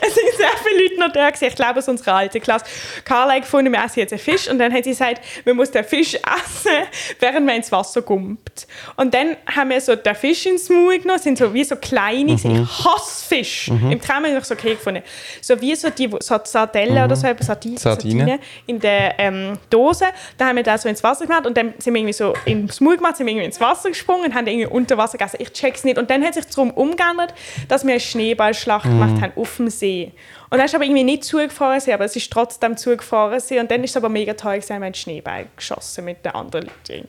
Es 0.00 0.14
sind 0.14 0.26
sehr 0.36 0.48
viele 0.64 0.82
Leute 0.82 1.00
noch 1.00 1.12
da 1.12 1.30
gewesen. 1.30 1.44
Ich 1.46 1.56
glaube, 1.56 1.78
aus 1.78 1.88
unserer 1.88 2.14
alten 2.14 2.40
Klasse. 2.40 2.64
Carla 3.04 3.34
hat 3.34 3.42
gefunden, 3.42 3.72
wir 3.72 3.82
essen 3.84 4.00
jetzt 4.00 4.12
einen 4.12 4.20
Fisch. 4.20 4.48
Und 4.48 4.58
dann 4.58 4.72
hat 4.72 4.84
sie 4.84 4.90
gesagt, 4.90 5.20
wir 5.44 5.54
müssen 5.54 5.72
den 5.72 5.84
Fisch 5.84 6.14
essen, 6.14 6.86
während 7.20 7.46
man 7.46 7.56
ins 7.56 7.72
Wasser 7.72 8.02
kommt. 8.02 8.66
Und 8.96 9.14
dann 9.14 9.36
haben 9.54 9.70
wir 9.70 9.80
so 9.80 9.96
den 9.96 10.14
Fisch 10.14 10.46
ins 10.46 10.68
Maul 10.68 10.98
genommen, 10.98 11.20
sind 11.20 11.38
so 11.38 11.52
wie 11.52 11.64
so 11.64 11.76
kleine, 11.76 12.34
ich 12.34 12.44
hasse 12.44 13.26
Fisch. 13.26 13.68
Im 13.68 14.00
Traum 14.00 14.16
habe 14.16 14.28
ich 14.28 14.34
noch 14.34 14.44
so 14.44 14.54
okay 14.54 14.74
gefunden. 14.74 15.02
So 15.40 15.60
wie 15.60 15.74
so 15.74 15.90
die 15.90 16.08
so 16.20 16.38
Sardellen 16.44 17.04
oder 17.04 17.16
so, 17.16 17.26
Sardine, 17.40 17.78
Sardine. 17.78 17.78
Sardine 17.78 18.40
in 18.66 18.80
der 18.80 19.18
ähm, 19.18 19.58
Dose. 19.70 20.06
Dann 20.38 20.48
haben 20.48 20.56
wir 20.56 20.62
das 20.62 20.82
so 20.82 20.88
ins 20.88 21.02
Wasser 21.02 21.26
gemacht 21.26 21.46
und 21.46 21.56
dann 21.56 21.74
sind 21.78 21.94
wir 21.94 22.00
irgendwie 22.00 22.12
so 22.12 22.34
ins 22.44 22.80
Maul 22.80 22.96
gemacht, 22.96 23.16
sind 23.16 23.26
wir 23.26 23.32
irgendwie 23.32 23.46
ins 23.46 23.60
Wasser 23.60 23.88
gesprungen 23.88 24.26
und 24.26 24.34
haben 24.34 24.46
irgendwie 24.46 24.66
unter 24.66 24.96
Wasser 24.96 25.18
gegessen. 25.18 25.38
Ich 25.40 25.52
check's 25.52 25.84
nicht. 25.84 25.98
Und 25.98 26.10
dann 26.10 26.24
hat 26.24 26.34
sich 26.34 26.46
darum 26.46 26.70
umgeändert, 26.70 27.34
dass 27.68 27.84
wir 27.84 27.92
eine 27.92 28.00
Schneeballschlacht 28.00 28.84
gemacht 28.84 29.20
haben 29.20 29.32
auf 29.36 29.56
dem 29.56 29.65
See. 29.70 30.12
Und 30.50 30.58
dann 30.58 30.66
ist 30.66 30.74
aber 30.74 30.84
irgendwie 30.84 31.04
nicht 31.04 31.24
zugefahren 31.24 31.80
See, 31.80 31.92
aber 31.92 32.04
es 32.04 32.16
ist 32.16 32.30
trotzdem 32.32 32.76
zugefahren 32.76 33.40
See. 33.40 33.58
Und 33.58 33.70
dann 33.70 33.82
ist 33.84 33.90
es 33.90 33.96
aber 33.96 34.08
mega 34.08 34.34
toll 34.34 34.56
gewesen, 34.56 34.78
wir 34.80 34.86
haben 34.86 34.94
Schneeball 34.94 35.46
geschossen 35.56 36.04
mit 36.04 36.24
den 36.24 36.34
anderen 36.34 36.66
Leuten. 36.66 37.08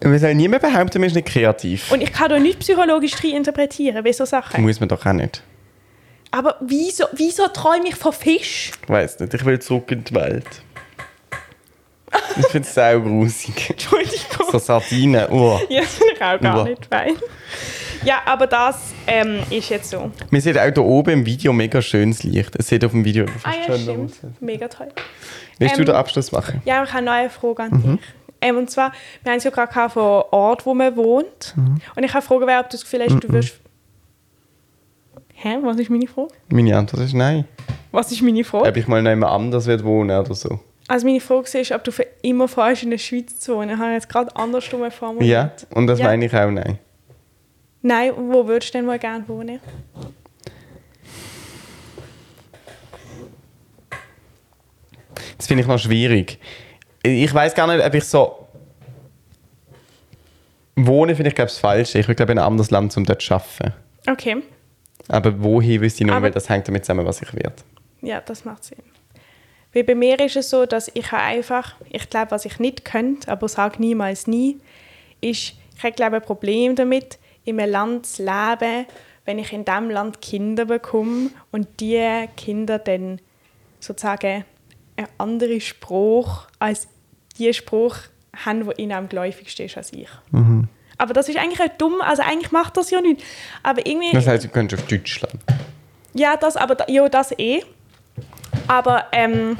Wir 0.00 0.18
sollen 0.18 0.36
niemand 0.36 0.62
behaupten, 0.62 1.00
man 1.00 1.08
ist 1.08 1.14
nicht 1.14 1.28
kreativ. 1.28 1.92
Und 1.92 2.02
ich 2.02 2.12
kann 2.12 2.28
da 2.28 2.38
nicht 2.38 2.58
psychologisch 2.58 3.22
interpretieren, 3.22 4.04
wie 4.04 4.12
so 4.12 4.24
Sachen. 4.24 4.62
Muss 4.62 4.80
man 4.80 4.88
doch 4.88 5.06
auch 5.06 5.12
nicht. 5.12 5.42
Aber 6.32 6.56
wieso, 6.60 7.04
wieso 7.12 7.46
träume 7.48 7.88
ich 7.88 7.94
von 7.94 8.12
Fisch? 8.12 8.72
Ich 8.82 8.88
weiß 8.88 9.20
nicht, 9.20 9.34
ich 9.34 9.44
will 9.44 9.58
zurück 9.60 9.90
in 9.92 10.02
die 10.02 10.14
Welt. 10.14 10.46
Ich 12.38 12.46
finde 12.46 12.68
es 12.68 12.78
auch 12.78 13.00
grusig. 13.00 13.70
Entschuldigung. 13.70 14.50
So 14.50 14.58
Sardinen, 14.58 15.28
oh. 15.30 15.60
Ja, 15.68 15.82
das 15.82 15.94
finde 15.94 16.12
ich 16.14 16.22
auch 16.22 16.40
gar 16.40 16.58
Uah. 16.58 16.64
nicht 16.64 16.86
fein. 16.86 17.16
Ja, 18.04 18.22
aber 18.26 18.46
das 18.46 18.92
ähm, 19.06 19.40
ist 19.50 19.68
jetzt 19.68 19.90
so. 19.90 20.10
Wir 20.30 20.40
sehen 20.40 20.58
auch 20.58 20.64
hier 20.72 20.84
oben 20.84 21.10
im 21.10 21.26
Video 21.26 21.52
mega 21.52 21.80
schönes 21.80 22.22
Licht. 22.24 22.54
Es 22.56 22.68
sieht 22.68 22.84
auf 22.84 22.90
dem 22.92 23.04
Video 23.04 23.26
Ah 23.44 23.50
ja, 23.56 23.64
schön 23.66 23.80
stimmt. 23.80 24.10
aus. 24.12 24.20
Mega 24.40 24.68
toll. 24.68 24.88
Willst 25.58 25.76
du 25.76 25.80
Ähm, 25.80 25.86
den 25.86 25.94
Abschluss 25.94 26.32
machen? 26.32 26.60
Ja, 26.64 26.82
ich 26.82 26.88
habe 26.92 26.98
eine 26.98 27.06
neue 27.22 27.30
Frage 27.30 27.62
an 27.62 27.70
dich. 27.82 28.00
Ähm, 28.40 28.56
und 28.58 28.70
zwar, 28.70 28.92
wir 29.22 29.30
haben 29.32 29.38
es 29.38 29.44
ja 29.44 29.50
gerade 29.50 29.90
von 29.90 30.02
Ort, 30.32 30.66
wo 30.66 30.74
man 30.74 30.96
wohnt. 30.96 31.54
Und 31.94 32.02
ich 32.02 32.12
habe 32.12 32.24
Frage, 32.24 32.44
ob 32.44 32.70
du 32.70 32.76
das 32.76 32.82
Gefühl 32.82 33.02
hast, 33.04 33.20
du 33.22 33.32
wirst... 33.32 33.54
Hä? 35.34 35.58
Was 35.62 35.76
ist 35.78 35.90
meine 35.90 36.06
Frage? 36.06 36.28
Meine 36.50 36.76
Antwort 36.76 37.02
ist 37.02 37.14
nein. 37.14 37.44
Was 37.90 38.10
ist 38.12 38.22
meine 38.22 38.42
Frage? 38.44 38.68
Ob 38.68 38.76
ich 38.76 38.86
mal 38.88 39.02
noch 39.02 39.10
jemand 39.10 39.32
anders 39.32 39.66
wohnen 39.84 40.16
oder 40.18 40.34
so. 40.34 40.60
Also 40.88 41.06
meine 41.06 41.20
Frage 41.20 41.58
ist, 41.58 41.72
ob 41.72 41.84
du 41.84 41.92
für 41.92 42.06
immer 42.22 42.48
vorhast 42.48 42.82
in 42.82 42.90
der 42.90 42.98
Schweiz 42.98 43.38
zu 43.38 43.56
wohnen. 43.56 43.70
Ich 43.70 43.76
habe 43.78 43.92
jetzt 43.92 44.08
gerade 44.08 44.34
andersrum 44.36 44.88
formuliert. 44.90 45.62
Ja, 45.62 45.76
und 45.76 45.86
das 45.86 45.98
Ja. 46.00 46.06
meine 46.06 46.26
ich 46.26 46.34
auch 46.34 46.50
nein. 46.50 46.78
Nein, 47.82 48.12
wo 48.16 48.46
würdest 48.46 48.72
du 48.74 48.78
denn 48.78 48.86
mal 48.86 48.98
gerne 48.98 49.26
wohnen? 49.28 49.60
Das 55.36 55.46
finde 55.46 55.62
ich 55.62 55.68
noch 55.68 55.78
schwierig. 55.78 56.38
Ich 57.02 57.32
weiß 57.32 57.54
gar 57.54 57.66
nicht, 57.74 57.84
ob 57.84 57.94
ich 57.94 58.04
so. 58.04 58.46
Wohnen 60.76 61.14
finde 61.16 61.28
ich, 61.30 61.34
glaube 61.34 61.48
das 61.50 61.58
Falsche. 61.58 61.98
Ich 61.98 62.06
würde, 62.06 62.16
glaube 62.16 62.32
in 62.32 62.38
ein 62.38 62.44
anderes 62.44 62.70
Land, 62.70 62.96
um 62.96 63.04
dort 63.04 63.20
zu 63.20 63.34
arbeiten. 63.34 63.74
Okay, 64.08 64.42
Aber 65.08 65.42
wohin 65.42 65.80
wüsste 65.80 66.02
ich 66.02 66.10
nicht, 66.10 66.22
weil 66.22 66.30
das 66.30 66.48
hängt 66.48 66.66
damit 66.66 66.84
zusammen, 66.84 67.06
was 67.06 67.22
ich 67.22 67.32
werde. 67.34 67.54
ja, 68.00 68.20
das 68.20 68.44
macht 68.44 68.64
Sinn. 68.64 68.78
Weil 69.72 69.84
bei 69.84 69.94
mir 69.94 70.18
ist 70.20 70.36
es 70.36 70.50
so, 70.50 70.66
dass 70.66 70.90
ich 70.94 71.12
einfach, 71.12 71.76
ich 71.88 72.10
glaube, 72.10 72.32
was 72.32 72.44
ich 72.44 72.58
nicht 72.58 72.84
könnte, 72.84 73.30
aber 73.30 73.48
sage 73.48 73.76
niemals 73.80 74.26
nie, 74.26 74.58
ist, 75.20 75.54
ich 75.76 75.82
habe, 75.82 75.92
glaube 75.92 76.16
ein 76.16 76.22
Problem 76.22 76.74
damit, 76.74 77.18
in 77.44 77.60
einem 77.60 77.70
Land 77.70 78.06
zu 78.06 78.24
leben, 78.24 78.86
wenn 79.24 79.38
ich 79.38 79.52
in 79.52 79.64
diesem 79.64 79.90
Land 79.90 80.20
Kinder 80.20 80.64
bekomme 80.64 81.30
und 81.50 81.68
die 81.80 82.26
Kinder 82.36 82.78
dann 82.78 83.20
sozusagen 83.80 84.44
einen 84.96 85.08
anderen 85.18 85.60
Spruch 85.60 86.46
als 86.58 86.88
die 87.38 87.52
Spruch 87.54 87.96
haben, 88.44 88.64
der 88.66 88.78
ihnen 88.78 88.92
am 88.92 89.08
geläufigsten 89.08 89.66
ist 89.66 89.76
als 89.76 89.92
ich. 89.92 90.08
Aber 90.98 91.14
das 91.14 91.28
ist 91.28 91.38
eigentlich 91.38 91.60
auch 91.60 91.76
dumm, 91.78 92.00
also 92.00 92.22
eigentlich 92.22 92.52
macht 92.52 92.76
das 92.76 92.90
ja 92.90 93.00
nicht. 93.00 93.22
Aber 93.62 93.86
irgendwie... 93.86 94.12
Das 94.12 94.26
heißt, 94.26 94.44
du 94.44 94.48
könntest 94.48 94.82
auf 94.82 94.88
Deutschland. 94.88 95.34
Ja, 96.14 96.36
das, 96.36 96.56
aber 96.56 96.88
ja, 96.90 97.08
das 97.08 97.32
eh. 97.38 97.62
Aber 98.68 99.06
ähm, 99.12 99.58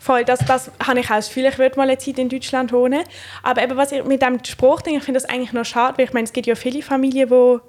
voll, 0.00 0.24
das, 0.24 0.40
das 0.40 0.72
habe 0.84 0.98
ich 0.98 1.06
auch 1.06 1.16
das 1.16 1.28
Gefühl, 1.28 1.44
ich 1.44 1.58
würde 1.58 1.76
mal 1.76 1.84
eine 1.84 1.98
Zeit 1.98 2.18
in 2.18 2.28
Deutschland 2.28 2.72
wohnen. 2.72 3.04
Aber 3.42 3.62
eben, 3.62 3.76
was 3.76 3.92
ich 3.92 4.02
mit 4.04 4.22
dem 4.22 4.42
Spruch 4.44 4.80
denke, 4.80 4.98
ich 4.98 5.04
finde 5.04 5.20
das 5.20 5.28
eigentlich 5.28 5.52
noch 5.52 5.64
schade, 5.64 5.98
weil 5.98 6.06
ich 6.06 6.12
meine, 6.12 6.24
es 6.24 6.32
gibt 6.32 6.46
ja 6.46 6.56
viele 6.56 6.82
Familien, 6.82 7.30
wo 7.30 7.60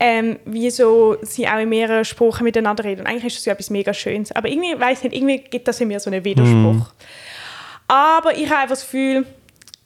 ähm, 0.00 0.40
wie 0.46 0.68
so 0.70 1.16
sie 1.22 1.46
auch 1.46 1.58
in 1.58 1.68
mehreren 1.68 2.04
Sprachen 2.04 2.42
miteinander 2.42 2.82
reden. 2.82 3.02
Und 3.02 3.06
eigentlich 3.06 3.26
ist 3.26 3.36
das 3.36 3.44
ja 3.44 3.52
etwas 3.52 3.70
mega 3.70 3.94
Schönes. 3.94 4.32
Aber 4.32 4.48
irgendwie, 4.48 4.78
weiß 4.78 5.04
nicht, 5.04 5.14
irgendwie 5.14 5.38
gibt 5.38 5.68
das 5.68 5.80
in 5.80 5.88
mir 5.88 6.00
so 6.00 6.10
einen 6.10 6.24
Widerspruch. 6.24 6.92
Aber 7.86 8.36
ich 8.36 8.46
habe 8.46 8.62
einfach 8.62 8.70
das 8.70 8.82
Gefühl, 8.82 9.26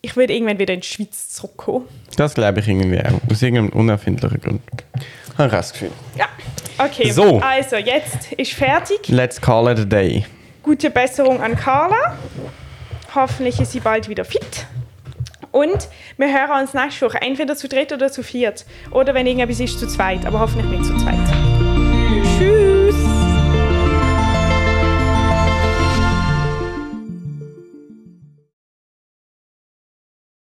ich 0.00 0.16
würde 0.16 0.32
irgendwann 0.32 0.58
wieder 0.58 0.72
in 0.72 0.80
die 0.80 0.86
Schweiz 0.86 1.30
zurückkommen. 1.30 1.86
Das 2.16 2.34
glaube 2.34 2.60
ich 2.60 2.68
irgendwie 2.68 3.00
auch. 3.00 3.30
Aus 3.30 3.42
irgendeinem 3.42 3.78
unerfindlichen 3.78 4.40
Grund. 4.40 4.62
Habe 5.36 5.48
ich 5.48 5.52
das 5.52 5.72
Gefühl. 5.72 5.90
Ja, 6.16 6.28
okay. 6.78 7.10
So. 7.10 7.40
Also, 7.40 7.76
jetzt 7.76 8.32
ist 8.32 8.52
fertig. 8.52 9.08
Let's 9.08 9.38
call 9.40 9.70
it 9.70 9.80
a 9.80 9.84
day. 9.84 10.24
Gute 10.66 10.90
Besserung 10.90 11.40
an 11.40 11.54
Carla. 11.54 12.16
Hoffentlich 13.14 13.60
ist 13.60 13.70
sie 13.70 13.78
bald 13.78 14.08
wieder 14.08 14.24
fit. 14.24 14.66
Und 15.52 15.88
wir 16.16 16.26
hören 16.26 16.60
uns 16.60 16.74
nächste 16.74 17.06
Woche 17.06 17.22
entweder 17.22 17.54
zu 17.54 17.68
dritt 17.68 17.92
oder 17.92 18.10
zu 18.10 18.24
viert. 18.24 18.66
Oder 18.90 19.14
wenn 19.14 19.28
irgendetwas 19.28 19.60
ist, 19.60 19.78
zu 19.78 19.86
zweit. 19.86 20.26
Aber 20.26 20.40
hoffentlich 20.40 20.66
nicht 20.66 20.84
zu 20.84 20.96
zweit. 20.96 21.45